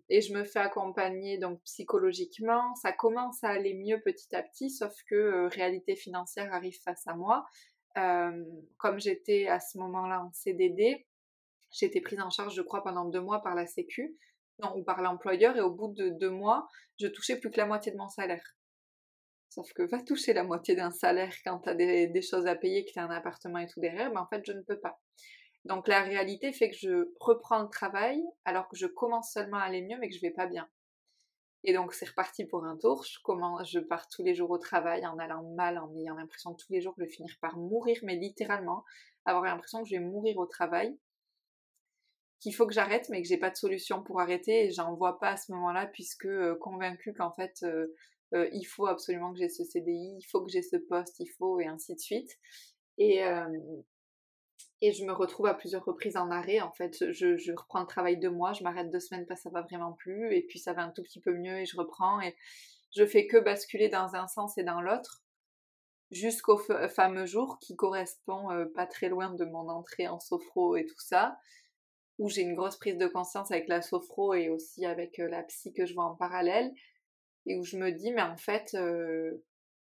et, 0.08 0.20
je 0.20 0.32
me 0.32 0.44
fais 0.44 0.60
accompagner 0.60 1.38
donc 1.38 1.60
psychologiquement. 1.64 2.72
Ça 2.76 2.92
commence 2.92 3.42
à 3.42 3.48
aller 3.48 3.74
mieux 3.74 4.00
petit 4.00 4.32
à 4.36 4.44
petit, 4.44 4.70
sauf 4.70 4.94
que 5.10 5.48
réalité 5.52 5.96
financière 5.96 6.54
arrive 6.54 6.78
face 6.84 7.04
à 7.08 7.14
moi 7.16 7.44
comme 8.76 9.00
j'étais 9.00 9.48
à 9.48 9.60
ce 9.60 9.78
moment-là 9.78 10.24
en 10.24 10.32
CDD, 10.32 11.06
j'ai 11.70 11.86
été 11.86 12.00
prise 12.00 12.20
en 12.20 12.30
charge, 12.30 12.54
je 12.54 12.62
crois, 12.62 12.82
pendant 12.82 13.04
deux 13.04 13.20
mois 13.20 13.42
par 13.42 13.54
la 13.54 13.66
Sécu, 13.66 14.16
non, 14.61 14.76
ou 14.76 14.82
par 14.82 15.02
l'employeur, 15.02 15.56
et 15.56 15.61
au 15.61 15.70
bout 15.70 15.92
de 15.94 16.09
deux 16.09 16.30
mois, 16.30 16.68
je 17.00 17.06
touchais 17.06 17.38
plus 17.38 17.50
que 17.50 17.59
la 17.59 17.66
moitié 17.66 17.92
de 17.92 17.96
mon 17.96 18.09
salaire. 18.09 18.56
Sauf 19.50 19.72
que 19.72 19.82
va 19.82 20.02
toucher 20.02 20.34
la 20.34 20.44
moitié 20.44 20.74
d'un 20.74 20.90
salaire 20.90 21.32
quand 21.44 21.61
tu 21.61 21.70
as 21.70 21.74
des, 21.74 22.22
choses 22.22 22.46
à 22.46 22.54
payer, 22.54 22.84
que 22.84 22.92
tu 22.92 22.98
as 22.98 23.04
un 23.04 23.11
appartement 23.11 23.59
et 23.59 23.66
tout 23.66 23.80
derrière, 23.80 24.11
mais 24.11 24.18
en 24.18 24.26
fait, 24.26 24.42
je 24.46 24.52
ne 24.52 24.62
peux 24.62 24.78
pas. 24.78 25.00
Donc 25.64 25.88
la 25.88 26.02
réalité 26.02 26.52
fait 26.52 26.70
que 26.70 26.76
je 26.76 27.11
reprends 27.20 27.62
le 27.62 27.68
travail 27.68 28.22
alors 28.44 28.68
que 28.68 28.76
je 28.76 28.86
commence 28.86 29.32
seulement 29.32 29.59
à 29.59 29.64
aller 29.64 29.82
mieux, 29.82 29.98
mais 29.98 30.09
que 30.09 30.14
je 30.14 30.20
vais 30.20 30.30
pas 30.30 30.46
bien. 30.46 30.68
Et 31.64 31.72
donc 31.72 31.92
c'est 31.92 32.09
reparti 32.09 32.44
pour 32.44 32.64
un 32.64 32.76
tour. 32.76 33.04
Je, 33.04 33.18
je 33.64 33.80
pars 33.80 34.09
tous 34.09 34.22
les 34.22 34.34
jours 34.34 34.50
au 34.50 34.59
travail 34.59 35.04
en 35.06 35.18
allant 35.18 35.42
mal, 35.54 35.78
en 35.78 35.94
ayant 35.96 36.14
l'impression 36.14 36.54
tous 36.54 36.72
les 36.72 36.80
jours 36.80 36.94
de 36.98 37.06
finir 37.06 37.34
par 37.40 37.56
mourir, 37.56 37.98
mais 38.02 38.16
littéralement, 38.16 38.84
avoir 39.24 39.44
l'impression 39.44 39.82
que 39.82 39.88
je 39.88 39.96
vais 39.96 40.04
mourir 40.04 40.38
au 40.38 40.46
travail, 40.46 40.96
qu'il 42.41 42.55
faut 42.55 42.66
que 42.66 42.72
j'arrête, 42.72 43.09
mais 43.09 43.22
que 43.22 43.28
j'ai 43.28 43.36
pas 43.36 43.51
de 43.51 43.57
solution 43.57 44.03
pour 44.03 44.20
arrêter 44.20 44.66
et 44.66 44.70
j'en 44.70 44.95
vois 44.95 45.18
pas 45.18 45.30
à 45.30 45.36
ce 45.36 45.53
moment-là 45.53 45.86
puisque 45.86 46.26
euh, 46.26 46.55
convaincue 46.57 47.12
qu'en 47.12 47.32
fait 47.32 47.59
euh, 47.62 47.86
euh, 48.34 48.49
il 48.53 48.64
faut 48.64 48.86
absolument 48.86 49.32
que 49.32 49.39
j'ai 49.39 49.49
ce 49.49 49.64
CDI, 49.64 50.16
il 50.18 50.26
faut 50.30 50.45
que 50.45 50.51
j'ai 50.51 50.62
ce 50.62 50.76
poste, 50.76 51.18
il 51.20 51.28
faut 51.39 51.61
et 51.61 51.66
ainsi 51.66 51.95
de 51.95 52.01
suite. 52.01 52.30
Et, 52.99 53.22
et 54.80 54.93
je 54.93 55.05
me 55.05 55.12
retrouve 55.12 55.47
à 55.47 55.55
plusieurs 55.55 55.84
reprises 55.84 56.16
en 56.16 56.32
arrêt. 56.32 56.61
En 56.61 56.72
fait, 56.72 57.12
je, 57.12 57.53
reprends 57.53 57.80
le 57.80 57.86
travail 57.86 58.18
de 58.18 58.28
moi, 58.28 58.53
je 58.53 58.64
m'arrête 58.64 58.91
deux 58.91 58.99
semaines 58.99 59.24
parce 59.24 59.41
que 59.41 59.45
ça 59.45 59.51
va 59.51 59.62
vraiment 59.62 59.93
plus, 59.93 60.34
et 60.34 60.43
puis 60.43 60.59
ça 60.59 60.72
va 60.72 60.82
un 60.82 60.91
tout 60.91 61.05
petit 61.05 61.20
peu 61.20 61.32
mieux 61.32 61.61
et 61.61 61.64
je 61.64 61.76
reprends. 61.76 62.20
Et 62.20 62.34
je 62.97 63.07
fais 63.07 63.28
que 63.28 63.36
basculer 63.36 63.89
dans 63.89 64.16
un 64.16 64.26
sens 64.26 64.59
et 64.59 64.64
dans 64.64 64.80
l'autre 64.80 65.22
jusqu'au 66.11 66.59
fameux 66.89 67.26
jour 67.26 67.59
qui 67.61 67.76
correspond 67.76 68.51
euh, 68.51 68.66
pas 68.74 68.86
très 68.86 69.09
loin 69.09 69.30
de 69.34 69.45
mon 69.45 69.68
entrée 69.68 70.09
en 70.09 70.20
sophro 70.20 70.76
et 70.76 70.86
tout 70.86 70.99
ça, 70.99 71.39
où 72.18 72.28
j'ai 72.28 72.42
une 72.42 72.54
grosse 72.54 72.76
prise 72.76 72.98
de 72.98 73.06
conscience 73.06 73.50
avec 73.50 73.68
la 73.68 73.80
sophro 73.80 74.34
et 74.34 74.48
aussi 74.48 74.84
avec 74.84 75.18
euh, 75.18 75.28
la 75.28 75.42
psy 75.44 75.72
que 75.72 75.86
je 75.86 75.94
vois 75.94 76.04
en 76.04 76.16
parallèle, 76.16 76.72
et 77.46 77.56
où 77.56 77.64
je 77.64 77.78
me 77.78 77.90
dis, 77.92 78.12
mais 78.12 78.22
en 78.22 78.36
fait, 78.36 78.74
euh, 78.74 79.44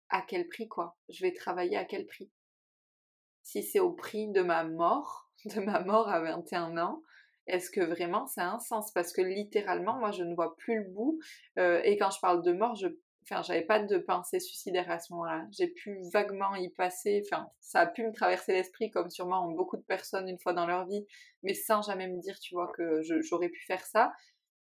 à 0.10 0.22
quel 0.22 0.48
prix 0.48 0.68
quoi? 0.68 0.98
Je 1.10 1.24
vais 1.24 1.34
travailler 1.34 1.78
à 1.78 1.86
quel 1.86 2.06
prix? 2.06 2.32
Si 3.44 3.64
c'est 3.64 3.80
au 3.80 3.92
prix 3.92 4.30
de 4.30 4.42
ma 4.42 4.64
mort, 4.64 5.32
de 5.46 5.60
ma 5.60 5.82
mort 5.82 6.10
à 6.10 6.20
21 6.20 6.78
ans, 6.78 7.02
est-ce 7.48 7.72
que 7.72 7.82
vraiment 7.82 8.28
ça 8.28 8.48
a 8.48 8.54
un 8.54 8.60
sens? 8.60 8.92
Parce 8.92 9.12
que 9.12 9.22
littéralement, 9.22 9.98
moi, 9.98 10.12
je 10.12 10.24
ne 10.24 10.36
vois 10.36 10.56
plus 10.58 10.84
le 10.84 10.90
bout. 10.90 11.20
Euh, 11.58 11.82
et 11.84 11.98
quand 11.98 12.12
je 12.12 12.20
parle 12.20 12.44
de 12.44 12.52
mort, 12.52 12.76
je... 12.76 12.88
j'avais 13.44 13.64
pas 13.64 13.80
de 13.80 13.98
pensée 13.98 14.40
suicidaire 14.40 14.90
à 14.90 15.00
ce 15.00 15.14
moment-là. 15.14 15.46
J'ai 15.52 15.68
pu 15.68 16.00
vaguement 16.12 16.56
y 16.56 16.70
passer, 16.70 17.22
enfin, 17.26 17.48
ça 17.60 17.82
a 17.82 17.88
pu 17.88 18.04
me 18.06 18.12
traverser 18.12 18.54
l'esprit 18.54 18.90
comme 18.90 19.10
sûrement 19.10 19.48
beaucoup 19.52 19.78
de 19.78 19.84
personnes 19.84 20.28
une 20.28 20.40
fois 20.40 20.54
dans 20.54 20.66
leur 20.66 20.88
vie, 20.88 21.06
mais 21.44 21.54
sans 21.54 21.82
jamais 21.82 22.08
me 22.08 22.20
dire, 22.20 22.40
tu 22.40 22.56
vois, 22.56 22.72
que 22.76 23.02
j'aurais 23.22 23.50
pu 23.50 23.64
faire 23.66 23.86
ça. 23.86 24.12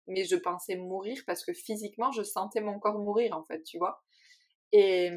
Mais 0.07 0.23
je 0.25 0.35
pensais 0.35 0.75
mourir 0.75 1.21
parce 1.27 1.45
que 1.45 1.53
physiquement, 1.53 2.11
je 2.11 2.23
sentais 2.23 2.61
mon 2.61 2.79
corps 2.79 2.99
mourir, 2.99 3.35
en 3.37 3.43
fait, 3.45 3.63
tu 3.63 3.77
vois. 3.77 4.03
Et, 4.71 5.11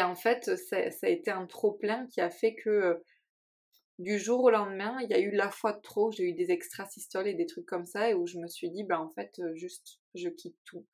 en 0.00 0.14
fait, 0.14 0.56
ça, 0.56 0.90
ça 0.90 1.06
a 1.06 1.10
été 1.10 1.30
un 1.30 1.46
trop-plein 1.46 2.06
qui 2.06 2.20
a 2.20 2.30
fait 2.30 2.54
que 2.54 3.02
du 3.98 4.18
jour 4.18 4.44
au 4.44 4.50
lendemain, 4.50 4.98
il 5.02 5.10
y 5.10 5.14
a 5.14 5.18
eu 5.20 5.30
la 5.30 5.50
fois 5.50 5.72
de 5.72 5.80
trop, 5.80 6.10
j'ai 6.10 6.24
eu 6.24 6.32
des 6.32 6.50
extrasystoles 6.50 7.28
et 7.28 7.34
des 7.34 7.46
trucs 7.46 7.66
comme 7.66 7.86
ça, 7.86 8.10
et 8.10 8.14
où 8.14 8.26
je 8.26 8.38
me 8.38 8.46
suis 8.46 8.70
dit, 8.70 8.84
bah 8.84 9.00
en 9.00 9.10
fait, 9.10 9.40
juste, 9.54 10.00
je 10.14 10.28
quitte 10.28 10.56
tout 10.64 10.84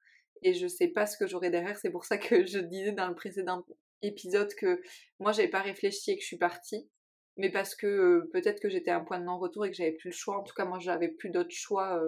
et 0.42 0.54
je 0.54 0.66
sais 0.66 0.88
pas 0.88 1.06
ce 1.06 1.16
que 1.16 1.26
j'aurai 1.26 1.50
derrière. 1.50 1.76
C'est 1.76 1.90
pour 1.90 2.04
ça 2.04 2.18
que 2.18 2.44
je 2.46 2.58
disais 2.58 2.92
dans 2.92 3.08
le 3.08 3.14
précédent 3.14 3.64
épisode 4.02 4.52
que 4.54 4.82
moi 5.20 5.32
j'avais 5.32 5.48
pas 5.48 5.62
réfléchi 5.62 6.12
et 6.12 6.16
que 6.16 6.22
je 6.22 6.26
suis 6.26 6.38
partie, 6.38 6.88
mais 7.36 7.50
parce 7.50 7.74
que 7.74 8.28
peut-être 8.32 8.60
que 8.60 8.68
j'étais 8.68 8.90
à 8.90 8.96
un 8.96 9.04
point 9.04 9.18
de 9.18 9.24
non-retour 9.24 9.66
et 9.66 9.70
que 9.70 9.76
j'avais 9.76 9.92
plus 9.92 10.10
le 10.10 10.14
choix. 10.14 10.38
En 10.38 10.42
tout 10.42 10.54
cas, 10.54 10.64
moi 10.64 10.78
j'avais 10.78 11.08
plus 11.08 11.30
d'autres 11.30 11.54
choix 11.54 12.02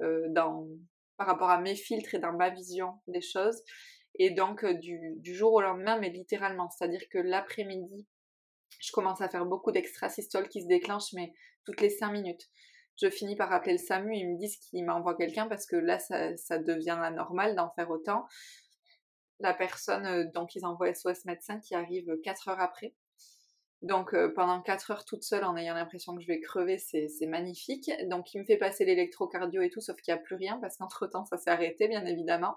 dans 0.00 0.66
par 1.16 1.26
rapport 1.26 1.50
à 1.50 1.60
mes 1.60 1.76
filtres 1.76 2.14
et 2.14 2.18
dans 2.18 2.32
ma 2.32 2.50
vision 2.50 2.94
des 3.06 3.20
choses. 3.20 3.62
Et 4.16 4.30
donc 4.30 4.64
du, 4.64 5.34
jour 5.34 5.52
au 5.52 5.60
lendemain, 5.60 5.98
mais 5.98 6.10
littéralement, 6.10 6.68
c'est-à-dire 6.70 7.02
que 7.10 7.18
l'après-midi, 7.18 8.06
je 8.80 8.92
commence 8.92 9.20
à 9.20 9.28
faire 9.28 9.46
beaucoup 9.46 9.72
d'extrasystoles 9.72 10.48
qui 10.48 10.62
se 10.62 10.66
déclenchent, 10.66 11.12
mais 11.14 11.32
toutes 11.64 11.80
les 11.80 11.90
cinq 11.90 12.12
minutes 12.12 12.50
je 13.00 13.10
finis 13.10 13.36
par 13.36 13.52
appeler 13.52 13.72
le 13.72 13.78
SAMU, 13.78 14.14
ils 14.14 14.28
me 14.28 14.38
disent 14.38 14.56
qu'ils 14.56 14.84
m'envoient 14.84 15.16
quelqu'un 15.16 15.46
parce 15.48 15.66
que 15.66 15.76
là, 15.76 15.98
ça, 15.98 16.58
devient 16.58 16.98
la 17.00 17.10
normale 17.10 17.54
d'en 17.54 17.70
faire 17.70 17.90
autant. 17.90 18.26
La 19.40 19.54
personne, 19.54 20.06
euh, 20.06 20.24
donc 20.32 20.54
ils 20.54 20.64
envoient 20.64 20.92
SOS 20.94 21.24
médecin 21.24 21.58
qui 21.58 21.74
arrive 21.74 22.16
4 22.22 22.48
heures 22.48 22.60
après. 22.60 22.94
Donc 23.80 24.14
euh, 24.14 24.32
pendant 24.32 24.62
4 24.62 24.90
heures 24.92 25.04
toute 25.04 25.24
seule 25.24 25.44
en 25.44 25.56
ayant 25.56 25.74
l'impression 25.74 26.14
que 26.14 26.22
je 26.22 26.28
vais 26.28 26.40
crever, 26.40 26.78
c'est 26.78 27.26
magnifique. 27.26 27.90
Donc 28.08 28.32
il 28.34 28.40
me 28.40 28.44
fait 28.44 28.56
passer 28.56 28.84
l'électrocardio 28.84 29.62
et 29.62 29.70
tout, 29.70 29.80
sauf 29.80 30.00
qu'il 30.00 30.14
n'y 30.14 30.20
a 30.20 30.22
plus 30.22 30.36
rien 30.36 30.58
parce 30.60 30.76
qu'entre-temps 30.76 31.24
ça 31.24 31.36
s'est 31.38 31.50
arrêté 31.50 31.88
bien 31.88 32.04
évidemment. 32.06 32.56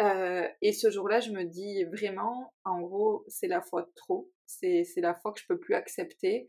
Euh, 0.00 0.46
et 0.62 0.72
ce 0.72 0.90
jour-là, 0.90 1.20
je 1.20 1.32
me 1.32 1.44
dis 1.44 1.84
vraiment, 1.84 2.54
en 2.64 2.80
gros, 2.80 3.24
c'est 3.26 3.48
la 3.48 3.60
fois 3.60 3.82
de 3.82 3.90
trop. 3.96 4.30
C'est 4.46 4.84
la 4.96 5.14
fois 5.14 5.32
que 5.32 5.40
je 5.40 5.46
peux 5.46 5.58
plus 5.58 5.74
accepter. 5.74 6.48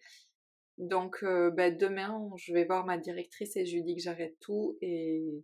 Donc 0.80 1.24
bah, 1.24 1.70
demain, 1.72 2.30
je 2.38 2.54
vais 2.54 2.66
voir 2.66 2.86
ma 2.86 2.98
directrice 2.98 3.56
et 3.56 3.66
je 3.66 3.76
lui 3.76 3.84
dis 3.84 3.96
que 3.96 4.02
j'arrête 4.02 4.38
tout 4.40 4.78
et, 4.82 5.44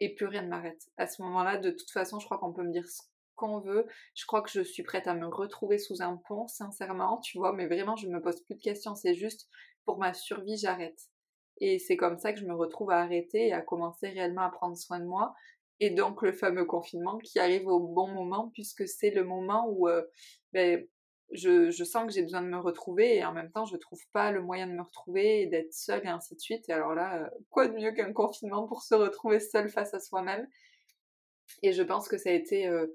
et 0.00 0.14
plus 0.14 0.26
rien 0.26 0.42
ne 0.42 0.48
m'arrête. 0.48 0.86
À 0.98 1.06
ce 1.06 1.22
moment-là, 1.22 1.56
de 1.58 1.70
toute 1.70 1.90
façon, 1.90 2.20
je 2.20 2.26
crois 2.26 2.38
qu'on 2.38 2.52
peut 2.52 2.62
me 2.62 2.72
dire 2.72 2.86
ce 2.88 3.00
qu'on 3.36 3.60
veut. 3.60 3.86
Je 4.14 4.26
crois 4.26 4.42
que 4.42 4.50
je 4.50 4.60
suis 4.60 4.82
prête 4.82 5.06
à 5.06 5.14
me 5.14 5.26
retrouver 5.26 5.78
sous 5.78 6.02
un 6.02 6.16
pont, 6.28 6.46
sincèrement, 6.46 7.18
tu 7.18 7.38
vois, 7.38 7.52
mais 7.52 7.66
vraiment, 7.66 7.96
je 7.96 8.06
ne 8.06 8.14
me 8.14 8.20
pose 8.20 8.40
plus 8.42 8.54
de 8.54 8.62
questions. 8.62 8.94
C'est 8.94 9.14
juste 9.14 9.48
pour 9.84 9.98
ma 9.98 10.12
survie, 10.12 10.56
j'arrête. 10.56 11.00
Et 11.60 11.78
c'est 11.78 11.96
comme 11.96 12.18
ça 12.18 12.32
que 12.32 12.40
je 12.40 12.46
me 12.46 12.54
retrouve 12.54 12.90
à 12.90 13.00
arrêter 13.00 13.48
et 13.48 13.52
à 13.52 13.62
commencer 13.62 14.08
réellement 14.08 14.42
à 14.42 14.50
prendre 14.50 14.76
soin 14.76 15.00
de 15.00 15.06
moi. 15.06 15.34
Et 15.80 15.90
donc 15.90 16.22
le 16.22 16.32
fameux 16.32 16.64
confinement 16.64 17.18
qui 17.18 17.38
arrive 17.38 17.66
au 17.66 17.80
bon 17.80 18.08
moment 18.08 18.50
puisque 18.52 18.88
c'est 18.88 19.10
le 19.10 19.24
moment 19.24 19.66
où 19.68 19.88
ben, 20.52 20.86
je, 21.32 21.84
sens 21.84 22.06
que 22.06 22.12
j'ai 22.12 22.22
besoin 22.22 22.42
de 22.42 22.48
me 22.48 22.58
retrouver 22.58 23.16
et 23.16 23.24
en 23.24 23.32
même 23.32 23.50
temps 23.50 23.64
je 23.64 23.76
trouve 23.76 24.00
pas 24.12 24.30
le 24.30 24.42
moyen 24.42 24.66
de 24.66 24.72
me 24.72 24.82
retrouver 24.82 25.42
et 25.42 25.46
d'être 25.46 25.72
seule 25.72 26.04
et 26.04 26.08
ainsi 26.08 26.34
de 26.34 26.40
suite. 26.40 26.68
Et 26.68 26.72
alors 26.72 26.94
là, 26.94 27.22
euh, 27.22 27.28
quoi 27.50 27.68
de 27.68 27.74
mieux 27.74 27.92
qu'un 27.92 28.12
confinement 28.12 28.66
pour 28.66 28.82
se 28.82 28.94
retrouver 28.94 29.40
seule 29.40 29.68
face 29.68 29.94
à 29.94 30.00
soi-même? 30.00 30.48
Et 31.62 31.72
je 31.72 31.82
pense 31.82 32.08
que 32.08 32.18
ça 32.18 32.30
a 32.30 32.32
été 32.32 32.66
euh, 32.66 32.86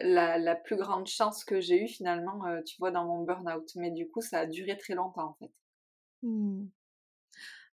la, 0.00 0.38
la, 0.38 0.54
plus 0.54 0.76
grande 0.76 1.06
chance 1.06 1.44
que 1.44 1.60
j'ai 1.60 1.82
eue 1.82 1.88
finalement, 1.88 2.46
euh, 2.46 2.62
tu 2.62 2.76
vois, 2.78 2.90
dans 2.90 3.04
mon 3.04 3.22
burn-out. 3.22 3.70
Mais 3.76 3.90
du 3.90 4.08
coup, 4.08 4.20
ça 4.20 4.40
a 4.40 4.46
duré 4.46 4.76
très 4.76 4.94
longtemps 4.94 5.30
en 5.30 5.34
fait. 5.34 5.52
Mmh. 6.22 6.66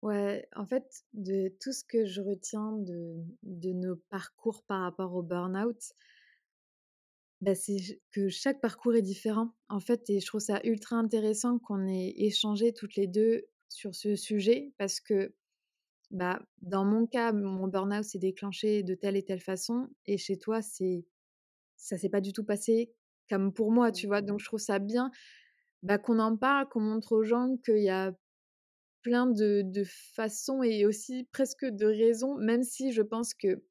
Ouais, 0.03 0.49
en 0.55 0.66
fait, 0.66 1.05
de 1.14 1.49
tout 1.61 1.72
ce 1.72 1.82
que 1.82 2.05
je 2.05 2.20
retiens 2.20 2.72
de, 2.72 3.16
de 3.42 3.72
nos 3.72 3.97
parcours 4.11 4.62
par 4.64 4.82
rapport 4.82 5.14
au 5.14 5.22
burn-out, 5.22 5.94
bah, 7.43 7.55
c'est 7.55 8.01
que 8.12 8.28
chaque 8.28 8.61
parcours 8.61 8.95
est 8.97 9.03
différent, 9.03 9.53
en 9.68 9.80
fait 9.80 10.09
et 10.11 10.20
je 10.20 10.26
trouve 10.26 10.41
ça 10.41 10.61
ultra 10.64 10.97
intéressant 10.97 11.59
qu'on 11.59 11.87
ait 11.87 12.14
échangé 12.16 12.72
toutes 12.72 12.97
les 12.97 13.07
deux 13.07 13.45
sur 13.68 13.95
ce 13.95 14.16
sujet 14.16 14.72
parce 14.78 15.01
que, 15.01 15.34
bah, 16.11 16.41
dans 16.62 16.84
mon 16.84 17.07
cas, 17.07 17.32
mon 17.32 17.68
burn-out 17.68 18.05
s'est 18.05 18.18
déclenché 18.20 18.82
de 18.84 18.95
telle 18.95 19.16
et 19.16 19.24
telle 19.24 19.41
façon 19.41 19.89
et 20.07 20.18
chez 20.18 20.39
toi, 20.39 20.62
c'est 20.62 21.07
ça 21.76 21.99
s'est 21.99 22.11
pas 22.11 22.20
du 22.22 22.32
tout 22.32 22.45
passé 22.45 22.93
comme 23.30 23.53
pour 23.55 23.72
moi, 23.72 23.93
tu 23.93 24.07
vois? 24.09 24.22
Donc 24.22 24.41
je 24.41 24.47
trouve 24.47 24.61
ça 24.61 24.78
bien, 24.80 25.11
bah, 25.82 25.99
qu'on 25.99 26.18
en 26.20 26.37
parle, 26.37 26.68
qu'on 26.68 26.80
montre 26.80 27.12
aux 27.14 27.24
gens 27.24 27.57
qu'il 27.64 27.78
y 27.82 27.91
a 27.91 28.12
plein 29.03 29.26
de 29.26 29.62
de 29.64 29.84
façons 29.84 30.62
et 30.62 30.87
aussi 30.87 31.24
presque 31.32 31.64
de 31.66 31.87
raisons, 31.87 32.37
même 32.37 32.62
si 32.64 32.93
je 32.93 33.03
pense 33.03 33.34
que 33.34 33.64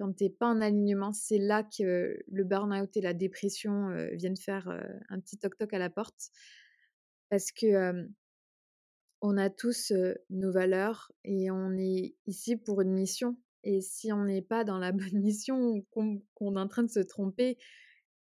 quand 0.00 0.16
tu 0.16 0.24
n'es 0.24 0.30
pas 0.30 0.46
en 0.46 0.62
alignement, 0.62 1.12
c'est 1.12 1.38
là 1.38 1.62
que 1.62 2.18
le 2.26 2.44
burn-out 2.44 2.96
et 2.96 3.02
la 3.02 3.12
dépression 3.12 3.90
viennent 4.14 4.38
faire 4.38 4.66
un 5.10 5.20
petit 5.20 5.36
toc-toc 5.36 5.74
à 5.74 5.78
la 5.78 5.90
porte. 5.90 6.30
Parce 7.28 7.52
que 7.52 8.08
on 9.20 9.36
a 9.36 9.50
tous 9.50 9.92
nos 10.30 10.50
valeurs 10.50 11.12
et 11.24 11.50
on 11.50 11.72
est 11.72 12.14
ici 12.26 12.56
pour 12.56 12.80
une 12.80 12.92
mission. 12.92 13.36
Et 13.62 13.82
si 13.82 14.10
on 14.10 14.24
n'est 14.24 14.42
pas 14.42 14.64
dans 14.64 14.78
la 14.78 14.92
bonne 14.92 15.20
mission, 15.20 15.84
qu'on 15.90 16.56
est 16.56 16.60
en 16.60 16.68
train 16.68 16.82
de 16.82 16.90
se 16.90 17.00
tromper, 17.00 17.58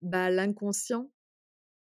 bah, 0.00 0.30
l'inconscient, 0.30 1.10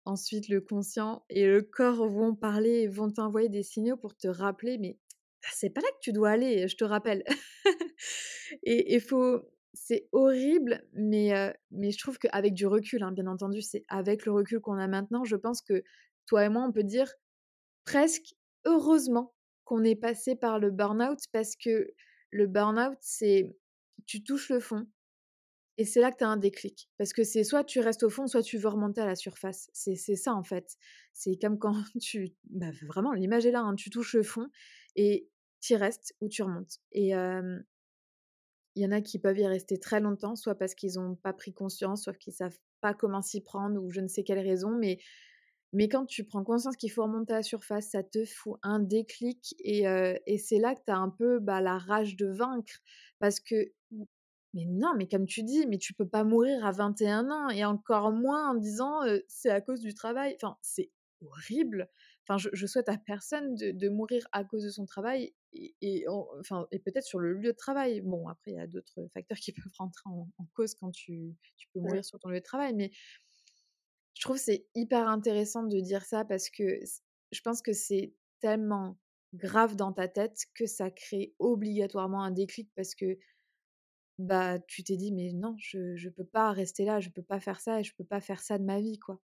ensuite 0.05 0.47
le 0.47 0.61
conscient 0.61 1.25
et 1.29 1.45
le 1.45 1.61
corps 1.61 2.07
vont 2.07 2.33
parler, 2.33 2.87
vont 2.87 3.11
t'envoyer 3.11 3.49
des 3.49 3.63
signaux 3.63 3.97
pour 3.97 4.15
te 4.15 4.27
rappeler, 4.27 4.77
mais 4.77 4.97
c'est 5.53 5.69
pas 5.69 5.81
là 5.81 5.87
que 5.89 6.01
tu 6.01 6.13
dois 6.13 6.29
aller, 6.29 6.67
je 6.67 6.77
te 6.77 6.83
rappelle. 6.83 7.23
et 8.63 8.93
il 8.93 9.01
faut, 9.01 9.41
c'est 9.73 10.07
horrible, 10.11 10.83
mais, 10.93 11.53
mais 11.71 11.91
je 11.91 11.97
trouve 11.97 12.17
qu'avec 12.17 12.53
du 12.53 12.65
recul, 12.67 13.03
hein, 13.03 13.11
bien 13.11 13.27
entendu, 13.27 13.61
c'est 13.61 13.83
avec 13.87 14.25
le 14.25 14.31
recul 14.31 14.59
qu'on 14.59 14.77
a 14.77 14.87
maintenant, 14.87 15.23
je 15.23 15.35
pense 15.35 15.61
que 15.61 15.83
toi 16.25 16.45
et 16.45 16.49
moi, 16.49 16.63
on 16.67 16.71
peut 16.71 16.83
dire 16.83 17.11
presque 17.85 18.35
heureusement 18.65 19.33
qu'on 19.63 19.83
est 19.83 19.95
passé 19.95 20.35
par 20.35 20.59
le 20.59 20.71
burn-out 20.71 21.19
parce 21.31 21.55
que 21.55 21.93
le 22.31 22.47
burn-out, 22.47 22.97
c'est 23.01 23.55
tu 24.05 24.23
touches 24.23 24.49
le 24.49 24.59
fond 24.59 24.87
et 25.77 25.85
c'est 25.85 26.01
là 26.01 26.11
que 26.11 26.17
tu 26.17 26.23
as 26.23 26.29
un 26.29 26.37
déclic. 26.37 26.89
Parce 26.97 27.13
que 27.13 27.23
c'est 27.23 27.43
soit 27.43 27.63
tu 27.63 27.79
restes 27.79 28.03
au 28.03 28.09
fond, 28.09 28.27
soit 28.27 28.43
tu 28.43 28.57
veux 28.57 28.67
remonter 28.67 29.01
à 29.01 29.05
la 29.05 29.15
surface. 29.15 29.69
C'est 29.73 29.95
ça 29.95 30.33
en 30.33 30.43
fait. 30.43 30.77
C'est 31.13 31.37
comme 31.39 31.57
quand 31.57 31.73
tu... 32.01 32.33
Bah, 32.49 32.71
vraiment, 32.83 33.13
l'image 33.13 33.45
est 33.45 33.51
là, 33.51 33.61
hein, 33.61 33.75
tu 33.75 33.89
touches 33.89 34.15
le 34.15 34.23
fond 34.23 34.47
et 34.95 35.29
tu 35.61 35.75
restes 35.75 36.15
ou 36.21 36.27
tu 36.27 36.43
remontes. 36.43 36.79
Et, 36.91 37.13
il 38.75 38.83
y 38.83 38.85
en 38.85 38.91
a 38.91 39.01
qui 39.01 39.19
peuvent 39.19 39.37
y 39.37 39.47
rester 39.47 39.79
très 39.79 39.99
longtemps, 39.99 40.35
soit 40.35 40.55
parce 40.55 40.75
qu'ils 40.75 40.95
n'ont 40.95 41.15
pas 41.15 41.33
pris 41.33 41.53
conscience, 41.53 42.03
soit 42.03 42.13
qu'ils 42.13 42.33
savent 42.33 42.57
pas 42.79 42.93
comment 42.93 43.21
s'y 43.21 43.41
prendre 43.41 43.81
ou 43.81 43.91
je 43.91 44.01
ne 44.01 44.07
sais 44.07 44.23
quelle 44.23 44.39
raison. 44.39 44.71
Mais, 44.71 44.99
mais 45.73 45.89
quand 45.89 46.05
tu 46.05 46.23
prends 46.23 46.43
conscience 46.43 46.77
qu'il 46.77 46.91
faut 46.91 47.03
remonter 47.03 47.33
à 47.33 47.37
la 47.37 47.43
surface, 47.43 47.89
ça 47.89 48.03
te 48.03 48.25
fout 48.25 48.57
un 48.63 48.79
déclic 48.79 49.55
et, 49.59 49.83
et 50.25 50.37
c'est 50.37 50.59
là 50.59 50.75
que 50.75 50.81
tu 50.85 50.91
as 50.91 50.97
un 50.97 51.09
peu 51.09 51.39
bah, 51.39 51.61
la 51.61 51.77
rage 51.77 52.15
de 52.15 52.27
vaincre. 52.27 52.79
Parce 53.19 53.39
que, 53.39 53.71
mais 54.53 54.65
non, 54.65 54.93
mais 54.97 55.07
comme 55.07 55.25
tu 55.25 55.43
dis, 55.43 55.65
mais 55.67 55.77
tu 55.77 55.93
peux 55.93 56.07
pas 56.07 56.23
mourir 56.23 56.65
à 56.65 56.71
21 56.71 57.29
ans 57.29 57.49
et 57.49 57.63
encore 57.65 58.11
moins 58.11 58.51
en 58.51 58.55
disant 58.55 58.99
c'est 59.27 59.49
à 59.49 59.61
cause 59.61 59.81
du 59.81 59.93
travail. 59.93 60.35
Enfin, 60.41 60.57
c'est 60.61 60.91
horrible. 61.21 61.89
Enfin, 62.27 62.49
je, 62.53 62.65
souhaite 62.65 62.89
à 62.89 62.97
personne 62.97 63.55
de, 63.55 63.89
mourir 63.89 64.27
à 64.31 64.43
cause 64.43 64.63
de 64.63 64.69
son 64.69 64.85
travail 64.85 65.33
et, 65.53 66.05
enfin, 66.39 66.67
et 66.71 66.79
peut-être 66.79 67.03
sur 67.03 67.19
le 67.19 67.33
lieu 67.33 67.51
de 67.51 67.57
travail. 67.57 68.01
Bon, 68.01 68.27
après, 68.27 68.51
il 68.51 68.55
y 68.55 68.59
a 68.59 68.67
d'autres 68.67 69.07
facteurs 69.13 69.37
qui 69.37 69.51
peuvent 69.69 69.73
rentrer 69.77 70.09
en, 70.09 70.27
cause 70.53 70.75
quand 70.75 70.91
tu, 70.91 71.35
tu 71.57 71.67
peux 71.73 71.79
mourir 71.79 72.05
sur 72.05 72.19
ton 72.19 72.29
lieu 72.29 72.39
de 72.39 72.45
travail. 72.45 72.73
Mais 72.73 72.91
je 74.15 74.21
trouve 74.21 74.37
c'est 74.37 74.67
hyper 74.75 75.07
intéressant 75.07 75.63
de 75.63 75.79
dire 75.79 76.03
ça 76.03 76.25
parce 76.25 76.49
que 76.49 76.79
je 77.31 77.41
pense 77.41 77.61
que 77.61 77.73
c'est 77.73 78.13
tellement 78.39 78.97
grave 79.33 79.75
dans 79.75 79.93
ta 79.93 80.07
tête 80.07 80.37
que 80.53 80.65
ça 80.65 80.91
crée 80.91 81.33
obligatoirement 81.39 82.23
un 82.23 82.31
déclic 82.31 82.69
parce 82.75 82.95
que 82.95 83.17
bah 84.19 84.59
tu 84.59 84.83
t'es 84.83 84.97
dit 84.97 85.11
mais 85.11 85.31
non 85.33 85.55
je 85.57 85.95
je 85.95 86.09
peux 86.09 86.25
pas 86.25 86.51
rester 86.51 86.85
là 86.85 86.99
je 86.99 87.09
peux 87.09 87.23
pas 87.23 87.39
faire 87.39 87.59
ça 87.59 87.79
et 87.79 87.83
je 87.83 87.95
peux 87.95 88.03
pas 88.03 88.21
faire 88.21 88.41
ça 88.41 88.59
de 88.59 88.63
ma 88.63 88.79
vie 88.79 88.99
quoi 88.99 89.19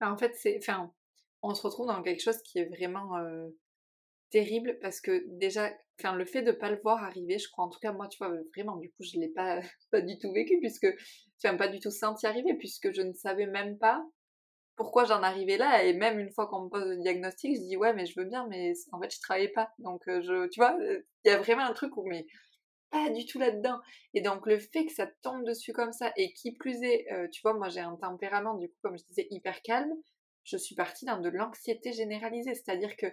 bah, 0.00 0.10
en 0.10 0.16
fait 0.16 0.34
c'est 0.34 0.58
enfin 0.58 0.92
on 1.42 1.54
se 1.54 1.62
retrouve 1.62 1.86
dans 1.86 2.02
quelque 2.02 2.22
chose 2.22 2.42
qui 2.42 2.58
est 2.58 2.64
vraiment 2.64 3.16
terrible 4.30 4.78
parce 4.80 5.00
que 5.00 5.24
déjà, 5.26 5.70
le 6.14 6.24
fait 6.24 6.42
de 6.42 6.52
pas 6.52 6.70
le 6.70 6.80
voir 6.82 7.02
arriver, 7.02 7.38
je 7.38 7.48
crois, 7.50 7.64
en 7.64 7.68
tout 7.68 7.80
cas, 7.80 7.92
moi, 7.92 8.08
tu 8.08 8.18
vois, 8.18 8.34
vraiment, 8.54 8.76
du 8.76 8.90
coup, 8.90 9.02
je 9.02 9.18
l'ai 9.18 9.28
pas, 9.92 10.00
du 10.00 10.18
tout 10.18 10.32
vécu 10.32 10.58
puisque, 10.60 10.86
enfin, 11.42 11.56
pas 11.56 11.68
du 11.68 11.80
tout 11.80 11.90
senti 11.90 12.26
arriver 12.26 12.54
puisque 12.54 12.92
je 12.92 13.02
ne 13.02 13.12
savais 13.12 13.46
même 13.46 13.78
pas 13.78 14.04
pourquoi 14.76 15.04
j'en 15.04 15.24
arrivais 15.24 15.56
là 15.56 15.82
et 15.82 15.92
même 15.92 16.20
une 16.20 16.30
fois 16.30 16.46
qu'on 16.46 16.66
me 16.66 16.68
pose 16.68 16.86
le 16.86 17.02
diagnostic, 17.02 17.56
je 17.56 17.62
dis 17.62 17.76
ouais, 17.76 17.94
mais 17.94 18.06
je 18.06 18.18
veux 18.18 18.26
bien, 18.26 18.46
mais 18.48 18.74
en 18.92 19.00
fait, 19.00 19.12
je 19.12 19.20
travaillais 19.20 19.48
pas. 19.48 19.70
Donc, 19.78 20.02
je, 20.06 20.48
tu 20.48 20.60
vois, 20.60 20.76
il 20.80 21.28
y 21.28 21.30
a 21.30 21.38
vraiment 21.38 21.64
un 21.64 21.72
truc 21.72 21.96
où, 21.96 22.04
mais 22.06 22.26
pas 22.90 23.10
du 23.10 23.26
tout 23.26 23.38
là-dedans. 23.38 23.80
Et 24.14 24.20
donc 24.20 24.46
le 24.46 24.58
fait 24.58 24.86
que 24.86 24.92
ça 24.92 25.06
tombe 25.22 25.44
dessus 25.44 25.72
comme 25.72 25.92
ça, 25.92 26.12
et 26.16 26.32
qui 26.32 26.52
plus 26.52 26.82
est, 26.82 27.06
euh, 27.12 27.28
tu 27.32 27.40
vois, 27.42 27.54
moi 27.54 27.68
j'ai 27.68 27.80
un 27.80 27.96
tempérament, 27.96 28.54
du 28.54 28.68
coup, 28.68 28.76
comme 28.82 28.98
je 28.98 29.04
disais, 29.04 29.26
hyper 29.30 29.60
calme, 29.62 29.92
je 30.44 30.56
suis 30.56 30.74
partie 30.74 31.04
dans 31.04 31.20
de 31.20 31.28
l'anxiété 31.28 31.92
généralisée, 31.92 32.54
c'est-à-dire 32.54 32.96
que 32.96 33.06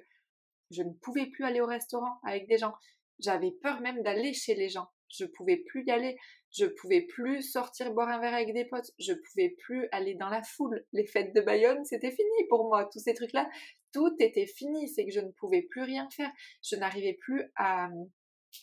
je 0.72 0.84
ne 0.84 0.92
pouvais 0.92 1.28
plus 1.28 1.46
aller 1.46 1.62
au 1.62 1.66
restaurant 1.66 2.20
avec 2.24 2.48
des 2.48 2.58
gens. 2.58 2.74
J'avais 3.20 3.52
peur 3.52 3.82
même 3.82 4.02
d'aller 4.04 4.34
chez 4.34 4.56
les 4.56 4.70
gens. 4.70 4.88
Je 5.10 5.26
pouvais 5.26 5.58
plus 5.58 5.86
y 5.86 5.92
aller. 5.92 6.18
Je 6.52 6.66
pouvais 6.66 7.02
plus 7.02 7.42
sortir 7.42 7.94
boire 7.94 8.10
un 8.10 8.20
verre 8.20 8.34
avec 8.34 8.54
des 8.54 8.66
potes. 8.66 8.92
Je 9.00 9.14
pouvais 9.14 9.56
plus 9.60 9.88
aller 9.92 10.16
dans 10.16 10.30
la 10.30 10.42
foule. 10.42 10.86
Les 10.94 11.06
fêtes 11.06 11.34
de 11.34 11.42
Bayonne, 11.42 11.86
c'était 11.86 12.12
fini 12.12 12.48
pour 12.50 12.66
moi. 12.66 12.90
Tous 12.92 13.00
ces 13.00 13.14
trucs-là, 13.14 13.50
tout 13.94 14.16
était 14.20 14.48
fini. 14.48 14.90
C'est 14.90 15.06
que 15.06 15.12
je 15.12 15.20
ne 15.20 15.32
pouvais 15.32 15.62
plus 15.62 15.84
rien 15.84 16.10
faire. 16.10 16.32
Je 16.64 16.76
n'arrivais 16.76 17.14
plus 17.14 17.52
à 17.56 17.90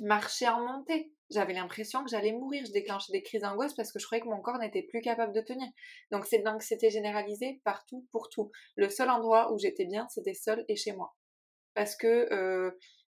marcher 0.00 0.48
en 0.48 0.60
montée. 0.60 1.12
J'avais 1.30 1.54
l'impression 1.54 2.04
que 2.04 2.10
j'allais 2.10 2.32
mourir. 2.32 2.64
Je 2.66 2.72
déclenchais 2.72 3.12
des 3.12 3.22
crises 3.22 3.42
d'angoisse 3.42 3.74
parce 3.74 3.92
que 3.92 3.98
je 3.98 4.04
croyais 4.06 4.22
que 4.22 4.28
mon 4.28 4.40
corps 4.40 4.58
n'était 4.58 4.82
plus 4.82 5.00
capable 5.00 5.32
de 5.32 5.40
tenir. 5.40 5.68
Donc 6.10 6.26
c'est 6.26 6.40
donc 6.40 6.62
c'était 6.62 6.90
généralisé 6.90 7.60
partout 7.64 8.06
pour 8.10 8.28
tout. 8.28 8.50
Le 8.76 8.88
seul 8.88 9.08
endroit 9.08 9.52
où 9.52 9.58
j'étais 9.58 9.86
bien, 9.86 10.06
c'était 10.08 10.34
seul 10.34 10.64
et 10.68 10.76
chez 10.76 10.92
moi. 10.92 11.14
Parce 11.74 11.96
que 11.96 12.32
euh, 12.32 12.70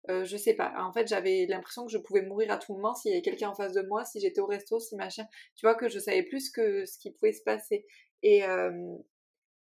euh, 0.10 0.26
je 0.26 0.38
sais 0.38 0.56
pas. 0.56 0.74
En 0.78 0.92
fait, 0.94 1.08
j'avais 1.08 1.46
l'impression 1.48 1.86
que 1.86 1.92
je 1.92 1.98
pouvais 1.98 2.22
mourir 2.22 2.52
à 2.52 2.58
tout 2.58 2.74
moment 2.74 2.96
s'il 2.96 3.12
y 3.12 3.14
avait 3.14 3.22
quelqu'un 3.22 3.50
en 3.50 3.56
face 3.56 3.74
de 3.74 3.82
moi, 3.84 4.04
si 4.06 4.20
j'étais 4.20 4.42
au 4.42 4.48
resto, 4.48 4.80
si 4.80 4.96
machin. 4.96 5.26
Tu 5.56 5.66
vois 5.66 5.76
que 5.76 5.90
je 5.90 6.00
savais 6.00 6.24
plus 6.24 6.50
que 6.50 6.86
ce 6.86 6.98
qui 6.98 7.12
pouvait 7.12 7.34
se 7.34 7.44
passer. 7.44 7.86
Et 8.24 8.44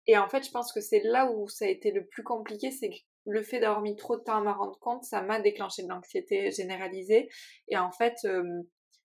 et 0.07 0.17
en 0.17 0.27
fait, 0.27 0.43
je 0.43 0.51
pense 0.51 0.73
que 0.73 0.81
c'est 0.81 1.01
là 1.03 1.31
où 1.31 1.47
ça 1.47 1.65
a 1.65 1.67
été 1.67 1.91
le 1.91 2.05
plus 2.05 2.23
compliqué, 2.23 2.71
c'est 2.71 2.89
que 2.89 2.95
le 3.27 3.43
fait 3.43 3.59
d'avoir 3.59 3.81
mis 3.81 3.95
trop 3.95 4.17
de 4.17 4.23
temps 4.23 4.37
à 4.37 4.41
m'en 4.41 4.55
rendre 4.55 4.79
compte, 4.79 5.03
ça 5.03 5.21
m'a 5.21 5.39
déclenché 5.39 5.83
de 5.83 5.87
l'anxiété 5.89 6.49
généralisée. 6.51 7.29
Et 7.67 7.77
en 7.77 7.91
fait, 7.91 8.15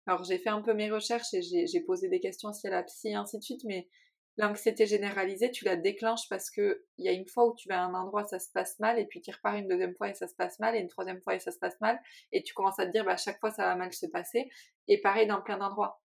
alors 0.07 0.23
j'ai 0.25 0.39
fait 0.39 0.51
un 0.51 0.63
peu 0.63 0.73
mes 0.75 0.91
recherches 0.91 1.35
et 1.35 1.43
j'ai 1.43 1.81
posé 1.81 2.09
des 2.09 2.21
questions 2.21 2.51
aussi 2.51 2.67
à 2.69 2.71
la 2.71 2.83
psy 2.85 3.09
et 3.09 3.15
ainsi 3.15 3.39
de 3.39 3.43
suite, 3.43 3.63
mais 3.65 3.89
l'anxiété 4.37 4.87
généralisée, 4.87 5.51
tu 5.51 5.65
la 5.65 5.77
déclenches 5.77 6.29
parce 6.29 6.51
que 6.51 6.85
il 6.99 7.05
y 7.05 7.09
a 7.09 7.13
une 7.13 7.27
fois 7.27 7.47
où 7.47 7.55
tu 7.55 7.69
vas 7.69 7.81
à 7.81 7.85
un 7.85 7.95
endroit, 7.95 8.25
ça 8.25 8.39
se 8.39 8.51
passe 8.53 8.79
mal, 8.79 8.99
et 8.99 9.07
puis 9.07 9.21
tu 9.21 9.31
repars 9.31 9.55
une 9.55 9.69
deuxième 9.69 9.95
fois 9.95 10.09
et 10.09 10.15
ça 10.15 10.29
se 10.29 10.35
passe 10.35 10.59
mal, 10.59 10.77
et 10.77 10.81
une 10.81 10.89
troisième 10.89 11.21
fois 11.23 11.35
et 11.35 11.41
ça 11.41 11.53
se 11.53 11.59
passe 11.59 11.81
mal, 11.81 12.01
et 12.33 12.43
tu 12.43 12.55
commences 12.55 12.79
à 12.79 12.87
te 12.87 12.93
dire, 12.93 13.05
bah, 13.05 13.13
à 13.13 13.17
chaque 13.17 13.41
fois 13.41 13.51
ça 13.51 13.65
va 13.65 13.77
mal 13.77 13.93
se 13.93 14.07
passer, 14.07 14.51
et 14.89 15.01
pareil 15.01 15.27
dans 15.27 15.41
plein 15.41 15.59
d'endroits. 15.59 16.01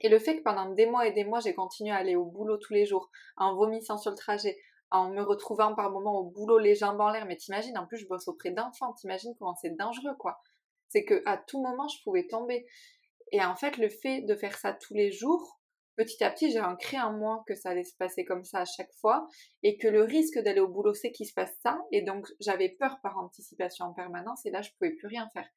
Et 0.00 0.08
le 0.08 0.18
fait 0.18 0.38
que 0.38 0.42
pendant 0.42 0.70
des 0.70 0.86
mois 0.86 1.06
et 1.06 1.12
des 1.12 1.24
mois, 1.24 1.40
j'ai 1.40 1.54
continué 1.54 1.90
à 1.90 1.96
aller 1.96 2.16
au 2.16 2.24
boulot 2.24 2.58
tous 2.58 2.72
les 2.72 2.86
jours, 2.86 3.10
en 3.36 3.54
vomissant 3.54 3.98
sur 3.98 4.10
le 4.10 4.16
trajet, 4.16 4.58
en 4.90 5.10
me 5.10 5.22
retrouvant 5.22 5.74
par 5.74 5.90
moments 5.90 6.18
au 6.18 6.24
boulot 6.24 6.58
les 6.58 6.74
jambes 6.74 7.00
en 7.00 7.10
l'air, 7.10 7.26
mais 7.26 7.36
t'imagines, 7.36 7.78
en 7.78 7.86
plus 7.86 7.98
je 7.98 8.06
bosse 8.06 8.26
auprès 8.28 8.50
d'enfants, 8.50 8.92
t'imagines 8.94 9.34
comment 9.38 9.54
c'est 9.54 9.76
dangereux, 9.76 10.14
quoi. 10.18 10.40
C'est 10.88 11.04
que 11.04 11.22
à 11.26 11.38
tout 11.38 11.62
moment 11.62 11.86
je 11.86 12.02
pouvais 12.02 12.26
tomber. 12.26 12.66
Et 13.32 13.42
en 13.44 13.54
fait, 13.54 13.76
le 13.76 13.88
fait 13.88 14.22
de 14.22 14.34
faire 14.34 14.56
ça 14.56 14.72
tous 14.72 14.94
les 14.94 15.12
jours, 15.12 15.59
petit 15.96 16.22
à 16.24 16.30
petit, 16.30 16.50
j'ai 16.50 16.60
ancré 16.60 17.00
en 17.00 17.12
moi 17.12 17.44
que 17.46 17.54
ça 17.54 17.70
allait 17.70 17.84
se 17.84 17.96
passer 17.96 18.24
comme 18.24 18.44
ça 18.44 18.60
à 18.60 18.64
chaque 18.64 18.92
fois 19.00 19.28
et 19.62 19.76
que 19.78 19.88
le 19.88 20.02
risque 20.02 20.38
d'aller 20.38 20.60
au 20.60 20.68
boulot, 20.68 20.94
c'est 20.94 21.12
qu'il 21.12 21.26
se 21.26 21.34
passe 21.34 21.52
ça. 21.62 21.78
Et 21.92 22.02
donc, 22.02 22.26
j'avais 22.40 22.68
peur 22.68 22.98
par 23.02 23.18
anticipation 23.18 23.86
en 23.86 23.92
permanence 23.92 24.44
et 24.46 24.50
là, 24.50 24.62
je 24.62 24.70
pouvais 24.78 24.92
plus 24.92 25.08
rien 25.08 25.28
faire. 25.32 25.48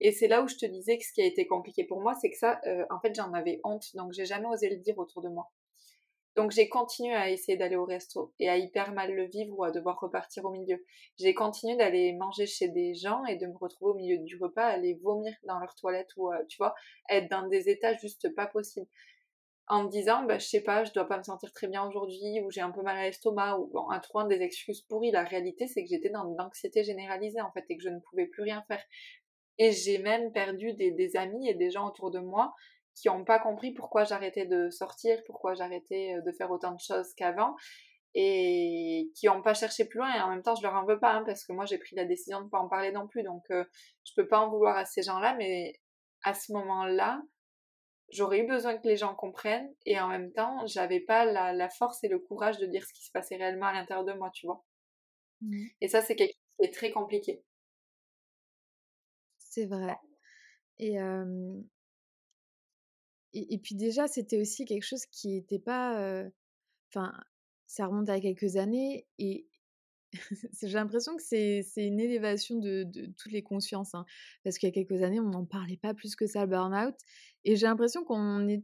Et 0.00 0.12
c'est 0.12 0.28
là 0.28 0.42
où 0.42 0.48
je 0.48 0.56
te 0.56 0.66
disais 0.66 0.96
que 0.98 1.04
ce 1.04 1.12
qui 1.12 1.22
a 1.22 1.26
été 1.26 1.46
compliqué 1.46 1.84
pour 1.84 2.00
moi, 2.00 2.14
c'est 2.20 2.30
que 2.30 2.36
ça, 2.36 2.60
euh, 2.66 2.84
en 2.90 3.00
fait, 3.00 3.14
j'en 3.14 3.32
avais 3.32 3.60
honte, 3.64 3.84
donc 3.94 4.12
j'ai 4.12 4.26
jamais 4.26 4.46
osé 4.46 4.70
le 4.70 4.76
dire 4.76 4.96
autour 4.98 5.22
de 5.22 5.28
moi. 5.28 5.50
Donc 6.36 6.52
j'ai 6.52 6.68
continué 6.68 7.14
à 7.14 7.30
essayer 7.30 7.58
d'aller 7.58 7.74
au 7.74 7.84
resto 7.84 8.32
et 8.38 8.48
à 8.48 8.56
hyper 8.56 8.92
mal 8.92 9.12
le 9.12 9.24
vivre 9.24 9.58
ou 9.58 9.64
à 9.64 9.72
devoir 9.72 9.98
repartir 9.98 10.44
au 10.44 10.50
milieu. 10.50 10.84
J'ai 11.18 11.34
continué 11.34 11.74
d'aller 11.74 12.12
manger 12.12 12.46
chez 12.46 12.68
des 12.68 12.94
gens 12.94 13.24
et 13.24 13.34
de 13.34 13.46
me 13.48 13.56
retrouver 13.56 13.90
au 13.90 13.94
milieu 13.96 14.18
du 14.18 14.36
repas, 14.36 14.64
aller 14.64 14.94
vomir 15.02 15.34
dans 15.48 15.58
leur 15.58 15.74
toilette 15.74 16.10
ou, 16.16 16.30
euh, 16.30 16.38
tu 16.48 16.58
vois, 16.58 16.76
être 17.10 17.28
dans 17.28 17.48
des 17.48 17.68
états 17.68 17.96
juste 17.96 18.32
pas 18.36 18.46
possibles 18.46 18.86
en 19.68 19.84
me 19.84 19.88
disant, 19.90 20.22
bah, 20.24 20.38
je 20.38 20.46
sais 20.46 20.62
pas, 20.62 20.84
je 20.84 20.92
dois 20.92 21.06
pas 21.06 21.18
me 21.18 21.22
sentir 21.22 21.52
très 21.52 21.68
bien 21.68 21.86
aujourd'hui, 21.86 22.40
ou 22.42 22.50
j'ai 22.50 22.62
un 22.62 22.70
peu 22.70 22.82
mal 22.82 22.96
à 22.96 23.02
l'estomac, 23.02 23.58
ou 23.58 23.66
bon, 23.66 23.80
en 23.90 24.00
trouvant 24.00 24.26
des 24.26 24.40
excuses 24.40 24.82
pourries. 24.82 25.10
La 25.10 25.24
réalité, 25.24 25.66
c'est 25.66 25.82
que 25.82 25.88
j'étais 25.90 26.08
dans 26.08 26.24
l'anxiété 26.38 26.84
généralisée, 26.84 27.40
en 27.40 27.52
fait, 27.52 27.64
et 27.68 27.76
que 27.76 27.82
je 27.82 27.90
ne 27.90 27.98
pouvais 28.00 28.26
plus 28.26 28.42
rien 28.42 28.64
faire. 28.66 28.82
Et 29.58 29.72
j'ai 29.72 29.98
même 29.98 30.32
perdu 30.32 30.72
des, 30.72 31.16
amis 31.16 31.48
et 31.48 31.54
des 31.54 31.70
gens 31.70 31.86
autour 31.88 32.10
de 32.10 32.20
moi 32.20 32.54
qui 32.94 33.08
n'ont 33.08 33.24
pas 33.24 33.38
compris 33.38 33.72
pourquoi 33.72 34.04
j'arrêtais 34.04 34.46
de 34.46 34.70
sortir, 34.70 35.20
pourquoi 35.26 35.54
j'arrêtais 35.54 36.14
euh, 36.16 36.22
de 36.22 36.32
faire 36.32 36.50
autant 36.50 36.72
de 36.72 36.80
choses 36.80 37.14
qu'avant, 37.14 37.54
et 38.14 39.10
qui 39.14 39.26
n'ont 39.26 39.42
pas 39.42 39.54
cherché 39.54 39.84
plus 39.84 39.98
loin. 39.98 40.12
Et 40.14 40.20
en 40.20 40.30
même 40.30 40.42
temps, 40.42 40.54
je 40.54 40.62
leur 40.62 40.74
en 40.74 40.84
veux 40.84 40.98
pas, 40.98 41.12
hein, 41.12 41.22
parce 41.26 41.44
que 41.44 41.52
moi, 41.52 41.66
j'ai 41.66 41.78
pris 41.78 41.94
la 41.94 42.06
décision 42.06 42.40
de 42.40 42.44
ne 42.46 42.48
pas 42.48 42.58
en 42.58 42.68
parler 42.68 42.90
non 42.90 43.06
plus. 43.06 43.22
Donc, 43.22 43.44
euh, 43.50 43.64
je 44.04 44.12
peux 44.16 44.26
pas 44.26 44.40
en 44.40 44.48
vouloir 44.48 44.76
à 44.76 44.84
ces 44.84 45.02
gens-là, 45.02 45.34
mais 45.36 45.74
à 46.24 46.34
ce 46.34 46.52
moment-là, 46.52 47.20
j'aurais 48.10 48.40
eu 48.40 48.46
besoin 48.46 48.76
que 48.76 48.86
les 48.86 48.96
gens 48.96 49.14
comprennent 49.14 49.72
et 49.86 50.00
en 50.00 50.08
même 50.08 50.32
temps, 50.32 50.66
j'avais 50.66 51.00
pas 51.00 51.24
la, 51.24 51.68
force 51.68 52.02
et 52.04 52.08
le 52.08 52.18
courage 52.18 52.58
de 52.58 52.66
dire 52.66 52.84
ce 52.84 52.92
qui 52.92 53.04
se 53.04 53.10
passait 53.10 53.36
réellement 53.36 53.66
à 53.66 53.72
l'intérieur 53.72 54.04
de 54.04 54.12
moi, 54.12 54.30
tu 54.30 54.46
vois. 54.46 54.64
Mmh. 55.40 55.66
Et 55.80 55.88
ça, 55.88 56.02
c'est 56.02 56.16
quelque 56.16 56.32
chose 56.32 56.56
qui 56.58 56.66
est 56.66 56.74
très 56.74 56.90
compliqué. 56.90 57.42
C'est 59.38 59.66
vrai. 59.66 59.96
Et, 60.78 60.96
et, 63.34 63.58
puis 63.58 63.74
déjà, 63.74 64.06
c'était 64.06 64.40
aussi 64.40 64.64
quelque 64.64 64.86
chose 64.86 65.06
qui 65.06 65.28
n'était 65.28 65.58
pas... 65.58 66.24
Enfin, 66.90 67.12
ça 67.66 67.86
remonte 67.86 68.08
à 68.08 68.20
quelques 68.20 68.56
années 68.56 69.06
et, 69.18 69.46
j'ai 70.62 70.74
l'impression 70.74 71.16
que 71.16 71.22
c'est 71.22 71.64
une 71.76 72.00
élévation 72.00 72.58
de, 72.58 72.84
toutes 73.16 73.32
les 73.32 73.42
consciences, 73.42 73.94
hein, 73.94 74.04
parce 74.44 74.58
qu'il 74.58 74.68
y 74.68 74.72
a 74.72 74.74
quelques 74.74 75.02
années, 75.02 75.20
on 75.20 75.30
n'en 75.30 75.44
parlait 75.44 75.76
pas 75.76 75.94
plus 75.94 76.16
que 76.16 76.26
ça, 76.26 76.42
le 76.42 76.50
burn-out. 76.50 76.94
Et 77.44 77.56
j'ai 77.56 77.66
l'impression 77.66 78.04
qu'on 78.04 78.48
est 78.48 78.62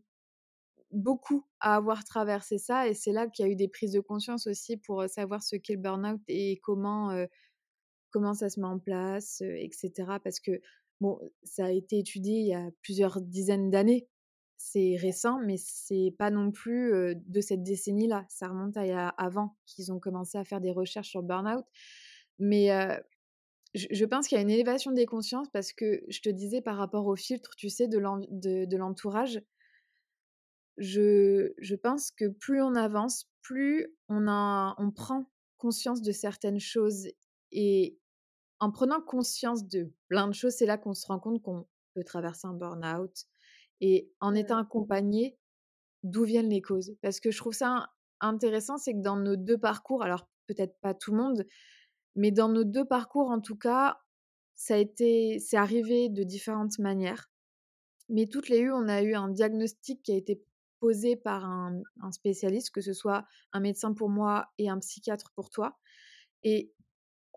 beaucoup 0.91 1.47
à 1.61 1.77
avoir 1.77 2.05
traversé 2.05 2.59
ça, 2.59 2.89
et 2.89 2.95
c'est 2.95 3.13
là 3.13 3.27
qu'il 3.29 3.45
y 3.45 3.49
a 3.49 3.53
eu 3.53 3.57
des 3.57 3.69
prises 3.69 3.93
de 3.93 4.01
conscience 4.01 4.47
aussi 4.47 4.77
pour 4.77 5.05
savoir 5.09 5.43
ce 5.43 5.57
qu'est 5.57 5.75
le 5.75 5.81
burn-out 5.81 6.21
et 6.29 6.61
comment, 6.63 7.15
comment 8.11 8.35
ça 8.35 8.49
se 8.49 8.61
met 8.61 8.67
en 8.67 8.79
place, 8.79 9.41
etc. 9.41 9.93
Parce 10.23 10.41
que, 10.41 10.61
bon, 11.01 11.19
ça 11.43 11.67
a 11.67 11.71
été 11.71 11.99
étudié 11.99 12.41
il 12.41 12.47
y 12.47 12.55
a 12.55 12.71
plusieurs 12.83 13.21
dizaines 13.21 13.71
d'années, 13.71 14.09
c'est 14.57 14.97
récent, 15.01 15.39
mais 15.45 15.57
c'est 15.57 16.15
pas 16.19 16.31
non 16.31 16.51
plus 16.51 17.15
de 17.15 17.41
cette 17.41 17.63
décennie-là. 17.63 18.25
Ça 18.29 18.49
remonte 18.49 18.77
à 18.77 19.09
avant 19.09 19.57
qu'ils 19.67 19.93
ont 19.93 19.99
commencé 19.99 20.39
à 20.39 20.45
faire 20.45 20.61
des 20.61 20.73
recherches 20.73 21.11
sur 21.11 21.23
burn-out. 21.23 21.65
Mais 22.39 22.71
je, 23.75 24.05
pense 24.05 24.29
qu'il 24.29 24.37
y 24.37 24.39
a 24.39 24.43
une 24.43 24.51
élévation 24.51 24.93
des 24.93 25.07
consciences 25.07 25.49
parce 25.53 25.73
que 25.73 26.03
je 26.09 26.21
te 26.21 26.29
disais 26.29 26.61
par 26.61 26.77
rapport 26.77 27.07
au 27.07 27.17
filtre, 27.17 27.51
tu 27.57 27.69
sais, 27.69 27.89
de 27.89 28.77
l'entourage, 28.77 29.43
je, 30.79 31.75
pense 31.75 32.11
que 32.11 32.29
plus 32.29 32.63
on 32.63 32.75
avance, 32.75 33.29
plus 33.43 33.89
on, 34.09 34.27
on 34.29 34.91
prend 34.91 35.31
conscience 35.59 36.03
de 36.03 36.13
certaines 36.13 36.61
choses. 36.61 37.09
Et 37.53 37.99
en 38.61 38.71
prenant 38.71 39.01
conscience 39.01 39.67
de 39.67 39.93
plein 40.09 40.29
de 40.29 40.35
choses, 40.35 40.55
c'est 40.55 40.67
là 40.67 40.79
qu'on 40.79 40.95
se 40.95 41.07
rend 41.07 41.19
compte 41.19 41.43
qu'on 41.43 41.67
peut 41.95 42.05
traverser 42.05 42.47
un 42.47 42.55
burn-out, 42.55 43.27
et 43.87 44.11
en 44.19 44.35
étant 44.35 44.57
accompagné, 44.57 45.37
d'où 46.05 46.25
viennent 46.25 46.49
les 46.49 46.63
causes? 46.63 46.97
Parce 47.03 47.21
que 47.21 47.31
je 47.31 47.37
trouve 47.37 47.53
ça 47.53 47.91
intéressant, 48.19 48.79
c'est 48.79 48.95
que 48.95 49.03
dans 49.03 49.17
nos 49.17 49.37
deux 49.37 49.59
parcours, 49.59 50.03
alors 50.03 50.27
peut-être 50.47 50.81
pas 50.81 50.95
tout 50.95 51.11
le 51.11 51.19
monde, 51.19 51.45
mais 52.17 52.31
dans 52.31 52.49
nos 52.49 52.65
deux 52.65 52.87
parcours 52.87 53.29
en 53.29 53.43
tout 53.43 53.57
cas, 53.57 53.99
ça 54.55 54.77
a 54.77 54.79
été, 54.79 55.39
c'est 55.39 55.59
arrivé 55.59 56.09
de 56.09 56.23
différentes 56.23 56.79
manières. 56.79 57.31
Mais 58.09 58.27
toutes 58.27 58.49
les 58.49 58.61
eu, 58.61 58.73
on 58.73 58.89
a 58.89 59.03
eu 59.03 59.15
un 59.15 59.29
diagnostic 59.29 60.03
qui 60.03 60.13
a 60.13 60.17
été 60.17 60.43
posé 60.81 61.17
par 61.17 61.45
un, 61.45 61.83
un 62.01 62.11
spécialiste, 62.11 62.71
que 62.71 62.81
ce 62.81 62.95
soit 62.95 63.27
un 63.53 63.61
médecin 63.61 63.93
pour 63.93 64.09
moi 64.09 64.47
et 64.57 64.71
un 64.71 64.79
psychiatre 64.79 65.31
pour 65.35 65.51
toi. 65.51 65.79
Et 66.43 66.73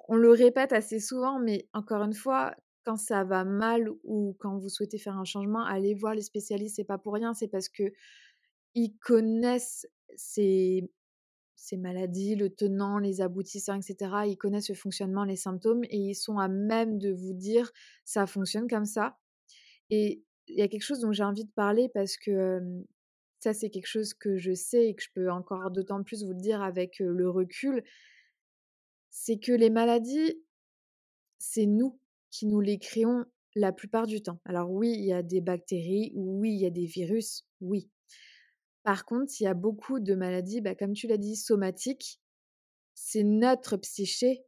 on 0.08 0.16
le 0.16 0.32
répète 0.32 0.72
assez 0.72 1.02
souvent, 1.02 1.40
mais 1.40 1.68
encore 1.74 2.04
une 2.04 2.14
fois, 2.14 2.56
quand 2.88 2.96
ça 2.96 3.26
va 3.26 3.44
mal 3.44 3.90
ou 4.06 4.38
quand 4.40 4.58
vous 4.58 4.70
souhaitez 4.70 4.98
faire 4.98 5.18
un 5.18 5.26
changement, 5.26 5.62
allez 5.62 5.94
voir 5.94 6.16
les 6.16 6.22
spécialistes. 6.22 6.78
C'est 6.78 6.86
pas 6.86 6.98
pour 6.98 7.16
rien, 7.16 7.34
c'est 7.34 7.50
parce 7.50 7.68
que 7.68 7.92
ils 8.76 8.96
connaissent 9.00 9.86
ces, 10.16 10.90
ces 11.58 11.76
maladies, 11.76 12.36
le 12.36 12.50
tenant, 12.50 12.98
les 12.98 13.20
aboutissants, 13.20 13.76
etc. 13.76 14.10
Ils 14.28 14.38
connaissent 14.38 14.70
le 14.70 14.76
fonctionnement, 14.76 15.26
les 15.26 15.36
symptômes 15.36 15.84
et 15.84 15.98
ils 15.98 16.16
sont 16.16 16.38
à 16.40 16.48
même 16.48 16.98
de 16.98 17.12
vous 17.12 17.34
dire 17.34 17.74
ça 18.06 18.26
fonctionne 18.26 18.70
comme 18.70 18.86
ça. 18.86 19.18
Et 19.90 20.24
il 20.48 20.58
y 20.58 20.62
a 20.62 20.70
quelque 20.70 20.84
chose 20.84 21.02
dont 21.02 21.12
j'ai 21.12 21.24
envie 21.24 21.44
de 21.44 21.52
parler 21.52 21.90
parce 21.94 22.16
que 22.16 22.62
ça, 23.42 23.54
c'est 23.54 23.70
quelque 23.70 23.88
chose 23.88 24.14
que 24.14 24.38
je 24.38 24.54
sais 24.54 24.88
et 24.88 24.96
que 24.96 25.04
je 25.04 25.10
peux 25.14 25.30
encore 25.30 25.72
d'autant 25.72 26.04
plus 26.04 26.24
vous 26.24 26.32
le 26.32 26.40
dire 26.40 26.62
avec 26.62 27.00
le 27.00 27.30
recul. 27.30 27.84
C'est 29.10 29.40
que 29.40 29.52
les 29.52 29.70
maladies, 29.70 30.42
c'est 31.38 31.66
nous 31.66 32.00
qui 32.38 32.46
nous 32.46 32.62
les 32.62 32.78
créons 32.78 33.26
la 33.56 33.72
plupart 33.72 34.06
du 34.06 34.22
temps. 34.22 34.40
Alors 34.46 34.70
oui, 34.70 34.94
il 34.96 35.06
y 35.06 35.14
a 35.14 35.24
des 35.24 35.42
bactéries, 35.42 36.12
oui, 36.14 36.52
il 36.52 36.62
y 36.62 36.66
a 36.68 36.70
des 36.70 36.86
virus, 36.86 37.46
oui. 37.62 37.90
Par 38.84 39.06
contre, 39.06 39.34
il 39.40 39.44
y 39.44 39.48
a 39.48 39.56
beaucoup 39.56 40.00
de 40.00 40.14
maladies, 40.14 40.62
bah, 40.62 40.76
comme 40.76 40.94
tu 40.94 41.08
l'as 41.08 41.18
dit, 41.18 41.36
somatiques. 41.36 42.22
C'est 42.94 43.24
notre 43.24 43.78
psyché 43.78 44.44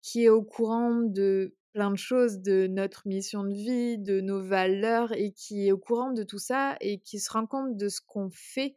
qui 0.00 0.24
est 0.24 0.28
au 0.28 0.42
courant 0.42 1.00
de 1.02 1.54
plein 1.72 1.92
de 1.92 1.96
choses 1.96 2.40
de 2.40 2.66
notre 2.66 3.06
mission 3.06 3.44
de 3.44 3.54
vie, 3.54 3.98
de 3.98 4.20
nos 4.20 4.42
valeurs 4.42 5.12
et 5.12 5.30
qui 5.30 5.68
est 5.68 5.72
au 5.72 5.78
courant 5.78 6.10
de 6.10 6.24
tout 6.24 6.40
ça 6.40 6.76
et 6.80 6.98
qui 6.98 7.20
se 7.20 7.30
rend 7.30 7.46
compte 7.46 7.76
de 7.76 7.88
ce 7.88 8.00
qu'on 8.04 8.30
fait 8.32 8.74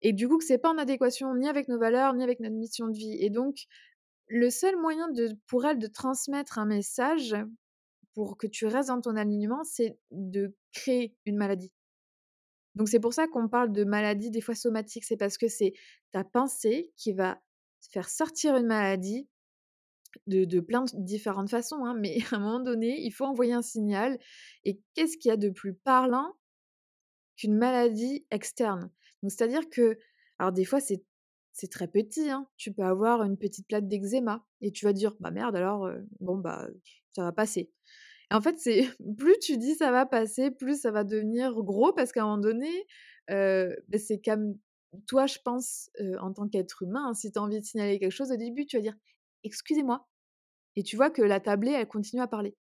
et 0.00 0.12
du 0.12 0.28
coup 0.28 0.38
que 0.38 0.44
c'est 0.44 0.58
pas 0.58 0.70
en 0.70 0.78
adéquation 0.78 1.34
ni 1.34 1.48
avec 1.48 1.66
nos 1.66 1.78
valeurs 1.78 2.14
ni 2.14 2.22
avec 2.22 2.38
notre 2.38 2.54
mission 2.54 2.86
de 2.86 2.96
vie. 2.96 3.16
Et 3.20 3.30
donc 3.30 3.66
le 4.30 4.48
seul 4.48 4.76
moyen 4.76 5.08
pour 5.48 5.66
elle 5.66 5.78
de 5.78 5.88
transmettre 5.88 6.58
un 6.58 6.64
message 6.64 7.36
pour 8.14 8.38
que 8.38 8.46
tu 8.46 8.66
restes 8.66 8.88
dans 8.88 9.00
ton 9.00 9.16
alignement, 9.16 9.64
c'est 9.64 9.98
de 10.12 10.54
créer 10.72 11.16
une 11.26 11.36
maladie. 11.36 11.72
Donc 12.76 12.88
c'est 12.88 13.00
pour 13.00 13.12
ça 13.12 13.26
qu'on 13.26 13.48
parle 13.48 13.72
de 13.72 13.82
maladie 13.82 14.30
des 14.30 14.40
fois 14.40 14.54
somatique, 14.54 15.04
c'est 15.04 15.16
parce 15.16 15.36
que 15.36 15.48
c'est 15.48 15.72
ta 16.12 16.22
pensée 16.22 16.92
qui 16.96 17.12
va 17.12 17.40
faire 17.90 18.08
sortir 18.08 18.56
une 18.56 18.66
maladie 18.66 19.28
de, 20.28 20.44
de 20.44 20.60
plein 20.60 20.84
de 20.84 20.90
différentes 20.94 21.50
façons, 21.50 21.84
hein, 21.84 21.96
mais 21.98 22.18
à 22.30 22.36
un 22.36 22.38
moment 22.38 22.60
donné, 22.60 23.00
il 23.00 23.10
faut 23.10 23.24
envoyer 23.24 23.52
un 23.52 23.62
signal. 23.62 24.16
Et 24.64 24.80
qu'est-ce 24.94 25.18
qu'il 25.18 25.30
y 25.30 25.32
a 25.32 25.36
de 25.36 25.50
plus 25.50 25.74
parlant 25.74 26.36
qu'une 27.36 27.56
maladie 27.56 28.26
externe? 28.30 28.92
Donc 29.22 29.32
c'est-à-dire 29.32 29.68
que, 29.70 29.98
alors 30.38 30.52
des 30.52 30.64
fois 30.64 30.78
c'est 30.78 31.02
très 31.68 31.88
petit, 31.88 32.30
hein. 32.30 32.46
tu 32.56 32.72
peux 32.72 32.82
avoir 32.82 33.22
une 33.22 33.36
petite 33.36 33.66
plaque 33.68 33.88
d'eczéma 33.88 34.44
et 34.60 34.72
tu 34.72 34.84
vas 34.84 34.92
dire 34.92 35.14
bah 35.20 35.30
merde 35.30 35.56
alors 35.56 35.90
bon 36.20 36.38
bah 36.38 36.68
ça 37.14 37.22
va 37.24 37.32
passer. 37.32 37.72
Et 38.30 38.34
en 38.34 38.40
fait 38.40 38.58
c'est 38.58 38.88
plus 39.18 39.38
tu 39.40 39.58
dis 39.58 39.74
ça 39.74 39.90
va 39.90 40.06
passer, 40.06 40.50
plus 40.50 40.80
ça 40.80 40.90
va 40.90 41.04
devenir 41.04 41.54
gros 41.62 41.92
parce 41.92 42.12
qu'à 42.12 42.22
un 42.22 42.26
moment 42.26 42.38
donné 42.38 42.86
bah, 43.28 43.98
c'est 43.98 44.20
comme 44.24 44.54
toi 45.06 45.26
je 45.26 45.38
pense 45.44 45.90
en 46.20 46.32
tant 46.32 46.48
qu'être 46.48 46.82
humain, 46.82 47.08
hein, 47.08 47.14
si 47.14 47.32
tu 47.32 47.38
as 47.38 47.42
envie 47.42 47.60
de 47.60 47.64
signaler 47.64 47.98
quelque 47.98 48.10
chose 48.12 48.32
au 48.32 48.36
début 48.36 48.66
tu 48.66 48.76
vas 48.76 48.82
dire 48.82 48.96
excusez-moi 49.44 50.08
et 50.76 50.82
tu 50.82 50.96
vois 50.96 51.10
que 51.10 51.22
la 51.22 51.40
tablée 51.40 51.72
elle 51.72 51.88
continue 51.88 52.22
à 52.22 52.28
parler. 52.28 52.56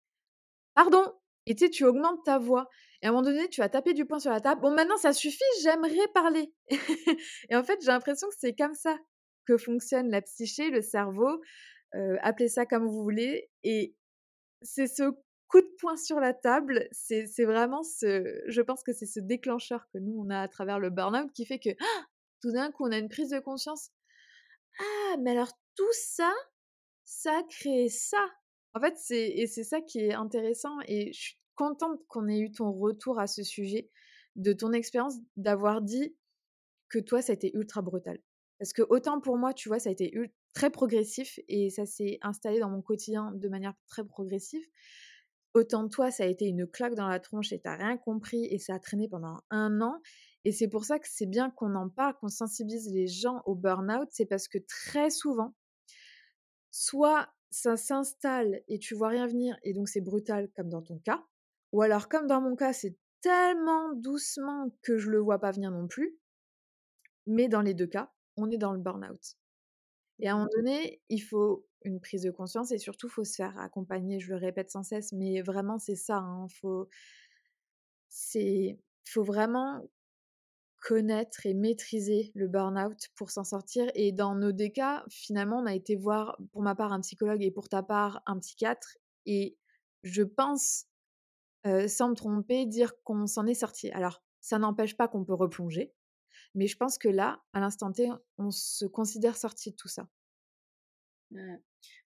Pardon 0.74 1.04
et 1.48 1.54
tu 1.54 1.64
sais, 1.64 1.70
tu 1.70 1.84
augmentes 1.84 2.22
ta 2.24 2.38
voix. 2.38 2.68
Et 3.02 3.06
à 3.06 3.10
un 3.10 3.12
moment 3.12 3.22
donné, 3.22 3.48
tu 3.48 3.60
vas 3.60 3.68
taper 3.68 3.94
du 3.94 4.04
poing 4.04 4.18
sur 4.18 4.30
la 4.30 4.40
table. 4.40 4.60
Bon, 4.60 4.74
maintenant, 4.74 4.96
ça 4.96 5.12
suffit, 5.12 5.44
j'aimerais 5.62 6.08
parler. 6.14 6.52
et 7.48 7.56
en 7.56 7.62
fait, 7.62 7.78
j'ai 7.80 7.88
l'impression 7.88 8.28
que 8.28 8.34
c'est 8.38 8.54
comme 8.54 8.74
ça 8.74 8.96
que 9.46 9.56
fonctionne 9.56 10.10
la 10.10 10.20
psyché, 10.22 10.70
le 10.70 10.82
cerveau. 10.82 11.40
appelez 12.22 12.48
ça 12.48 12.66
comme 12.66 12.86
vous 12.86 13.02
voulez. 13.02 13.50
Et 13.62 13.94
c'est 14.62 14.88
ce 14.88 15.10
coup 15.48 15.60
de 15.60 15.74
poing 15.78 15.96
sur 15.96 16.20
la 16.20 16.34
table, 16.34 16.88
c'est 16.92 17.44
vraiment 17.44 17.82
ce. 17.82 18.40
Je 18.46 18.60
pense 18.60 18.82
que 18.82 18.92
c'est 18.92 19.06
ce 19.06 19.20
déclencheur 19.20 19.88
que 19.92 19.98
nous, 19.98 20.14
on 20.18 20.30
a 20.30 20.40
à 20.40 20.48
travers 20.48 20.78
le 20.78 20.90
burn-out 20.90 21.32
qui 21.32 21.46
fait 21.46 21.58
que 21.58 21.70
ah, 21.80 22.04
tout 22.42 22.52
d'un 22.52 22.70
coup, 22.70 22.86
on 22.86 22.92
a 22.92 22.98
une 22.98 23.08
prise 23.08 23.30
de 23.30 23.40
conscience. 23.40 23.90
Ah, 24.78 25.16
mais 25.20 25.32
alors 25.32 25.52
tout 25.74 25.92
ça, 25.92 26.32
ça 27.04 27.42
crée 27.48 27.88
ça. 27.88 28.24
En 28.74 28.80
fait, 28.80 28.94
c'est 28.98 29.64
ça 29.64 29.80
qui 29.80 30.00
est 30.00 30.14
intéressant 30.14 30.76
et 30.86 31.12
je 31.12 31.20
suis 31.20 31.38
contente 31.58 32.00
qu'on 32.06 32.28
ait 32.28 32.38
eu 32.38 32.52
ton 32.52 32.72
retour 32.72 33.18
à 33.18 33.26
ce 33.26 33.42
sujet, 33.42 33.90
de 34.36 34.52
ton 34.52 34.72
expérience, 34.72 35.16
d'avoir 35.36 35.82
dit 35.82 36.16
que 36.88 37.00
toi, 37.00 37.20
ça 37.20 37.32
a 37.32 37.34
été 37.34 37.50
ultra 37.54 37.82
brutal. 37.82 38.20
Parce 38.60 38.72
que 38.72 38.82
autant 38.88 39.20
pour 39.20 39.36
moi, 39.36 39.52
tu 39.52 39.68
vois, 39.68 39.80
ça 39.80 39.88
a 39.88 39.92
été 39.92 40.12
très 40.54 40.70
progressif 40.70 41.40
et 41.48 41.68
ça 41.70 41.84
s'est 41.84 42.18
installé 42.22 42.60
dans 42.60 42.70
mon 42.70 42.80
quotidien 42.80 43.32
de 43.34 43.48
manière 43.48 43.74
très 43.88 44.04
progressive. 44.04 44.64
Autant 45.52 45.88
toi, 45.88 46.12
ça 46.12 46.22
a 46.22 46.26
été 46.26 46.46
une 46.46 46.66
claque 46.66 46.94
dans 46.94 47.08
la 47.08 47.18
tronche 47.18 47.52
et 47.52 47.60
t'as 47.60 47.76
rien 47.76 47.96
compris 47.96 48.46
et 48.46 48.58
ça 48.58 48.74
a 48.74 48.78
traîné 48.78 49.08
pendant 49.08 49.40
un 49.50 49.80
an. 49.80 50.00
Et 50.44 50.52
c'est 50.52 50.68
pour 50.68 50.84
ça 50.84 51.00
que 51.00 51.08
c'est 51.10 51.26
bien 51.26 51.50
qu'on 51.50 51.74
en 51.74 51.88
parle, 51.88 52.14
qu'on 52.20 52.28
sensibilise 52.28 52.92
les 52.92 53.08
gens 53.08 53.42
au 53.46 53.56
burn-out. 53.56 54.08
C'est 54.12 54.26
parce 54.26 54.46
que 54.46 54.58
très 54.58 55.10
souvent, 55.10 55.54
soit 56.70 57.28
ça 57.50 57.76
s'installe 57.76 58.62
et 58.68 58.78
tu 58.78 58.94
vois 58.94 59.08
rien 59.08 59.26
venir 59.26 59.56
et 59.64 59.72
donc 59.72 59.88
c'est 59.88 60.00
brutal 60.00 60.48
comme 60.54 60.68
dans 60.68 60.82
ton 60.82 60.98
cas. 60.98 61.24
Ou 61.72 61.82
alors 61.82 62.08
comme 62.08 62.26
dans 62.26 62.40
mon 62.40 62.56
cas, 62.56 62.72
c'est 62.72 62.96
tellement 63.20 63.92
doucement 63.94 64.70
que 64.82 64.98
je 64.98 65.10
le 65.10 65.18
vois 65.18 65.38
pas 65.38 65.50
venir 65.50 65.70
non 65.70 65.88
plus. 65.88 66.16
Mais 67.26 67.48
dans 67.48 67.62
les 67.62 67.74
deux 67.74 67.86
cas, 67.86 68.10
on 68.36 68.50
est 68.50 68.58
dans 68.58 68.72
le 68.72 68.78
burn-out. 68.78 69.36
Et 70.20 70.28
à 70.28 70.32
un 70.32 70.36
moment 70.38 70.50
donné, 70.56 71.00
il 71.08 71.20
faut 71.20 71.66
une 71.84 72.00
prise 72.00 72.22
de 72.22 72.30
conscience 72.30 72.72
et 72.72 72.78
surtout, 72.78 73.06
il 73.08 73.10
faut 73.12 73.24
se 73.24 73.34
faire 73.34 73.58
accompagner. 73.58 74.18
Je 74.20 74.30
le 74.30 74.36
répète 74.36 74.70
sans 74.70 74.82
cesse, 74.82 75.12
mais 75.12 75.42
vraiment, 75.42 75.78
c'est 75.78 75.96
ça. 75.96 76.24
Il 76.24 76.28
hein, 76.28 76.46
faut, 76.60 76.88
faut 79.04 79.22
vraiment 79.22 79.88
connaître 80.80 81.44
et 81.44 81.54
maîtriser 81.54 82.30
le 82.34 82.48
burn-out 82.48 83.08
pour 83.16 83.30
s'en 83.30 83.44
sortir. 83.44 83.90
Et 83.94 84.12
dans 84.12 84.34
nos 84.34 84.52
deux 84.52 84.68
cas, 84.68 85.04
finalement, 85.10 85.58
on 85.58 85.66
a 85.66 85.74
été 85.74 85.96
voir, 85.96 86.38
pour 86.52 86.62
ma 86.62 86.74
part, 86.74 86.92
un 86.92 87.00
psychologue 87.00 87.42
et 87.42 87.50
pour 87.50 87.68
ta 87.68 87.82
part, 87.82 88.22
un 88.26 88.38
psychiatre. 88.38 88.96
Et 89.26 89.56
je 90.02 90.22
pense, 90.22 90.86
sans 91.88 92.10
me 92.10 92.14
tromper, 92.14 92.66
dire 92.66 92.92
qu'on 93.04 93.26
s'en 93.26 93.46
est 93.46 93.54
sorti. 93.54 93.90
Alors, 93.90 94.22
ça 94.40 94.58
n'empêche 94.58 94.96
pas 94.96 95.08
qu'on 95.08 95.24
peut 95.24 95.34
replonger. 95.34 95.92
Mais 96.54 96.66
je 96.66 96.76
pense 96.76 96.98
que 96.98 97.08
là, 97.08 97.42
à 97.52 97.60
l'instant 97.60 97.92
T, 97.92 98.08
on 98.38 98.50
se 98.50 98.86
considère 98.86 99.36
sorti 99.36 99.70
de 99.70 99.76
tout 99.76 99.88
ça. 99.88 100.08
Mmh. 101.30 101.56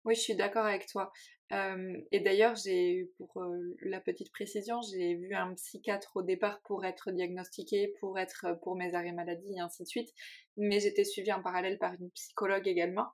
Oui, 0.05 0.15
je 0.15 0.21
suis 0.21 0.35
d'accord 0.35 0.67
avec 0.67 0.87
toi. 0.87 1.13
et 1.51 2.21
d'ailleurs, 2.21 2.57
j'ai 2.57 3.11
pour 3.17 3.45
la 3.83 4.01
petite 4.01 4.33
précision, 4.33 4.81
j'ai 4.83 5.15
vu 5.15 5.35
un 5.35 5.55
psychiatre 5.55 6.17
au 6.17 6.23
départ 6.23 6.61
pour 6.63 6.85
être 6.85 7.13
diagnostiqué, 7.13 7.95
pour 8.01 8.19
être 8.19 8.59
pour 8.63 8.77
mes 8.77 8.95
arrêts 8.95 9.13
maladie 9.13 9.55
et 9.57 9.61
ainsi 9.61 9.83
de 9.83 9.89
suite. 9.89 10.13
Mais 10.57 10.81
j'étais 10.81 11.05
suivie 11.05 11.33
en 11.33 11.43
parallèle 11.43 11.79
par 11.79 11.95
une 11.95 12.11
psychologue 12.11 12.67
également. 12.67 13.07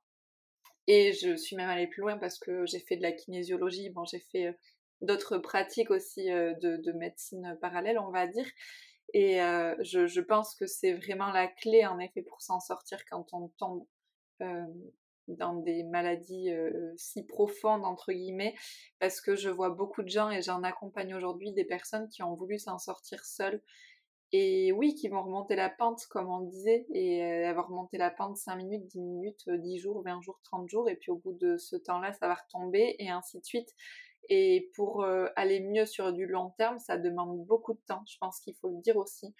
Et 0.86 1.12
je 1.12 1.36
suis 1.36 1.56
même 1.56 1.68
allée 1.68 1.88
plus 1.88 2.00
loin 2.00 2.16
parce 2.16 2.38
que 2.38 2.64
j'ai 2.64 2.80
fait 2.80 2.96
de 2.96 3.02
la 3.02 3.12
kinésiologie. 3.12 3.90
Bon, 3.90 4.04
j'ai 4.04 4.20
fait 4.20 4.56
d'autres 5.00 5.38
pratiques 5.38 5.90
aussi 5.90 6.26
de, 6.26 6.76
de, 6.76 6.92
médecine 6.92 7.56
parallèle, 7.60 7.98
on 7.98 8.10
va 8.10 8.26
dire. 8.26 8.46
Et 9.14 9.38
je, 9.38 10.20
pense 10.20 10.54
que 10.54 10.66
c'est 10.66 10.92
vraiment 10.92 11.30
la 11.30 11.48
clé, 11.48 11.86
en 11.86 11.98
effet, 11.98 12.22
pour 12.22 12.42
s'en 12.42 12.60
sortir 12.60 12.98
quand 13.10 13.26
on 13.32 13.48
tombe 13.58 13.86
dans 15.28 15.54
des 15.54 15.84
maladies 15.84 16.50
si 16.96 17.24
profondes 17.24 17.84
entre 17.84 18.12
guillemets 18.12 18.54
parce 18.98 19.20
que 19.20 19.36
je 19.36 19.50
vois 19.50 19.70
beaucoup 19.70 20.02
de 20.02 20.08
gens 20.08 20.30
et 20.30 20.42
j'en 20.42 20.62
accompagne 20.62 21.14
aujourd'hui 21.14 21.52
des 21.52 21.64
personnes 21.64 22.08
qui 22.08 22.22
ont 22.22 22.34
voulu 22.34 22.58
s'en 22.58 22.78
sortir 22.78 23.24
seules 23.24 23.60
et 24.32 24.72
oui 24.72 24.94
qui 24.94 25.08
vont 25.08 25.22
remonter 25.22 25.56
la 25.56 25.70
pente 25.70 26.06
comme 26.10 26.28
on 26.30 26.40
disait 26.40 26.86
et 26.92 27.22
avoir 27.44 27.68
remonté 27.68 27.96
la 27.96 28.10
pente 28.10 28.36
5 28.36 28.56
minutes, 28.56 28.86
10 28.86 29.00
minutes, 29.00 29.48
10 29.48 29.78
jours, 29.78 30.02
20 30.02 30.20
jours, 30.20 30.38
30 30.44 30.68
jours 30.68 30.88
et 30.88 30.96
puis 30.96 31.10
au 31.10 31.16
bout 31.16 31.32
de 31.32 31.56
ce 31.56 31.76
temps-là 31.76 32.12
ça 32.12 32.28
va 32.28 32.34
retomber 32.34 32.96
et 32.98 33.10
ainsi 33.10 33.38
de 33.38 33.44
suite 33.44 33.74
et 34.28 34.70
pour 34.74 35.04
aller 35.36 35.60
mieux 35.60 35.86
sur 35.86 36.12
du 36.12 36.26
long 36.26 36.50
terme 36.58 36.78
ça 36.78 36.98
demande 36.98 37.44
beaucoup 37.46 37.74
de 37.74 37.80
temps 37.86 38.02
je 38.06 38.16
pense 38.20 38.40
qu'il 38.40 38.54
faut 38.56 38.68
le 38.68 38.80
dire 38.82 38.96
aussi 38.96 39.34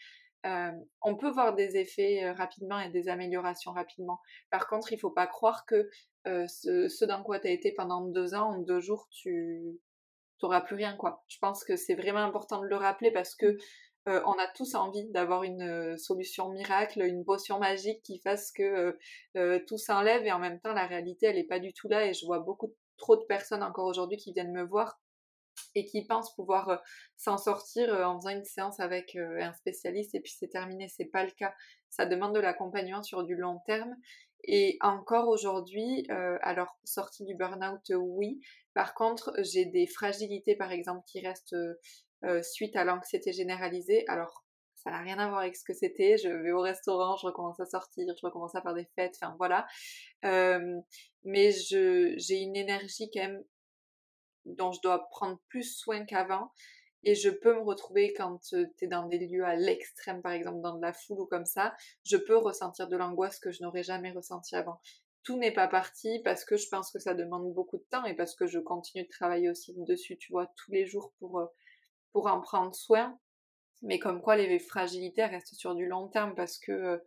euh, 0.46 0.70
on 1.02 1.16
peut 1.16 1.30
voir 1.30 1.54
des 1.54 1.76
effets 1.76 2.24
euh, 2.24 2.32
rapidement 2.32 2.78
et 2.78 2.90
des 2.90 3.08
améliorations 3.08 3.72
rapidement. 3.72 4.20
Par 4.50 4.68
contre, 4.68 4.92
il 4.92 4.96
ne 4.96 5.00
faut 5.00 5.10
pas 5.10 5.26
croire 5.26 5.66
que 5.66 5.90
euh, 6.26 6.46
ce, 6.46 7.04
dans 7.04 7.22
quoi 7.22 7.40
tu 7.40 7.48
as 7.48 7.50
été 7.50 7.72
pendant 7.72 8.02
deux 8.02 8.34
ans, 8.34 8.54
en 8.54 8.58
deux 8.58 8.80
jours, 8.80 9.08
tu 9.10 9.80
n'auras 10.42 10.60
plus 10.60 10.76
rien. 10.76 10.96
quoi. 10.96 11.24
Je 11.28 11.38
pense 11.40 11.64
que 11.64 11.76
c'est 11.76 11.96
vraiment 11.96 12.20
important 12.20 12.60
de 12.60 12.66
le 12.66 12.76
rappeler 12.76 13.10
parce 13.10 13.34
que 13.34 13.56
on 14.06 14.32
a 14.38 14.46
tous 14.54 14.74
envie 14.74 15.04
d'avoir 15.10 15.42
une 15.42 15.98
solution 15.98 16.48
miracle, 16.48 17.02
une 17.02 17.26
potion 17.26 17.58
magique 17.58 18.02
qui 18.02 18.18
fasse 18.20 18.52
que 18.52 18.96
tout 19.66 19.76
s'enlève 19.76 20.24
et 20.24 20.32
en 20.32 20.38
même 20.38 20.60
temps 20.60 20.72
la 20.72 20.86
réalité 20.86 21.26
elle 21.26 21.36
n'est 21.36 21.44
pas 21.44 21.58
du 21.58 21.74
tout 21.74 21.88
là 21.88 22.06
et 22.06 22.14
je 22.14 22.24
vois 22.24 22.38
beaucoup 22.38 22.74
trop 22.98 23.16
de 23.16 23.24
personnes 23.24 23.62
encore 23.62 23.86
aujourd'hui 23.86 24.18
qui 24.18 24.32
viennent 24.32 24.52
me 24.52 24.62
voir 24.64 25.00
et 25.74 25.84
qui 25.84 26.04
pensent 26.04 26.34
pouvoir 26.34 26.68
euh, 26.68 26.76
s'en 27.16 27.38
sortir 27.38 27.92
euh, 27.92 28.04
en 28.04 28.18
faisant 28.18 28.30
une 28.30 28.44
séance 28.44 28.80
avec 28.80 29.16
euh, 29.16 29.40
un 29.40 29.52
spécialiste 29.52 30.14
et 30.14 30.20
puis 30.20 30.34
c'est 30.36 30.48
terminé. 30.48 30.88
C'est 30.88 31.06
pas 31.06 31.24
le 31.24 31.30
cas. 31.30 31.54
Ça 31.88 32.06
demande 32.06 32.34
de 32.34 32.40
l'accompagnement 32.40 33.02
sur 33.02 33.24
du 33.24 33.34
long 33.34 33.60
terme. 33.66 33.96
Et 34.44 34.78
encore 34.82 35.28
aujourd'hui, 35.28 36.06
alors 36.08 36.78
sortie 36.84 37.24
du 37.24 37.34
burn-out, 37.34 37.92
oui. 37.96 38.40
Par 38.72 38.94
contre, 38.94 39.32
j'ai 39.38 39.64
des 39.64 39.88
fragilités, 39.88 40.54
par 40.54 40.70
exemple, 40.70 41.02
qui 41.06 41.20
restent 41.20 41.56
suite 42.42 42.76
à 42.76 42.84
l'anxiété 42.84 43.32
généralisée. 43.32 44.04
Alors, 44.06 44.44
ça 44.88 44.96
n'a 44.96 45.02
rien 45.02 45.18
à 45.18 45.28
voir 45.28 45.40
avec 45.40 45.54
ce 45.54 45.64
que 45.64 45.74
c'était. 45.74 46.16
Je 46.16 46.30
vais 46.30 46.50
au 46.50 46.62
restaurant, 46.62 47.16
je 47.18 47.26
recommence 47.26 47.60
à 47.60 47.66
sortir, 47.66 48.06
je 48.06 48.26
recommence 48.26 48.54
à 48.54 48.62
faire 48.62 48.72
des 48.72 48.86
fêtes, 48.96 49.18
enfin 49.20 49.34
voilà. 49.36 49.66
mais 50.22 51.50
j'ai 51.52 52.40
une 52.40 52.56
énergie 52.56 53.10
quand 53.12 53.20
même 53.20 53.44
dont 54.46 54.72
je 54.72 54.80
dois 54.80 55.06
prendre 55.10 55.38
plus 55.48 55.76
soin 55.76 56.06
qu'avant. 56.06 56.52
Et 57.04 57.14
je 57.14 57.28
peux 57.28 57.54
me 57.54 57.60
retrouver 57.60 58.14
quand 58.14 58.38
tu 58.38 58.66
es 58.80 58.86
dans 58.86 59.06
des 59.06 59.18
lieux 59.18 59.44
à 59.44 59.56
l'extrême, 59.56 60.22
par 60.22 60.32
exemple 60.32 60.62
dans 60.62 60.74
de 60.74 60.82
la 60.82 60.94
foule 60.94 61.20
ou 61.20 61.26
comme 61.26 61.46
ça, 61.46 61.76
je 62.04 62.16
peux 62.16 62.36
ressentir 62.36 62.88
de 62.88 62.96
l'angoisse 62.96 63.38
que 63.38 63.52
je 63.52 63.62
n'aurais 63.62 63.82
jamais 63.82 64.10
ressenti 64.10 64.56
avant. 64.56 64.80
Tout 65.22 65.36
n'est 65.36 65.52
pas 65.52 65.68
parti 65.68 66.20
parce 66.24 66.46
que 66.46 66.56
je 66.56 66.66
pense 66.70 66.90
que 66.90 66.98
ça 66.98 67.12
demande 67.12 67.52
beaucoup 67.52 67.76
de 67.76 67.84
temps 67.90 68.06
et 68.06 68.14
parce 68.14 68.34
que 68.34 68.46
je 68.46 68.58
continue 68.58 69.04
de 69.04 69.10
travailler 69.10 69.50
aussi 69.50 69.74
dessus, 69.76 70.16
tu 70.16 70.32
vois, 70.32 70.46
tous 70.56 70.72
les 70.72 70.86
jours 70.86 71.12
pour, 71.18 71.42
pour 72.12 72.26
en 72.26 72.40
prendre 72.40 72.74
soin. 72.74 73.18
Mais 73.82 73.98
comme 73.98 74.20
quoi 74.20 74.36
les 74.36 74.58
fragilités 74.58 75.24
restent 75.24 75.54
sur 75.54 75.74
du 75.74 75.86
long 75.86 76.08
terme 76.08 76.34
parce 76.34 76.58
que 76.58 77.00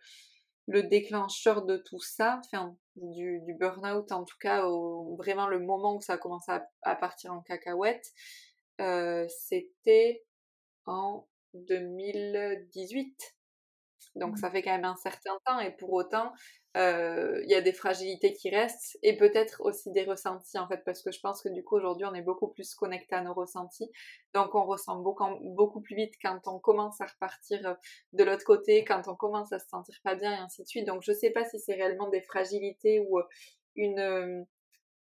le 0.67 0.83
déclencheur 0.83 1.65
de 1.65 1.77
tout 1.77 1.99
ça, 1.99 2.39
enfin 2.45 2.75
du, 2.95 3.41
du 3.41 3.53
burn-out 3.55 4.11
en 4.11 4.23
tout 4.23 4.37
cas, 4.39 4.65
vraiment 5.17 5.47
le 5.47 5.59
moment 5.59 5.95
où 5.95 6.01
ça 6.01 6.13
a 6.13 6.17
commencé 6.17 6.51
à, 6.83 6.95
partir 6.95 7.33
en 7.33 7.41
cacahuète, 7.41 8.05
euh, 8.79 9.25
c'était 9.27 10.23
en 10.85 11.27
2018. 11.53 13.35
Donc 14.15 14.33
mmh. 14.33 14.37
ça 14.37 14.51
fait 14.51 14.61
quand 14.61 14.71
même 14.71 14.85
un 14.85 14.95
certain 14.95 15.37
temps 15.45 15.59
et 15.59 15.71
pour 15.71 15.91
autant, 15.93 16.31
il 16.75 17.49
y 17.49 17.53
a 17.55 17.61
des 17.61 17.73
fragilités 17.73 18.33
qui 18.33 18.49
restent 18.49 18.97
et 19.03 19.17
peut-être 19.17 19.61
aussi 19.61 19.91
des 19.91 20.03
ressentis 20.03 20.57
en 20.57 20.67
fait 20.67 20.83
parce 20.85 21.01
que 21.01 21.11
je 21.11 21.19
pense 21.19 21.41
que 21.41 21.49
du 21.49 21.63
coup 21.63 21.75
aujourd'hui 21.75 22.05
on 22.05 22.13
est 22.13 22.21
beaucoup 22.21 22.47
plus 22.47 22.73
connecté 22.75 23.15
à 23.15 23.21
nos 23.21 23.33
ressentis. 23.33 23.91
Donc 24.33 24.55
on 24.55 24.65
ressent 24.65 24.97
beaucoup, 24.97 25.25
beaucoup 25.41 25.81
plus 25.81 25.95
vite 25.95 26.13
quand 26.21 26.39
on 26.47 26.59
commence 26.59 27.01
à 27.01 27.05
repartir 27.05 27.75
de 28.13 28.23
l'autre 28.23 28.45
côté 28.45 28.85
quand 28.85 29.01
on 29.07 29.15
commence 29.15 29.51
à 29.51 29.59
se 29.59 29.67
sentir 29.67 29.95
pas 30.03 30.15
bien 30.15 30.31
et 30.33 30.39
ainsi 30.39 30.63
de 30.63 30.67
suite. 30.67 30.87
Donc 30.87 31.01
je 31.03 31.11
sais 31.11 31.31
pas 31.31 31.43
si 31.45 31.59
c'est 31.59 31.73
réellement 31.73 32.09
des 32.09 32.21
fragilités 32.21 32.99
ou 33.01 33.19
une, 33.75 34.45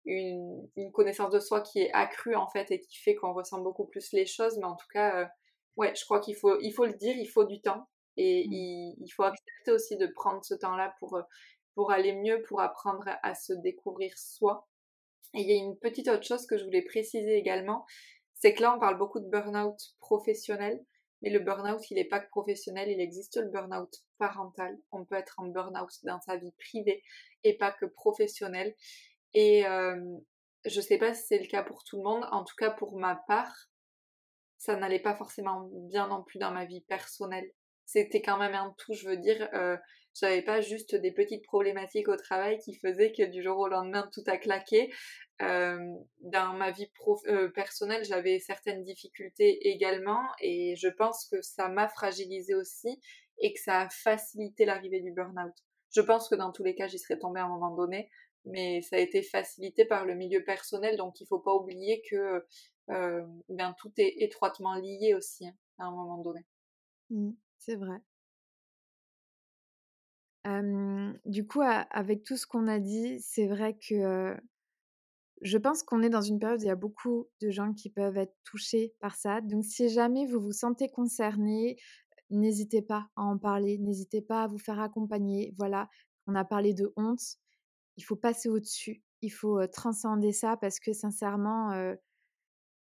une, 0.06 0.70
une 0.78 0.92
connaissance 0.92 1.32
de 1.32 1.40
soi 1.40 1.62
qui 1.62 1.80
est 1.82 1.92
accrue 1.94 2.36
en 2.36 2.48
fait 2.48 2.72
et 2.72 2.80
qui 2.80 2.98
fait 2.98 3.16
qu'on 3.16 3.34
ressent 3.34 3.60
beaucoup 3.60 3.86
plus 3.86 4.12
les 4.14 4.26
choses 4.26 4.58
mais 4.58 4.66
en 4.66 4.76
tout 4.76 4.88
cas 4.94 5.30
ouais 5.76 5.94
je 5.96 6.06
crois 6.06 6.20
qu'il 6.20 6.36
faut 6.36 6.60
il 6.62 6.72
faut 6.72 6.86
le 6.86 6.94
dire 6.94 7.16
il 7.18 7.28
faut 7.28 7.46
du 7.46 7.62
temps 7.62 7.88
et 8.20 8.48
mmh. 8.48 9.02
il, 9.02 9.10
faut 9.16 9.24
accepter 9.24 9.72
aussi 9.72 9.96
de 9.96 10.08
prendre 10.08 10.44
ce 10.44 10.54
temps-là 10.54 10.94
pour, 11.00 11.16
euh, 11.16 11.22
pour 11.74 11.92
aller 11.92 12.14
mieux, 12.14 12.42
pour 12.44 12.60
apprendre 12.60 13.06
à, 13.24 13.34
se 13.34 13.54
découvrir 13.54 14.12
soi. 14.18 14.68
Et 15.34 15.42
il 15.42 15.48
y 15.48 15.54
a 15.54 15.56
une 15.56 15.78
petite 15.78 16.10
autre 16.10 16.26
chose 16.26 16.46
que 16.46 16.58
je 16.58 16.66
voulais 16.66 16.82
préciser 16.82 17.36
également, 17.36 17.86
c'est 18.34 18.54
que 18.54 18.62
là 18.62 18.76
on 18.76 18.80
parle 18.80 18.98
beaucoup 18.98 19.20
de 19.20 19.30
burn-out 19.30 19.78
professionnel, 20.00 20.84
mais 21.22 21.30
le 21.30 21.40
burn-out 21.40 21.90
il 21.92 21.96
n'est 21.96 22.06
pas 22.06 22.20
que 22.20 22.30
professionnel, 22.30 22.90
il 22.90 23.00
existe 23.00 23.38
le 23.38 23.50
burn-out 23.50 23.94
parental. 24.18 24.78
On 24.92 25.06
peut 25.06 25.16
être 25.16 25.36
en 25.38 25.46
burn-out 25.46 25.92
dans 26.04 26.20
sa 26.20 26.36
vie 26.36 26.52
privée 26.58 27.02
et 27.44 27.58
pas 27.58 27.72
que 27.72 27.86
professionnel. 27.86 28.76
Et 29.34 29.66
euh, 29.66 29.96
je 30.66 30.82
sais 30.82 30.98
pas 30.98 31.14
si 31.14 31.28
c'est 31.28 31.40
le 31.40 31.48
cas 31.48 31.64
pour 31.64 31.84
tout 31.84 31.98
le 31.98 32.04
monde, 32.04 32.26
en 32.32 32.44
tout 32.44 32.56
cas 32.58 32.72
pour 32.72 32.98
ma 32.98 33.16
part, 33.28 33.70
ça 34.58 34.76
n'allait 34.76 35.00
pas 35.00 35.16
forcément 35.16 35.70
bien 35.72 36.08
non 36.08 36.24
plus 36.24 36.40
dans 36.40 36.52
ma 36.52 36.66
vie 36.66 36.82
personnelle 36.82 37.50
c'était 37.92 38.22
quand 38.22 38.38
même 38.38 38.54
un 38.54 38.74
tout, 38.78 38.94
je 38.94 39.08
veux 39.08 39.18
dire, 39.18 39.50
euh, 39.54 39.76
j'avais 40.14 40.44
pas 40.44 40.62
juste 40.62 40.96
des 40.96 41.12
petites 41.12 41.44
problématiques 41.44 42.08
au 42.08 42.16
travail 42.16 42.60
qui 42.60 42.76
faisaient 42.76 43.12
que 43.12 43.24
du 43.24 43.42
jour 43.42 43.58
au 43.58 43.68
lendemain 43.68 44.08
tout 44.14 44.24
a 44.28 44.38
claqué. 44.38 44.92
Dans 45.40 46.54
ma 46.54 46.72
vie 46.72 46.92
euh, 47.28 47.50
personnelle, 47.50 48.04
j'avais 48.04 48.40
certaines 48.40 48.84
difficultés 48.84 49.70
également 49.70 50.22
et 50.42 50.76
je 50.76 50.90
pense 50.90 51.26
que 51.32 51.42
ça 51.42 51.70
m'a 51.70 51.88
fragilisé 51.88 52.54
aussi 52.54 53.00
et 53.40 53.54
que 53.54 53.60
ça 53.60 53.82
a 53.82 53.90
facilité 53.90 54.66
l'arrivée 54.66 55.00
du 55.00 55.12
burn-out. 55.14 55.54
Je 55.96 56.02
pense 56.02 56.30
que 56.30 56.36
dans 56.36 56.52
tous 56.52 56.64
les 56.64 56.76
cas, 56.76 56.88
j'y 56.88 57.00
serais 57.00 57.18
tombée 57.18 57.40
à 57.40 57.46
un 57.46 57.50
moment 57.50 57.74
donné, 57.74 58.12
mais 58.46 58.82
ça 58.82 58.98
a 58.98 59.00
été 59.00 59.24
facilité 59.24 59.86
par 59.86 60.06
le 60.06 60.14
milieu 60.14 60.44
personnel, 60.44 60.98
donc 60.98 61.20
il 61.22 61.28
faut 61.28 61.40
pas 61.40 61.54
oublier 61.54 62.04
que 62.10 62.46
euh, 62.90 63.26
ben, 63.48 63.74
tout 63.80 63.92
est 63.98 64.16
étroitement 64.22 64.76
lié 64.76 65.14
aussi 65.16 65.48
hein, 65.48 65.56
à 65.80 65.86
un 65.86 65.92
moment 65.92 66.18
donné. 66.18 66.46
Mmh. 67.10 67.32
C'est 67.60 67.76
vrai. 67.76 68.02
du 71.26 71.46
coup, 71.46 71.62
avec 71.62 72.24
tout 72.24 72.38
ce 72.38 72.48
qu'on 72.48 72.68
a 72.68 72.80
dit, 72.80 73.20
c'est 73.22 73.48
vrai 73.48 73.78
que 73.78 74.36
je 75.42 75.58
pense 75.58 75.84
qu'on 75.84 76.02
est 76.04 76.10
dans 76.10 76.22
une 76.22 76.40
période 76.40 76.60
où 76.60 76.64
il 76.64 76.68
y 76.68 76.72
a 76.72 76.76
beaucoup 76.76 77.28
de 77.42 77.50
gens 77.50 77.74
qui 77.74 77.90
peuvent 77.90 78.18
être 78.18 78.36
touchés 78.44 78.94
par 79.00 79.16
ça. 79.16 79.42
Donc, 79.42 79.64
si 79.64 79.90
jamais 79.90 80.26
vous 80.26 80.40
vous 80.40 80.52
sentez 80.52 80.90
concerné, 80.90 81.78
n'hésitez 82.30 82.82
pas 82.82 83.08
à 83.16 83.24
en 83.24 83.38
parler, 83.38 83.78
n'hésitez 83.78 84.22
pas 84.22 84.44
à 84.44 84.48
vous 84.48 84.58
faire 84.58 84.80
accompagner. 84.80 85.54
Voilà, 85.58 85.90
on 86.28 86.36
a 86.36 86.44
parlé 86.44 86.74
de 86.74 86.92
honte, 86.98 87.22
il 87.98 88.04
faut 88.04 88.16
passer 88.18 88.50
au-dessus, 88.50 89.04
il 89.22 89.30
faut 89.32 89.66
transcender 89.68 90.34
ça 90.34 90.58
parce 90.58 90.80
que 90.80 90.94
sincèrement, 90.94 91.72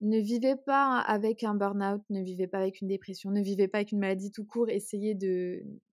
ne 0.01 0.17
vivez 0.17 0.55
pas 0.55 0.99
avec 0.99 1.43
un 1.43 1.55
burn-out, 1.55 2.01
ne 2.09 2.21
vivez 2.21 2.47
pas 2.47 2.59
avec 2.59 2.81
une 2.81 2.87
dépression, 2.87 3.31
ne 3.31 3.41
vivez 3.41 3.67
pas 3.67 3.79
avec 3.79 3.91
une 3.91 3.99
maladie 3.99 4.31
tout 4.31 4.45
court, 4.45 4.69
essayez 4.69 5.15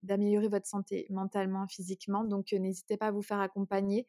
d'améliorer 0.03 0.49
votre 0.49 0.67
santé 0.67 1.07
mentalement, 1.11 1.67
physiquement. 1.67 2.25
Donc 2.25 2.53
euh, 2.53 2.59
n'hésitez 2.59 2.97
pas 2.97 3.09
à 3.09 3.11
vous 3.11 3.23
faire 3.23 3.41
accompagner. 3.41 4.07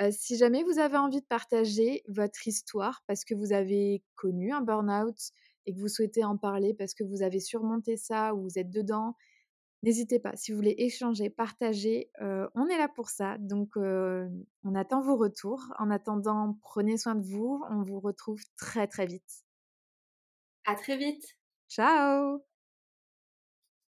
Euh, 0.00 0.10
si 0.12 0.36
jamais 0.36 0.62
vous 0.64 0.78
avez 0.78 0.96
envie 0.96 1.20
de 1.20 1.26
partager 1.26 2.02
votre 2.08 2.46
histoire 2.46 3.02
parce 3.06 3.24
que 3.24 3.34
vous 3.34 3.52
avez 3.52 4.02
connu 4.16 4.52
un 4.52 4.60
burn-out 4.60 5.16
et 5.66 5.74
que 5.74 5.78
vous 5.78 5.88
souhaitez 5.88 6.24
en 6.24 6.36
parler 6.36 6.74
parce 6.74 6.94
que 6.94 7.04
vous 7.04 7.22
avez 7.22 7.40
surmonté 7.40 7.96
ça 7.96 8.34
ou 8.34 8.42
vous 8.42 8.58
êtes 8.58 8.70
dedans, 8.70 9.14
n'hésitez 9.82 10.18
pas. 10.18 10.36
Si 10.36 10.52
vous 10.52 10.56
voulez 10.56 10.74
échanger, 10.78 11.30
partager, 11.30 12.10
euh, 12.20 12.48
on 12.54 12.66
est 12.68 12.78
là 12.78 12.88
pour 12.88 13.08
ça. 13.10 13.36
Donc, 13.38 13.76
on 13.76 14.74
attend 14.74 15.00
vos 15.02 15.16
retours. 15.16 15.62
En 15.78 15.90
attendant, 15.90 16.58
prenez 16.62 16.96
soin 16.98 17.14
de 17.14 17.24
vous. 17.24 17.64
On 17.70 17.82
vous 17.82 18.00
retrouve 18.00 18.42
très 18.56 18.86
très 18.86 19.06
vite. 19.06 19.44
À 20.64 20.74
très 20.76 20.96
vite. 20.96 21.36
Ciao 21.68 22.47